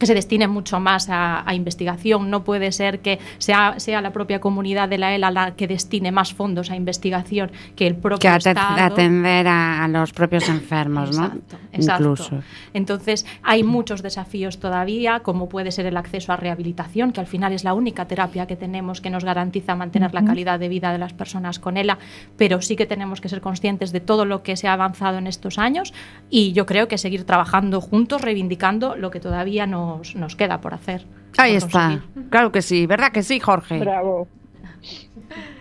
que 0.00 0.06
se 0.06 0.14
destine 0.14 0.48
mucho 0.48 0.80
más 0.80 1.08
a, 1.08 1.48
a, 1.48 1.54
investigación. 1.54 2.30
No 2.30 2.42
puede 2.42 2.72
ser 2.72 3.00
que 3.00 3.20
sea, 3.38 3.78
sea 3.78 4.00
la 4.00 4.12
propia 4.12 4.40
comunidad 4.40 4.88
de 4.88 4.98
la 4.98 5.14
ELA 5.14 5.30
la 5.30 5.54
que 5.54 5.68
destine 5.68 6.10
más 6.10 6.34
fondos 6.34 6.70
a 6.70 6.76
investigación 6.76 7.52
que 7.76 7.86
el 7.86 7.94
propio 7.94 8.18
que 8.18 8.34
Estado. 8.34 8.82
atender 8.82 9.46
a, 9.46 9.84
a, 9.84 9.88
los 9.88 10.12
propios 10.12 10.48
enfermos, 10.48 11.16
¿no? 11.16 11.30
Exacto. 11.72 12.02
Incluso. 12.02 12.40
Entonces, 12.72 13.26
hay 13.42 13.62
muchos 13.62 14.02
desafíos 14.02 14.58
todavía, 14.58 15.20
como 15.20 15.48
puede 15.48 15.70
ser 15.70 15.84
el 15.84 15.96
acceso 15.98 16.32
a 16.32 16.36
rehabilitación, 16.36 17.12
que 17.12 17.20
al 17.20 17.26
final 17.26 17.52
es 17.52 17.62
la 17.62 17.74
única 17.74 18.06
terapia 18.06 18.46
que 18.46 18.56
tenemos 18.56 19.02
que 19.02 19.10
nos 19.10 19.24
garantiza 19.24 19.76
mantener 19.76 20.14
la 20.14 20.24
calidad 20.24 20.58
de 20.58 20.68
vida 20.68 20.92
de 20.92 20.98
las 20.98 21.12
personas 21.12 21.58
con 21.58 21.76
ELA, 21.76 21.98
pero 22.38 22.62
sí 22.62 22.74
que 22.74 22.86
tenemos 22.86 23.20
que 23.20 23.28
ser 23.28 23.42
conscientes 23.42 23.92
de 23.92 24.00
todo 24.00 24.24
lo 24.24 24.42
que 24.42 24.56
se 24.56 24.66
ha 24.66 24.72
avanzado 24.72 25.18
en 25.18 25.26
estos 25.26 25.58
años 25.58 25.92
y 26.30 26.52
yo 26.52 26.64
creo 26.64 26.88
que 26.88 26.96
seguir 26.96 27.24
trabajando 27.24 27.82
juntos, 27.82 28.22
reivindicando 28.22 28.96
lo 28.96 29.10
que 29.10 29.20
todavía 29.20 29.66
no 29.66 29.89
nos, 29.98 30.14
nos 30.14 30.36
queda 30.36 30.60
por 30.60 30.74
hacer. 30.74 31.06
Ahí 31.38 31.54
está. 31.56 32.00
Conseguir. 32.00 32.28
Claro 32.30 32.52
que 32.52 32.62
sí, 32.62 32.86
¿verdad 32.86 33.12
que 33.12 33.22
sí, 33.22 33.40
Jorge? 33.40 33.78
Bravo. 33.78 34.28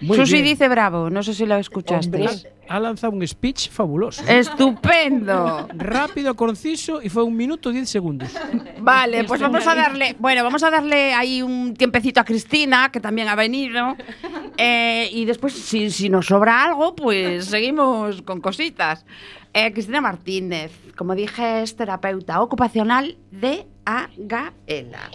Muy 0.02 0.18
Susi 0.18 0.34
bien. 0.34 0.46
dice 0.46 0.68
bravo, 0.68 1.10
no 1.10 1.24
sé 1.24 1.34
si 1.34 1.46
lo 1.46 1.56
escuchaste. 1.58 2.26
Ha 2.70 2.80
lanzado 2.80 3.14
un 3.14 3.28
speech 3.28 3.70
fabuloso. 3.70 4.24
Estupendo. 4.28 5.68
Rápido, 5.74 6.36
conciso 6.36 7.02
y 7.02 7.10
fue 7.10 7.24
un 7.24 7.36
minuto 7.36 7.72
diez 7.72 7.90
segundos. 7.90 8.30
Vale, 8.80 9.24
pues 9.24 9.42
vamos 9.42 9.66
a 9.66 9.74
darle, 9.74 10.16
bueno, 10.20 10.44
vamos 10.44 10.62
a 10.64 10.70
darle 10.70 11.14
ahí 11.14 11.42
un 11.42 11.74
tiempecito 11.74 12.20
a 12.20 12.24
Cristina, 12.24 12.92
que 12.92 13.00
también 13.00 13.28
ha 13.28 13.36
venido. 13.36 13.96
Eh, 14.58 15.10
y 15.12 15.26
después, 15.26 15.54
si, 15.54 15.90
si, 15.90 16.10
nos 16.10 16.28
sobra 16.28 16.64
algo, 16.64 16.96
pues 16.96 17.46
seguimos 17.46 18.22
con 18.22 18.40
cositas. 18.40 19.06
Eh, 19.54 19.74
Cristina 19.74 20.00
Martínez, 20.00 20.72
como 20.96 21.16
dije, 21.16 21.64
es 21.64 21.76
terapeuta 21.76 22.42
ocupacional 22.42 23.18
de 23.32 23.66
Agaela. 23.86 25.10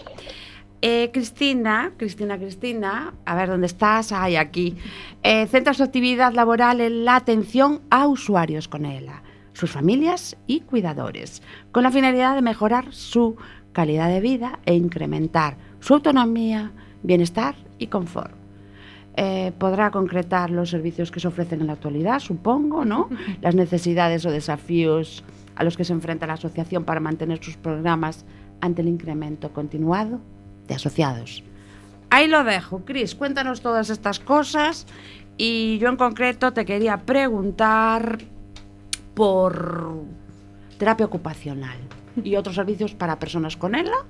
Eh, 0.87 1.09
Cristina, 1.11 1.93
Cristina, 1.97 2.37
Cristina, 2.37 3.15
a 3.25 3.33
ver 3.33 3.49
dónde 3.49 3.65
estás, 3.65 4.11
ahí 4.11 4.35
aquí. 4.35 4.77
Eh, 5.23 5.47
centra 5.47 5.73
su 5.73 5.81
actividad 5.81 6.31
laboral 6.33 6.79
en 6.79 7.05
la 7.05 7.15
atención 7.15 7.81
a 7.89 8.05
usuarios 8.05 8.67
con 8.67 8.85
ELA, 8.85 9.23
sus 9.53 9.71
familias 9.71 10.37
y 10.45 10.59
cuidadores, 10.59 11.41
con 11.71 11.81
la 11.81 11.89
finalidad 11.89 12.35
de 12.35 12.43
mejorar 12.43 12.93
su 12.93 13.35
calidad 13.71 14.09
de 14.09 14.19
vida 14.19 14.59
e 14.67 14.75
incrementar 14.75 15.57
su 15.79 15.95
autonomía, 15.95 16.71
bienestar 17.01 17.55
y 17.79 17.87
confort. 17.87 18.35
Eh, 19.15 19.53
podrá 19.57 19.89
concretar 19.89 20.51
los 20.51 20.69
servicios 20.69 21.09
que 21.09 21.19
se 21.19 21.29
ofrecen 21.29 21.61
en 21.61 21.67
la 21.67 21.73
actualidad, 21.73 22.19
supongo, 22.19 22.85
¿no? 22.85 23.09
Las 23.41 23.55
necesidades 23.55 24.23
o 24.27 24.29
desafíos 24.29 25.23
a 25.55 25.63
los 25.63 25.77
que 25.77 25.83
se 25.83 25.93
enfrenta 25.93 26.27
la 26.27 26.33
asociación 26.33 26.83
para 26.83 26.99
mantener 26.99 27.43
sus 27.43 27.57
programas 27.57 28.23
ante 28.61 28.83
el 28.83 28.87
incremento 28.87 29.51
continuado 29.51 30.21
de 30.67 30.75
asociados. 30.75 31.43
Ahí 32.09 32.27
lo 32.27 32.43
dejo, 32.43 32.85
Cris, 32.85 33.15
cuéntanos 33.15 33.61
todas 33.61 33.89
estas 33.89 34.19
cosas 34.19 34.85
y 35.37 35.77
yo 35.79 35.89
en 35.89 35.97
concreto 35.97 36.53
te 36.53 36.65
quería 36.65 36.97
preguntar 36.97 38.19
por 39.13 40.03
terapia 40.77 41.05
ocupacional 41.05 41.77
y 42.23 42.35
otros 42.35 42.55
servicios 42.55 42.93
para 42.93 43.19
personas 43.19 43.57
con 43.57 43.75
ELA. 43.75 44.05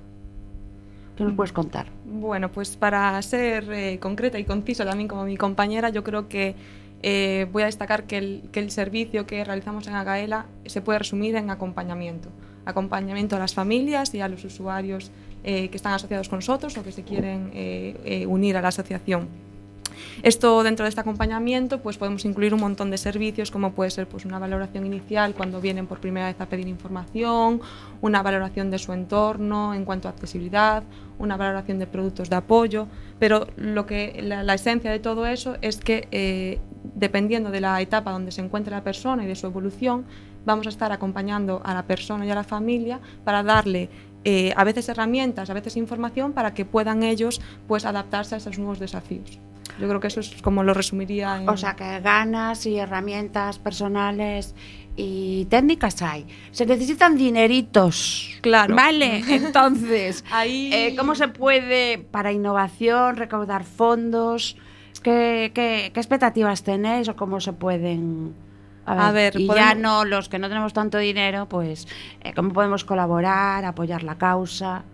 ¿Qué 1.16 1.24
nos 1.24 1.32
puedes 1.32 1.52
contar? 1.52 1.86
Bueno, 2.04 2.52
pues 2.52 2.76
para 2.76 3.20
ser 3.22 3.72
eh, 3.72 3.98
concreta 3.98 4.38
y 4.38 4.44
concisa 4.44 4.84
también 4.84 5.08
como 5.08 5.24
mi 5.24 5.36
compañera, 5.36 5.88
yo 5.88 6.04
creo 6.04 6.28
que 6.28 6.54
eh, 7.02 7.46
voy 7.52 7.62
a 7.62 7.66
destacar 7.66 8.04
que 8.04 8.18
el, 8.18 8.42
que 8.52 8.60
el, 8.60 8.70
servicio 8.70 9.26
que 9.26 9.42
realizamos 9.42 9.86
en 9.86 9.94
Agaela 9.94 10.46
se 10.66 10.82
puede 10.82 10.98
resumir 10.98 11.34
en 11.36 11.50
acompañamiento. 11.50 12.28
Acompañamiento 12.66 13.36
a 13.36 13.38
las 13.38 13.54
familias 13.54 14.12
y 14.14 14.20
a 14.20 14.28
los 14.28 14.44
usuarios 14.44 15.10
eh, 15.48 15.68
que 15.68 15.76
están 15.76 15.94
asociados 15.94 16.28
con 16.28 16.38
nosotros 16.38 16.76
o 16.76 16.82
que 16.82 16.90
se 16.90 17.04
quieren 17.04 17.50
eh, 17.54 18.26
unir 18.28 18.56
a 18.56 18.60
la 18.60 18.68
asociación. 18.68 19.28
Esto 20.22 20.62
dentro 20.62 20.84
de 20.84 20.88
este 20.88 21.00
acompañamiento 21.00 21.80
pues 21.80 21.98
podemos 21.98 22.24
incluir 22.24 22.52
un 22.52 22.60
montón 22.60 22.90
de 22.90 22.98
servicios 22.98 23.50
como 23.50 23.72
puede 23.72 23.90
ser 23.90 24.06
pues 24.08 24.24
una 24.24 24.38
valoración 24.38 24.86
inicial 24.86 25.34
cuando 25.34 25.60
vienen 25.60 25.86
por 25.86 26.00
primera 26.00 26.26
vez 26.26 26.40
a 26.40 26.46
pedir 26.46 26.68
información, 26.68 27.60
una 28.00 28.22
valoración 28.22 28.70
de 28.70 28.78
su 28.78 28.92
entorno 28.92 29.74
en 29.74 29.84
cuanto 29.84 30.08
a 30.08 30.10
accesibilidad, 30.10 30.82
una 31.18 31.36
valoración 31.36 31.78
de 31.78 31.86
productos 31.86 32.28
de 32.28 32.36
apoyo, 32.36 32.88
pero 33.18 33.46
lo 33.56 33.86
que 33.86 34.20
la, 34.22 34.54
esencia 34.54 34.90
de 34.90 34.98
todo 34.98 35.26
eso 35.26 35.56
es 35.62 35.78
que 35.78 36.08
eh, 36.10 36.58
dependiendo 36.94 37.50
de 37.50 37.60
la 37.60 37.80
etapa 37.80 38.10
donde 38.10 38.32
se 38.32 38.40
encuentre 38.40 38.72
la 38.72 38.82
persona 38.82 39.24
y 39.24 39.26
de 39.26 39.36
su 39.36 39.46
evolución, 39.46 40.04
vamos 40.46 40.66
a 40.66 40.70
estar 40.70 40.92
acompañando 40.92 41.60
a 41.64 41.74
la 41.74 41.82
persona 41.82 42.24
y 42.24 42.30
a 42.30 42.34
la 42.34 42.44
familia 42.44 43.00
para 43.24 43.42
darle 43.42 43.90
eh, 44.28 44.52
a 44.56 44.64
veces 44.64 44.88
herramientas, 44.88 45.50
a 45.50 45.54
veces 45.54 45.76
información 45.76 46.32
para 46.32 46.52
que 46.52 46.64
puedan 46.64 47.04
ellos 47.04 47.40
pues 47.68 47.84
adaptarse 47.84 48.34
a 48.34 48.38
esos 48.38 48.58
nuevos 48.58 48.80
desafíos. 48.80 49.38
Yo 49.78 49.86
creo 49.86 50.00
que 50.00 50.08
eso 50.08 50.18
es 50.18 50.42
como 50.42 50.64
lo 50.64 50.74
resumiría. 50.74 51.40
En... 51.40 51.48
O 51.48 51.56
sea, 51.56 51.76
que 51.76 52.00
ganas 52.00 52.66
y 52.66 52.76
herramientas 52.76 53.60
personales 53.60 54.56
y 54.96 55.44
técnicas 55.44 56.02
hay. 56.02 56.26
Se 56.50 56.66
necesitan 56.66 57.16
dineritos. 57.16 58.36
Claro. 58.40 58.74
Vale, 58.74 59.22
entonces, 59.28 60.24
Ahí... 60.32 60.70
eh, 60.72 60.96
¿cómo 60.98 61.14
se 61.14 61.28
puede 61.28 61.98
para 61.98 62.32
innovación 62.32 63.14
recaudar 63.14 63.62
fondos? 63.62 64.56
¿Qué, 65.04 65.52
qué, 65.54 65.92
qué 65.94 66.00
expectativas 66.00 66.64
tenéis 66.64 67.08
o 67.08 67.14
cómo 67.14 67.40
se 67.40 67.52
pueden...? 67.52 68.34
A 68.86 68.94
ver, 68.94 69.02
a 69.02 69.12
ver 69.12 69.40
y 69.40 69.46
podemos... 69.46 69.68
ya 69.68 69.74
no 69.74 70.04
los 70.04 70.28
que 70.28 70.38
no 70.38 70.48
tenemos 70.48 70.72
tanto 70.72 70.98
dinero, 70.98 71.48
pues 71.48 71.86
eh, 72.22 72.32
cómo 72.34 72.52
podemos 72.52 72.84
colaborar, 72.84 73.64
apoyar 73.64 74.02
la 74.02 74.16
causa. 74.16 74.84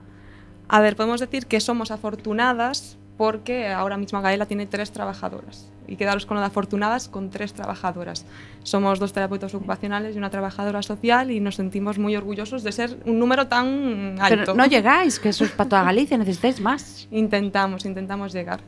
A 0.68 0.80
ver, 0.80 0.97
podemos 0.97 1.20
decir 1.20 1.47
que 1.47 1.61
somos 1.61 1.90
afortunadas 1.90 2.99
porque 3.16 3.68
ahora 3.68 3.99
mismo 3.99 4.22
Gaela 4.22 4.47
tiene 4.47 4.66
tres 4.66 4.90
trabajadoras 4.90 5.70
y 5.86 5.97
quedaros 5.97 6.26
con 6.26 6.36
lo 6.36 6.40
de 6.40 6.47
afortunadas 6.47 7.09
con 7.09 7.30
tres 7.30 7.53
trabajadoras. 7.53 8.24
Somos 8.62 8.99
dos 8.99 9.12
terapeutas 9.12 9.55
ocupacionales 9.55 10.14
y 10.14 10.18
una 10.18 10.30
trabajadora 10.30 10.82
social 10.82 11.30
y 11.30 11.40
nos 11.40 11.57
sentimos 11.57 11.99
muy 11.99 12.16
orgullosos 12.16 12.62
de 12.62 12.72
ser 12.72 12.99
un 13.05 13.18
número 13.18 13.49
tan 13.49 14.16
alto. 14.20 14.36
Pero 14.38 14.55
no 14.55 14.66
llegáis, 14.66 15.18
que 15.18 15.30
eso 15.30 15.45
es 15.45 15.51
para 15.51 15.68
toda 15.68 15.84
Galicia, 15.84 16.16
necesitáis 16.16 16.61
más. 16.61 17.09
Intentamos, 17.11 17.84
intentamos 17.84 18.32
llegar. 18.32 18.61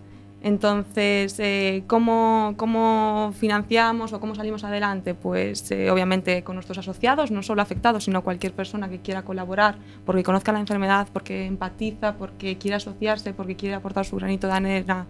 Entonces, 0.45 1.41
eh, 1.41 1.85
¿cómo, 1.87 2.53
¿cómo, 2.59 3.33
financiamos 3.35 4.13
o 4.13 4.21
cómo 4.21 4.35
salimos 4.35 4.63
adelante? 4.63 5.15
Pues 5.15 5.71
eh, 5.71 5.91
obviamente 5.91 6.45
con 6.45 6.57
nuestros 6.57 6.77
asociados, 6.77 7.31
no 7.31 7.43
solo 7.43 7.63
afectados, 7.63 8.05
sino 8.05 8.23
cualquier 8.23 8.53
persona 8.53 8.91
que 8.91 9.01
quiera 9.01 9.23
colaborar, 9.23 9.77
porque 10.05 10.23
conozca 10.23 10.53
la 10.53 10.61
enfermedad, 10.61 11.09
porque 11.15 11.47
empatiza, 11.47 12.17
porque 12.17 12.59
quiere 12.59 12.77
asociarse, 12.77 13.33
porque 13.33 13.57
quiere 13.57 13.75
aportar 13.75 14.05
su 14.05 14.17
granito 14.17 14.47
de 14.47 14.53
arena, 14.53 15.07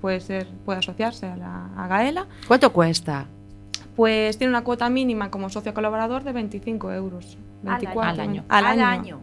puede, 0.00 0.20
ser, 0.20 0.46
puede 0.64 0.78
asociarse 0.78 1.26
a, 1.26 1.36
la, 1.36 1.66
a 1.76 1.86
Gaela. 1.86 2.26
¿Cuánto 2.46 2.72
cuesta? 2.72 3.26
Pues 3.94 4.38
tiene 4.38 4.50
una 4.50 4.64
cuota 4.64 4.88
mínima 4.88 5.30
como 5.30 5.50
socio 5.50 5.74
colaborador 5.74 6.24
de 6.24 6.32
25 6.32 6.92
euros. 6.94 7.36
24, 7.62 8.10
al 8.10 8.20
año. 8.20 8.44
Al 8.48 8.64
año. 8.64 8.86
Al 8.86 8.90
año. 9.00 9.20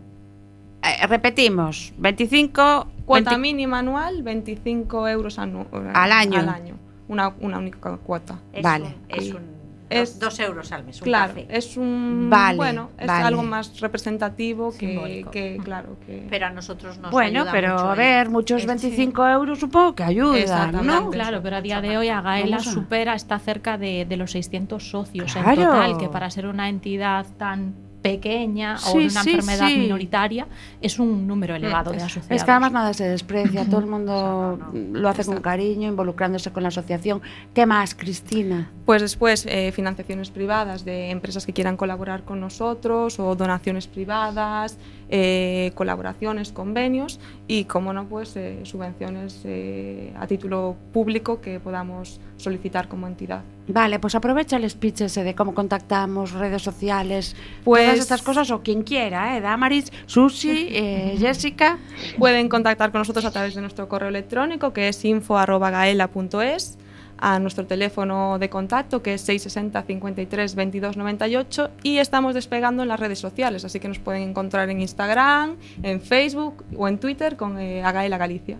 Eh, 0.83 1.07
repetimos, 1.07 1.91
25... 1.97 2.91
Cuota 3.05 3.31
20... 3.31 3.37
mínima 3.41 3.79
anual, 3.79 4.23
25 4.23 5.07
euros 5.07 5.39
anu 5.39 5.65
al 5.93 6.11
año. 6.11 6.39
Al 6.39 6.49
año. 6.49 6.75
Una, 7.07 7.29
una 7.39 7.59
única 7.59 7.97
cuota. 7.97 8.39
Es 8.51 8.63
vale. 8.63 8.85
Un, 8.85 8.95
es 9.09 9.31
un, 9.33 9.55
es, 9.89 10.19
dos 10.19 10.39
euros 10.39 10.71
al 10.71 10.83
mes. 10.83 10.99
Un 11.01 11.05
claro, 11.05 11.33
café. 11.35 11.45
es 11.49 11.77
un 11.77 12.27
vale, 12.31 12.57
bueno, 12.57 12.89
es 12.97 13.05
vale. 13.05 13.25
algo 13.25 13.43
más 13.43 13.79
representativo 13.79 14.73
que, 14.75 15.23
que, 15.31 15.59
claro 15.63 15.97
que. 16.05 16.25
Pero 16.27 16.47
a 16.47 16.49
nosotros 16.49 16.97
nos 16.97 17.11
bueno, 17.11 17.41
ayuda 17.41 17.51
pero 17.51 17.73
mucho 17.73 17.89
a 17.89 17.95
ver, 17.95 18.29
muchos 18.29 18.61
Sí. 18.61 18.67
25 18.67 19.27
euros 19.27 19.59
supongo 19.59 19.93
que 19.93 20.03
ayudan, 20.03 20.83
¿no? 20.83 21.11
Claro, 21.11 21.41
pero 21.43 21.57
a 21.57 21.61
día 21.61 21.81
de 21.81 21.97
hoy 21.97 22.09
Agaela 22.09 22.59
supera, 22.59 23.13
está 23.13 23.37
cerca 23.37 23.77
de, 23.77 24.05
de 24.05 24.17
los 24.17 24.31
600 24.31 24.89
socios 24.89 25.35
en 25.35 25.43
Claro. 25.43 25.61
total, 25.61 25.97
que 25.99 26.09
para 26.09 26.31
ser 26.31 26.47
una 26.47 26.69
entidad 26.69 27.27
tan 27.37 27.75
pequeña 28.05 28.75
o 28.75 28.91
Sí, 28.91 28.99
de 28.99 29.05
una 29.07 29.23
sí, 29.23 29.31
enfermedad 29.31 29.67
sí. 29.67 29.77
minoritaria 29.77 30.47
es 30.79 30.99
un 30.99 31.25
número 31.25 31.55
elevado 31.55 31.91
de 31.91 31.97
asociados. 31.97 32.29
Es 32.29 32.43
que 32.43 32.51
además 32.51 32.71
nada 32.71 32.93
se 32.93 33.07
desprecia, 33.07 33.65
todo 33.65 33.79
el 33.79 33.87
mundo 33.87 34.59
No, 34.71 34.71
no, 34.73 34.99
lo 34.99 35.09
hace 35.09 35.25
con 35.25 35.41
cariño, 35.41 35.87
involucrándose 35.89 36.51
con 36.51 36.61
la 36.61 36.69
asociación. 36.69 37.21
¿Qué 37.55 37.65
más, 37.65 37.95
Cristina? 37.95 38.69
Pues 38.85 39.01
después 39.01 39.45
eh, 39.47 39.71
financiaciones 39.71 40.29
privadas 40.29 40.85
de 40.85 41.09
empresas 41.09 41.45
que 41.47 41.53
quieran 41.53 41.77
colaborar 41.77 42.23
con 42.23 42.39
nosotros 42.39 43.19
o 43.19 43.35
donaciones 43.35 43.87
privadas, 43.87 44.77
eh, 45.09 45.71
colaboraciones, 45.75 46.51
convenios 46.51 47.19
y, 47.47 47.65
como 47.65 47.93
no, 47.93 48.05
pues 48.05 48.35
eh, 48.35 48.59
subvenciones 48.63 49.41
eh, 49.43 50.13
a 50.19 50.25
título 50.27 50.75
público 50.93 51.41
que 51.41 51.59
podamos 51.59 52.19
solicitar 52.37 52.87
como 52.87 53.07
entidad. 53.07 53.41
Vale, 53.67 53.99
pues 53.99 54.13
aprovecha 54.15 54.57
el 54.57 54.69
speech 54.69 55.01
ese 55.01 55.23
de 55.23 55.33
cómo 55.35 55.53
contactamos, 55.53 56.31
redes 56.33 56.61
sociales, 56.61 57.35
Pues- 57.63 57.85
todas 57.85 57.99
estas 57.99 58.21
cosas, 58.21 58.51
o 58.51 58.61
quien 58.61 58.83
quiera, 58.83 59.37
¿eh? 59.37 59.41
Damaris, 59.41 59.91
Susi, 60.05 60.67
eh, 60.71 61.15
Jessica. 61.19 61.77
Pueden 62.17 62.49
contactar 62.49 62.91
con 62.91 62.99
nosotros 62.99 63.25
a 63.25 63.31
través 63.31 63.55
de 63.55 63.61
nuestro 63.61 63.87
correo 63.89 64.09
electrónico 64.09 64.73
que 64.73 64.89
es 64.89 65.03
info.gaela.es, 65.05 66.77
a 67.17 67.39
nuestro 67.39 67.65
teléfono 67.65 68.37
de 68.39 68.49
contacto 68.49 69.01
que 69.01 69.13
es 69.13 69.21
660 69.21 69.83
53 69.83 70.55
22 70.55 70.97
98 70.97 71.69
y 71.83 71.97
estamos 71.97 72.33
despegando 72.33 72.83
en 72.83 72.89
las 72.89 72.99
redes 72.99 73.19
sociales, 73.19 73.65
así 73.65 73.79
que 73.79 73.87
nos 73.87 73.99
pueden 73.99 74.23
encontrar 74.23 74.69
en 74.69 74.81
Instagram, 74.81 75.55
en 75.83 76.01
Facebook 76.01 76.63
o 76.75 76.87
en 76.87 76.97
Twitter 76.97 77.35
con 77.37 77.59
eh, 77.59 77.83
Agaela 77.83 78.17
Galicia. 78.17 78.57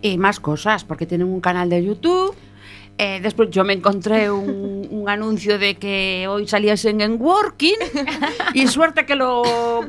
y 0.00 0.18
más 0.18 0.40
cosas, 0.40 0.84
porque 0.84 1.06
tienen 1.06 1.28
un 1.28 1.40
canal 1.40 1.70
de 1.70 1.84
YouTube. 1.84 2.34
Eh, 2.98 3.20
después 3.22 3.50
yo 3.50 3.64
me 3.64 3.72
encontré 3.72 4.30
un, 4.30 4.86
un 4.90 5.08
anuncio 5.08 5.58
de 5.58 5.76
que 5.76 6.26
hoy 6.28 6.46
salías 6.46 6.84
en 6.84 7.20
Working 7.20 7.76
y 8.54 8.66
suerte 8.68 9.06
que 9.06 9.16
lo 9.16 9.42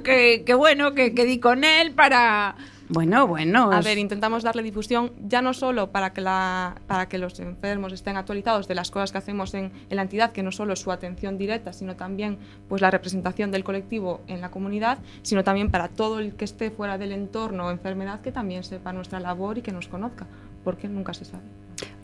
que, 0.03 0.43
que 0.45 0.53
bueno 0.53 0.93
que, 0.93 1.13
que 1.13 1.25
di 1.25 1.39
con 1.39 1.63
él 1.63 1.91
para 1.91 2.55
bueno 2.89 3.27
bueno 3.27 3.71
A 3.71 3.81
ver, 3.81 3.97
intentamos 3.97 4.43
darle 4.43 4.61
difusión 4.61 5.11
ya 5.25 5.41
no 5.41 5.53
solo 5.53 5.91
para 5.91 6.11
que, 6.13 6.21
la, 6.21 6.75
para 6.88 7.07
que 7.07 7.17
los 7.17 7.39
enfermos 7.39 7.93
estén 7.93 8.17
actualizados 8.17 8.67
de 8.67 8.75
las 8.75 8.91
cosas 8.91 9.11
que 9.11 9.17
hacemos 9.17 9.53
en, 9.53 9.71
en 9.89 9.95
la 9.95 10.01
entidad, 10.03 10.31
que 10.31 10.43
no 10.43 10.51
solo 10.51 10.73
es 10.73 10.79
su 10.79 10.91
atención 10.91 11.38
directa, 11.38 11.71
sino 11.73 11.95
también 11.95 12.38
pues, 12.67 12.81
la 12.81 12.91
representación 12.91 13.51
del 13.51 13.63
colectivo 13.63 14.21
en 14.27 14.41
la 14.41 14.51
comunidad, 14.51 14.97
sino 15.21 15.43
también 15.43 15.71
para 15.71 15.88
todo 15.88 16.19
el 16.19 16.36
que 16.36 16.45
esté 16.45 16.71
fuera 16.71 16.97
del 16.97 17.13
entorno 17.13 17.67
o 17.67 17.71
enfermedad 17.71 18.21
que 18.21 18.31
también 18.31 18.63
sepa 18.63 18.91
nuestra 18.93 19.19
labor 19.19 19.57
y 19.57 19.61
que 19.61 19.71
nos 19.71 19.88
conozca, 19.88 20.27
porque 20.63 20.88
nunca 20.89 21.13
se 21.13 21.25
sabe. 21.25 21.43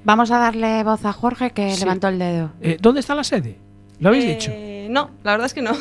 vamos 0.06 0.32
a 0.32 0.40
darle 0.40 0.84
voz 0.84 1.04
a 1.06 1.12
Jorge 1.14 1.52
que 1.52 1.72
Sí. 1.74 1.82
levantó 1.82 2.08
el 2.08 2.20
dedo 2.20 2.52
Eh, 2.62 2.78
¿Dónde 2.82 3.02
está 3.02 3.16
la 3.16 3.24
sede? 3.26 3.58
¿Lo 4.00 4.10
habéis 4.10 4.24
Eh, 4.26 4.28
dicho? 4.36 4.52
No, 4.92 5.12
la 5.24 5.32
verdad 5.32 5.46
es 5.48 5.54
que 5.54 5.62
no. 5.62 5.72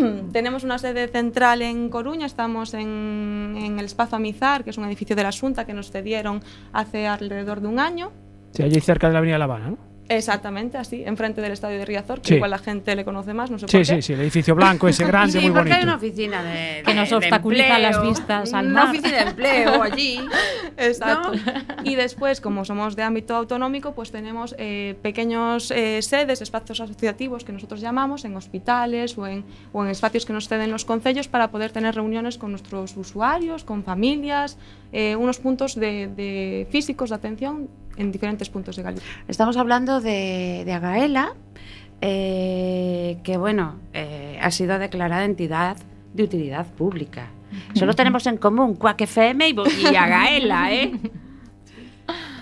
Tenemos 0.32 0.64
una 0.64 0.78
sede 0.78 1.08
central 1.08 1.62
en 1.62 1.88
Coruña, 1.88 2.26
estamos 2.26 2.74
en, 2.74 3.76
el 3.78 3.84
Espacio 3.84 4.16
Amizar, 4.16 4.64
que 4.64 4.70
es 4.70 4.78
un 4.78 4.84
edificio 4.84 5.16
de 5.16 5.22
la 5.22 5.32
Junta 5.32 5.64
que 5.64 5.74
nos 5.74 5.90
cedieron 5.90 6.42
hace 6.72 7.06
alrededor 7.06 7.60
de 7.60 7.68
un 7.68 7.78
año. 7.78 8.12
Sí, 8.52 8.62
allí 8.62 8.80
cerca 8.80 9.06
de 9.06 9.14
la 9.14 9.18
Avenida 9.18 9.38
La 9.38 9.44
Habana, 9.44 9.70
¿no? 9.70 9.91
Exactamente, 10.08 10.76
así, 10.78 11.02
enfrente 11.06 11.40
del 11.40 11.52
estadio 11.52 11.78
de 11.78 11.84
Riazor, 11.86 12.20
que 12.20 12.28
Sí. 12.28 12.34
igual 12.34 12.50
la 12.50 12.58
gente 12.58 12.94
le 12.96 13.04
conoce 13.04 13.32
más, 13.34 13.50
no 13.50 13.58
sé 13.58 13.66
Sí, 13.68 13.78
por 13.78 13.86
qué. 13.86 13.94
sí, 13.94 14.02
sí, 14.02 14.12
el 14.12 14.20
edificio 14.20 14.54
blanco 14.54 14.88
ese 14.88 15.04
grande, 15.06 15.32
sí 15.32 15.38
muy 15.38 15.50
porque 15.52 15.70
bonito. 15.70 15.76
hay 15.76 15.82
una 15.84 15.94
oficina 15.96 16.42
de, 16.42 16.82
Que 16.84 16.94
nos 16.94 17.12
obstaculiza 17.12 17.66
empleo, 17.68 17.90
las 17.90 18.02
vistas 18.02 18.52
al 18.52 18.66
una 18.66 18.84
mar. 18.84 18.90
oficina 18.94 19.16
de 19.24 19.30
empleo 19.30 19.82
allí 19.82 20.20
Exacto. 20.76 21.32
Y 21.84 21.94
después, 21.94 22.40
como 22.40 22.64
somos 22.64 22.96
de 22.96 23.02
ámbito 23.02 23.34
autonómico, 23.34 23.92
pues 23.94 24.10
tenemos 24.10 24.54
eh, 24.58 24.96
pequeños 25.02 25.70
eh, 25.70 26.00
sedes, 26.02 26.42
espacios 26.42 26.80
asociativos 26.80 27.44
que 27.44 27.52
nosotros 27.52 27.80
llamamos 27.80 28.24
en 28.24 28.36
hospitales 28.36 29.16
o 29.18 29.26
en, 29.26 29.44
o 29.72 29.84
en 29.84 29.90
espacios 29.90 30.26
que 30.26 30.32
nos 30.32 30.48
ceden 30.48 30.70
los 30.70 30.84
concellos 30.84 31.28
para 31.28 31.50
poder 31.50 31.70
tener 31.70 31.94
reuniones 31.94 32.38
con 32.38 32.50
nuestros 32.50 32.96
usuarios, 32.96 33.64
con 33.64 33.84
familias, 33.84 34.58
eh, 34.92 35.16
unos 35.16 35.38
puntos 35.38 35.74
de, 35.74 36.08
de 36.08 36.66
físicos 36.70 37.10
de 37.10 37.16
atención 37.16 37.68
en 38.02 38.12
diferentes 38.12 38.50
puntos 38.50 38.76
de 38.76 38.82
Galicia. 38.82 39.08
Estamos 39.28 39.56
hablando 39.56 40.00
de, 40.00 40.62
de 40.64 40.72
Agaela, 40.72 41.34
eh, 42.00 43.18
que 43.24 43.36
bueno, 43.36 43.76
eh, 43.92 44.38
ha 44.42 44.50
sido 44.50 44.78
declarada 44.78 45.24
entidad 45.24 45.76
de 46.12 46.24
utilidad 46.24 46.66
pública. 46.66 47.28
Solo 47.74 47.94
tenemos 47.94 48.26
en 48.26 48.38
común 48.38 48.74
Quack 48.74 49.02
FM 49.02 49.48
y, 49.48 49.54
y 49.90 49.96
Agaela, 49.96 50.72
¿eh? 50.72 50.92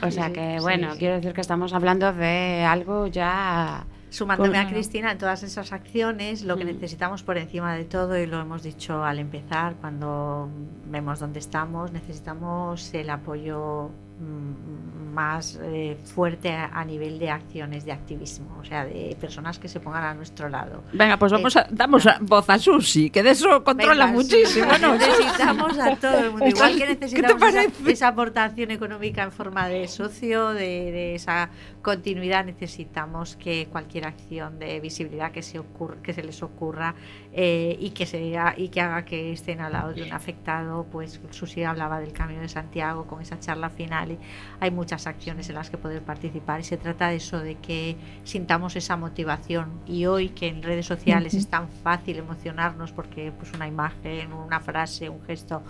O 0.02 0.10
sea 0.10 0.32
que, 0.32 0.58
bueno, 0.60 0.94
quiero 0.98 1.16
decir 1.16 1.34
que 1.34 1.42
estamos 1.42 1.74
hablando 1.74 2.10
de 2.12 2.64
algo 2.64 3.06
ya... 3.06 3.84
Sumándome 4.08 4.58
a 4.58 4.66
Cristina 4.66 5.12
en 5.12 5.18
todas 5.18 5.42
esas 5.42 5.72
acciones, 5.72 6.42
lo 6.42 6.56
que 6.56 6.64
necesitamos 6.64 7.22
por 7.22 7.36
encima 7.36 7.74
de 7.74 7.84
todo, 7.84 8.18
y 8.18 8.26
lo 8.26 8.40
hemos 8.40 8.62
dicho 8.62 9.04
al 9.04 9.18
empezar, 9.18 9.74
cuando 9.76 10.48
vemos 10.86 11.20
dónde 11.20 11.38
estamos, 11.38 11.92
necesitamos 11.92 12.92
el 12.94 13.10
apoyo 13.10 13.90
más 14.20 15.58
eh, 15.62 15.96
fuerte 16.14 16.50
a, 16.52 16.66
a 16.66 16.84
nivel 16.84 17.18
de 17.18 17.30
acciones 17.30 17.84
de 17.84 17.92
activismo, 17.92 18.58
o 18.60 18.64
sea, 18.64 18.84
de 18.84 19.16
personas 19.20 19.58
que 19.58 19.66
se 19.68 19.80
pongan 19.80 20.04
a 20.04 20.14
nuestro 20.14 20.48
lado. 20.48 20.84
Venga, 20.92 21.16
pues 21.16 21.32
vamos 21.32 21.56
a, 21.56 21.66
damos 21.70 22.06
a- 22.06 22.18
voz 22.20 22.48
a 22.48 22.58
Susi, 22.58 23.10
que 23.10 23.22
de 23.22 23.30
eso 23.30 23.64
controla 23.64 24.06
Venga, 24.06 24.16
muchísimo. 24.16 24.68
¿no? 24.80 24.94
necesitamos 24.98 25.78
a 25.78 25.96
todo 25.96 26.18
el 26.18 26.30
mundo. 26.30 26.46
Igual 26.46 26.76
que 26.78 26.86
necesitamos 26.86 27.42
esa, 27.54 27.90
esa 27.90 28.08
aportación 28.08 28.70
económica 28.70 29.22
en 29.24 29.32
forma 29.32 29.66
de 29.68 29.88
socio, 29.88 30.50
de, 30.50 30.92
de 30.92 31.14
esa 31.16 31.50
continuidad, 31.82 32.44
necesitamos 32.44 33.34
que 33.36 33.66
cualquier 33.72 34.06
acción 34.06 34.58
de 34.60 34.78
visibilidad 34.80 35.32
que 35.32 35.42
se 35.42 35.58
ocurra, 35.58 35.96
que 36.02 36.12
se 36.12 36.22
les 36.22 36.40
ocurra 36.42 36.94
eh, 37.32 37.76
y 37.78 37.90
que 37.90 38.06
sea 38.06 38.54
y 38.56 38.70
que 38.70 38.80
haga 38.80 39.04
que 39.04 39.32
estén 39.32 39.60
al 39.60 39.72
lado 39.72 39.92
de 39.92 40.02
un 40.02 40.12
afectado, 40.12 40.84
pues 40.90 41.20
Susi 41.30 41.62
hablaba 41.62 42.00
del 42.00 42.12
Camino 42.12 42.40
de 42.40 42.48
Santiago 42.48 43.06
con 43.06 43.22
esa 43.22 43.38
charla 43.38 43.70
final 43.70 44.12
y 44.12 44.18
hay 44.58 44.72
muchas 44.72 45.06
acciones 45.06 45.48
en 45.48 45.54
las 45.54 45.70
que 45.70 45.78
poder 45.78 46.02
participar 46.02 46.58
y 46.58 46.64
se 46.64 46.76
trata 46.76 47.08
de 47.08 47.16
eso, 47.16 47.38
de 47.38 47.54
que 47.56 47.96
sintamos 48.24 48.74
esa 48.74 48.96
motivación. 48.96 49.80
Y 49.86 50.06
hoy 50.06 50.30
que 50.30 50.48
en 50.48 50.62
redes 50.62 50.86
sociales 50.86 51.34
es 51.34 51.46
tan 51.46 51.68
fácil 51.68 52.18
emocionarnos 52.18 52.90
porque 52.90 53.30
pues 53.30 53.52
una 53.52 53.68
imagen, 53.68 54.32
una 54.32 54.58
frase, 54.58 55.08
un 55.08 55.22
gesto 55.22 55.62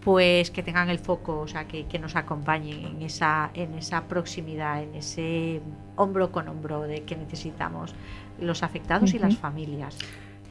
pues 0.00 0.50
que 0.50 0.62
tengan 0.62 0.88
el 0.88 0.98
foco, 0.98 1.40
o 1.40 1.48
sea, 1.48 1.66
que, 1.66 1.86
que 1.86 1.98
nos 1.98 2.16
acompañen 2.16 2.86
en 2.86 3.02
esa, 3.02 3.50
en 3.52 3.74
esa 3.74 4.04
proximidad, 4.04 4.82
en 4.82 4.94
ese 4.94 5.60
hombro 5.96 6.32
con 6.32 6.48
hombro 6.48 6.82
de 6.82 7.02
que 7.02 7.16
necesitamos 7.16 7.94
los 8.40 8.62
afectados 8.62 9.12
y 9.12 9.18
las 9.18 9.36
familias. 9.36 9.98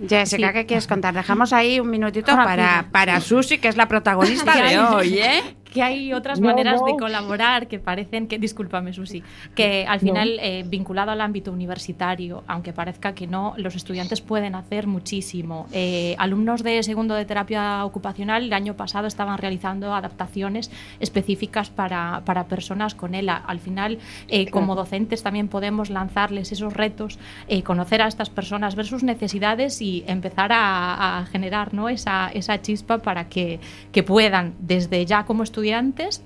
Jessica, 0.08 0.48
Sí. 0.48 0.54
¿qué 0.54 0.66
quieres 0.66 0.88
contar? 0.88 1.14
Dejamos 1.14 1.52
ahí 1.54 1.80
un 1.80 1.90
minutito 1.90 2.34
para, 2.36 2.88
para 2.92 3.20
Susi, 3.20 3.58
que 3.58 3.68
es 3.68 3.76
la 3.78 3.88
protagonista 3.88 4.56
de 4.56 4.80
hoy, 4.80 5.20
¿eh? 5.20 5.44
que 5.72 5.84
hay 5.84 6.14
otras 6.14 6.40
No, 6.40 6.48
maneras 6.48 6.84
de 6.84 6.92
no. 6.92 6.98
colaborar 6.98 7.68
que 7.68 7.80
parecen 7.80 8.28
que, 8.28 8.40
discúlpame 8.40 8.92
Susi, 8.92 9.24
que 9.56 9.86
al 9.88 10.00
final 10.00 10.40
eh, 10.42 10.64
vinculado 10.68 11.12
al 11.12 11.22
ámbito 11.22 11.52
universitario, 11.52 12.44
aunque 12.48 12.74
parezca 12.74 13.14
que 13.14 13.28
no, 13.28 13.54
los 13.58 13.76
estudiantes 13.76 14.22
pueden 14.22 14.56
hacer 14.56 14.88
muchísimo. 14.88 15.68
Eh, 15.72 16.16
alumnos 16.18 16.64
de 16.64 16.82
segundo 16.82 17.14
de 17.14 17.26
terapia 17.26 17.86
ocupacional 17.86 18.44
el 18.46 18.54
año 18.54 18.76
pasado 18.76 19.06
estaban 19.08 19.38
realizando 19.38 19.94
adaptaciones 19.94 20.72
específicas 21.00 21.70
para, 21.70 22.24
para 22.26 22.46
personas 22.48 22.96
con 22.96 23.14
ELA. 23.14 23.36
Al 23.36 23.60
final, 23.60 24.00
eh, 24.28 24.50
como 24.50 24.76
docentes 24.76 25.22
también 25.22 25.50
podemos 25.50 25.90
lanzarles 25.92 26.52
esos 26.52 26.74
retos, 26.74 27.20
eh, 27.48 27.62
conocer 27.62 28.02
a 28.02 28.08
estas 28.08 28.30
personas, 28.32 28.76
ver 28.76 28.88
sus 28.88 29.04
necesidades 29.04 29.82
y 29.82 30.04
empezar 30.08 30.52
a, 30.52 31.20
a 31.20 31.26
generar 31.28 31.74
¿no? 31.76 31.90
esa, 31.90 32.30
esa 32.34 32.60
chispa 32.62 32.98
para 32.98 33.30
que, 33.30 33.60
que 33.92 34.02
puedan 34.02 34.56
desde 34.60 35.06
ya 35.06 35.26
como 35.26 35.44
estudiantes 35.44 35.59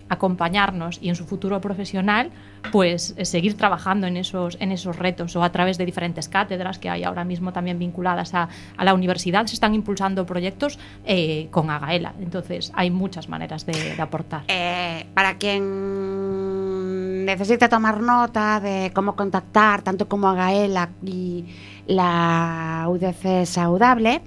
acompañarnos 0.10 1.00
y 1.02 1.10
en 1.10 1.16
su 1.16 1.26
futuro 1.26 1.60
profesional 1.62 2.32
pues 2.72 3.14
eh, 3.18 3.26
seguir 3.26 3.58
trabajando 3.58 4.08
en 4.08 4.18
esos, 4.18 4.58
en 4.60 4.72
esos 4.72 4.98
retos 4.98 5.36
o 5.36 5.44
a 5.44 5.52
través 5.52 5.78
de 5.78 5.86
diferentes 5.86 6.30
cátedras 6.30 6.80
que 6.80 6.90
hay 6.90 7.04
ahora 7.04 7.24
mismo 7.24 7.52
también 7.52 7.78
vinculadas 7.80 8.34
a, 8.34 8.50
a 8.78 8.86
la 8.86 8.94
universidad 8.94 9.46
se 9.46 9.56
están 9.56 9.76
impulsando 9.76 10.26
proyectos 10.26 10.80
eh, 11.06 11.48
con 11.52 11.70
Agaela. 11.70 12.14
Entonces 12.20 12.72
hay 12.76 12.90
muchas 12.92 13.30
maneras 13.30 13.66
de, 13.66 13.74
aportar. 14.00 14.44
Eh, 14.48 15.06
para 15.14 15.38
quien 15.38 17.26
necesite 17.26 17.68
tomar 17.70 18.02
nota 18.02 18.60
de 18.60 18.92
cómo 18.94 19.16
contactar, 19.16 19.82
tanto 19.82 20.08
como 20.08 20.28
a 20.30 20.36
Gaela 20.36 20.90
y 21.06 21.46
la 21.88 22.86
UDC 22.90 23.46
Saudable, 23.46 24.22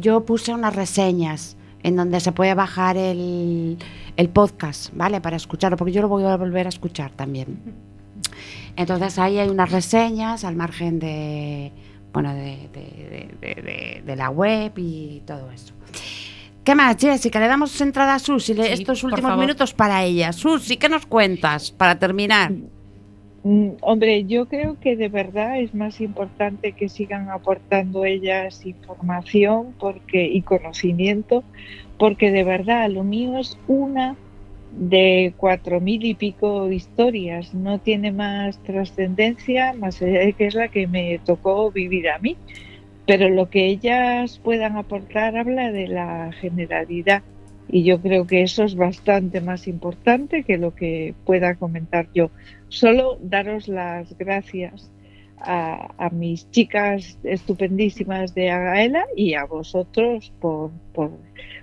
yo 0.00 0.24
puse 0.24 0.54
unas 0.54 0.74
reseñas 0.74 1.56
en 1.82 1.96
donde 1.96 2.20
se 2.20 2.32
puede 2.32 2.54
bajar 2.54 2.96
el, 2.96 3.78
el 4.16 4.28
podcast, 4.28 4.92
¿vale? 4.94 5.20
Para 5.20 5.36
escucharlo, 5.36 5.76
porque 5.76 5.92
yo 5.92 6.02
lo 6.02 6.08
voy 6.08 6.24
a 6.24 6.36
volver 6.36 6.66
a 6.66 6.68
escuchar 6.68 7.10
también. 7.12 7.58
Entonces 8.76 9.18
ahí 9.18 9.38
hay 9.38 9.48
unas 9.48 9.70
reseñas 9.70 10.44
al 10.44 10.56
margen 10.56 10.98
de, 10.98 11.72
bueno, 12.12 12.32
de, 12.34 12.68
de- 12.72 14.02
de- 14.04 14.16
la 14.16 14.28
web 14.30 14.72
y 14.76 15.22
todo 15.26 15.50
eso. 15.50 15.72
¿Qué 16.64 16.74
más, 16.74 16.96
Jessica? 16.98 17.40
Le 17.40 17.48
damos 17.48 17.80
entrada 17.80 18.14
a 18.14 18.18
Susi, 18.18 18.54
Sí, 18.54 18.60
estos 18.60 19.02
últimos 19.02 19.30
minutos 19.38 19.72
para 19.72 20.04
ella. 20.04 20.32
Susi, 20.32 20.76
¿qué 20.76 20.88
nos 20.90 21.06
cuentas 21.06 21.70
para 21.72 21.98
terminar? 21.98 22.52
Mm, 23.42 23.76
Hombre, 23.82 24.26
yo 24.26 24.48
creo 24.48 24.76
que 24.78 24.96
de 24.96 25.08
verdad 25.08 25.60
es 25.60 25.72
más 25.74 26.00
importante 26.00 26.74
que 26.74 26.88
sigan 26.90 27.30
aportando 27.30 28.04
ellas 28.04 28.64
información 28.66 29.76
y 30.12 30.42
conocimiento, 30.42 31.46
porque 31.96 32.30
de 32.30 32.44
verdad 32.44 32.90
lo 32.90 33.04
mío 33.04 33.38
es 33.38 33.58
una 33.66 34.18
de 34.70 35.34
cuatro 35.36 35.80
mil 35.80 36.04
y 36.04 36.14
pico 36.14 36.70
historias, 36.70 37.54
no 37.54 37.80
tiene 37.80 38.12
más 38.12 38.62
trascendencia 38.62 39.72
más 39.74 40.00
allá 40.02 40.20
de 40.20 40.34
que 40.34 40.46
es 40.46 40.54
la 40.54 40.68
que 40.68 40.86
me 40.86 41.18
tocó 41.24 41.72
vivir 41.72 42.08
a 42.10 42.18
mí. 42.18 42.40
Pero 43.06 43.28
lo 43.28 43.50
que 43.50 43.66
ellas 43.66 44.38
puedan 44.40 44.76
aportar 44.76 45.36
habla 45.36 45.72
de 45.72 45.88
la 45.88 46.32
generalidad 46.32 47.24
Y 47.66 47.84
yo 47.84 48.00
creo 48.00 48.26
que 48.26 48.42
eso 48.42 48.64
es 48.64 48.74
bastante 48.76 49.40
más 49.40 49.66
importante 49.68 50.44
que 50.44 50.58
lo 50.58 50.74
que 50.74 51.16
pueda 51.24 51.56
comentar 51.56 52.08
yo. 52.14 52.32
Solo 52.70 53.18
daros 53.20 53.68
las 53.68 54.16
gracias 54.16 54.90
a, 55.38 55.92
a 55.98 56.10
mis 56.10 56.50
chicas 56.50 57.18
estupendísimas 57.24 58.34
de 58.34 58.50
Agaela 58.50 59.04
y 59.16 59.34
a 59.34 59.44
vosotros 59.44 60.32
por, 60.40 60.70
por 60.94 61.10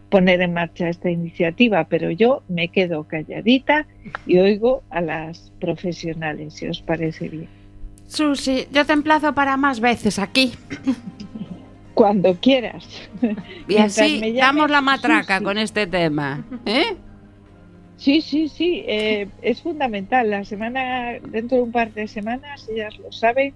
poner 0.09 0.41
en 0.41 0.53
marcha 0.53 0.89
esta 0.89 1.09
iniciativa, 1.09 1.85
pero 1.85 2.11
yo 2.11 2.43
me 2.47 2.69
quedo 2.69 3.03
calladita 3.03 3.85
y 4.25 4.37
oigo 4.37 4.83
a 4.89 5.01
las 5.01 5.51
profesionales, 5.59 6.53
si 6.53 6.67
os 6.67 6.81
parece 6.81 7.29
bien. 7.29 7.47
Susi, 8.07 8.67
yo 8.71 8.85
te 8.85 8.93
emplazo 8.93 9.33
para 9.33 9.57
más 9.57 9.79
veces 9.79 10.17
aquí. 10.17 10.53
Cuando 11.93 12.35
quieras. 12.35 12.87
Y 13.67 13.77
así 13.77 14.33
damos 14.33 14.69
la 14.69 14.81
matraca 14.81 15.35
Susi. 15.35 15.43
con 15.45 15.57
este 15.57 15.87
tema. 15.87 16.45
¿eh? 16.65 16.95
Sí, 17.97 18.21
sí, 18.21 18.47
sí, 18.47 18.83
eh, 18.87 19.27
es 19.41 19.61
fundamental. 19.61 20.29
La 20.29 20.43
semana, 20.45 21.13
dentro 21.31 21.57
de 21.57 21.63
un 21.63 21.71
par 21.71 21.93
de 21.93 22.07
semanas, 22.07 22.67
ellas 22.71 22.97
lo 22.99 23.11
saben, 23.11 23.53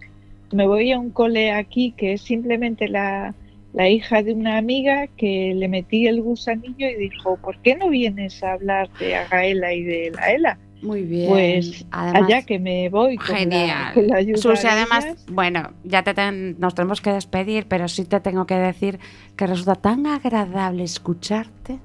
me 0.51 0.65
voy 0.67 0.91
a 0.91 0.99
un 0.99 1.11
cole 1.11 1.51
aquí 1.51 1.93
que 1.95 2.13
es 2.13 2.21
simplemente 2.21 2.87
la, 2.87 3.35
la 3.73 3.87
hija 3.87 4.23
de 4.23 4.33
una 4.33 4.57
amiga 4.57 5.07
que 5.15 5.53
le 5.55 5.67
metí 5.67 6.07
el 6.07 6.21
gusanillo 6.21 6.87
y 6.89 6.95
dijo, 6.95 7.37
¿por 7.37 7.57
qué 7.59 7.75
no 7.75 7.89
vienes 7.89 8.43
a 8.43 8.53
hablar 8.53 8.89
de 8.99 9.15
Agaela 9.15 9.73
y 9.73 9.83
de 9.83 10.11
la 10.15 10.31
ELA? 10.31 10.57
Muy 10.81 11.03
bien. 11.03 11.29
Pues 11.29 11.85
Además- 11.91 12.23
allá 12.25 12.41
que 12.41 12.57
me 12.57 12.89
voy 12.89 13.15
con 13.17 13.27
la- 13.29 13.37
Genial. 13.37 13.93
con 13.93 14.07
la 14.07 14.15
ayuda 14.17 14.37
Susi, 14.37 14.63
de 14.63 14.69
además, 14.69 15.25
bueno, 15.31 15.69
ya 15.83 16.01
te 16.03 16.15
ten- 16.15 16.59
nos 16.59 16.73
tenemos 16.73 16.99
que 17.01 17.11
despedir, 17.13 17.67
pero 17.67 17.87
sí 17.87 18.05
te 18.05 18.19
tengo 18.19 18.47
que 18.47 18.55
decir 18.55 18.97
que 19.37 19.45
resulta 19.45 19.75
tan 19.75 20.07
agradable 20.07 20.81
escucharte, 20.83 21.77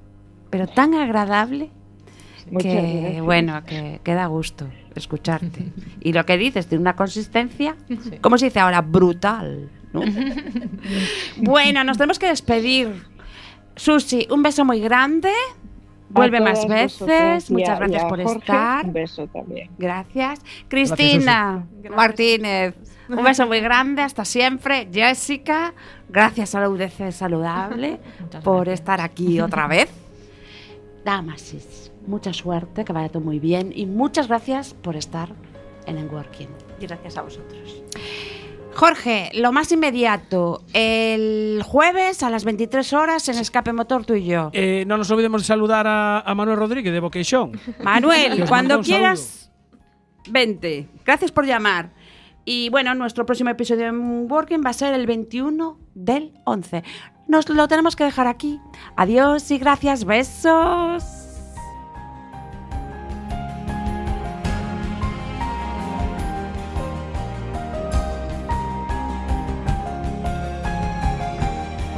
pero 0.49 0.67
tan 0.67 0.95
agradable 0.95 1.69
que, 2.59 3.21
bueno, 3.23 3.65
que, 3.65 4.01
que 4.03 4.15
da 4.15 4.27
gusto 4.27 4.69
escucharte. 4.95 5.73
Y 6.01 6.13
lo 6.13 6.25
que 6.25 6.39
dices 6.39 6.69
tiene 6.69 6.83
una 6.83 6.95
consistencia, 6.95 7.77
¿cómo 8.21 8.39
se 8.39 8.47
dice 8.47 8.61
ahora? 8.61 8.81
Brutal. 8.81 9.69
¿no? 9.93 10.03
bueno, 11.39 11.83
nos 11.83 11.99
tenemos 11.99 12.19
que 12.19 12.29
despedir. 12.29 13.05
Susi, 13.75 14.27
un 14.31 14.43
beso 14.43 14.65
muy 14.65 14.81
grande. 14.81 15.31
Vuelve 16.09 16.41
más 16.41 16.67
veces. 16.69 17.51
Muchas 17.51 17.79
gracias 17.79 18.05
por 18.05 18.23
Jorge, 18.23 18.39
estar. 18.39 18.87
Un 18.87 18.93
beso 18.93 19.27
también. 19.27 19.71
Gracias. 19.77 20.41
Cristina 20.69 21.67
Gracias. 21.73 21.97
Martínez, 21.97 22.75
un 23.09 23.25
beso 23.25 23.47
muy 23.47 23.61
grande, 23.61 24.03
hasta 24.03 24.25
siempre. 24.25 24.89
Jessica, 24.93 25.75
gracias 26.09 26.55
a 26.55 26.61
la 26.61 26.69
UDC 26.69 27.11
Saludable 27.11 27.99
por 28.45 28.69
estar 28.69 29.01
aquí 29.01 29.41
otra 29.41 29.67
vez. 29.67 29.91
Damasis, 31.05 31.93
mucha 32.07 32.33
suerte, 32.33 32.85
que 32.85 32.93
vaya 32.93 33.09
todo 33.09 33.23
muy 33.23 33.39
bien 33.39 33.73
y 33.75 33.87
muchas 33.87 34.29
gracias 34.29 34.75
por 34.75 34.97
estar 34.97 35.31
en 35.87 35.99
el 35.99 36.09
Working. 36.09 36.49
Y 36.81 36.87
gracias 36.87 37.17
a 37.17 37.23
vosotros. 37.23 37.83
Jorge, 38.75 39.31
lo 39.33 39.53
más 39.53 39.73
inmediato, 39.73 40.63
el 40.75 41.63
jueves 41.65 42.23
a 42.23 42.29
las 42.29 42.45
23 42.45 42.93
horas 42.93 43.27
en 43.31 43.39
Escape 43.39 43.73
Motor 43.73 44.05
tú 44.05 44.15
y 44.15 44.27
yo. 44.27 44.51
Eh, 44.53 44.85
no 44.87 44.99
nos 44.99 45.11
olvidemos 45.11 45.43
de 45.43 45.47
saludar 45.47 45.87
a, 45.87 46.21
a 46.21 46.35
Manuel 46.35 46.59
Rodríguez 46.59 46.93
de. 46.93 47.01
Que 47.11 47.83
Manuel, 47.83 48.45
cuando 48.47 48.83
quieras, 48.83 49.51
vente. 50.29 50.89
Gracias 51.07 51.33
por 51.33 51.47
llamar. 51.47 51.95
Y 52.45 52.69
bueno, 52.69 52.95
nuestro 52.95 53.25
próximo 53.25 53.51
episodio 53.51 53.87
en 53.87 54.31
Working 54.31 54.61
va 54.65 54.71
a 54.71 54.75
ser 54.75 54.93
el 54.93 55.07
21 55.07 55.79
del 55.95 56.35
11. 56.45 56.85
Nos 57.29 57.49
lo 57.49 57.67
tenemos 57.69 57.97
que 57.97 58.05
dejar 58.05 58.27
aquí. 58.27 58.61
Adiós 58.97 59.51
y 59.51 59.59
gracias. 59.59 60.05
Besos. 60.05 61.26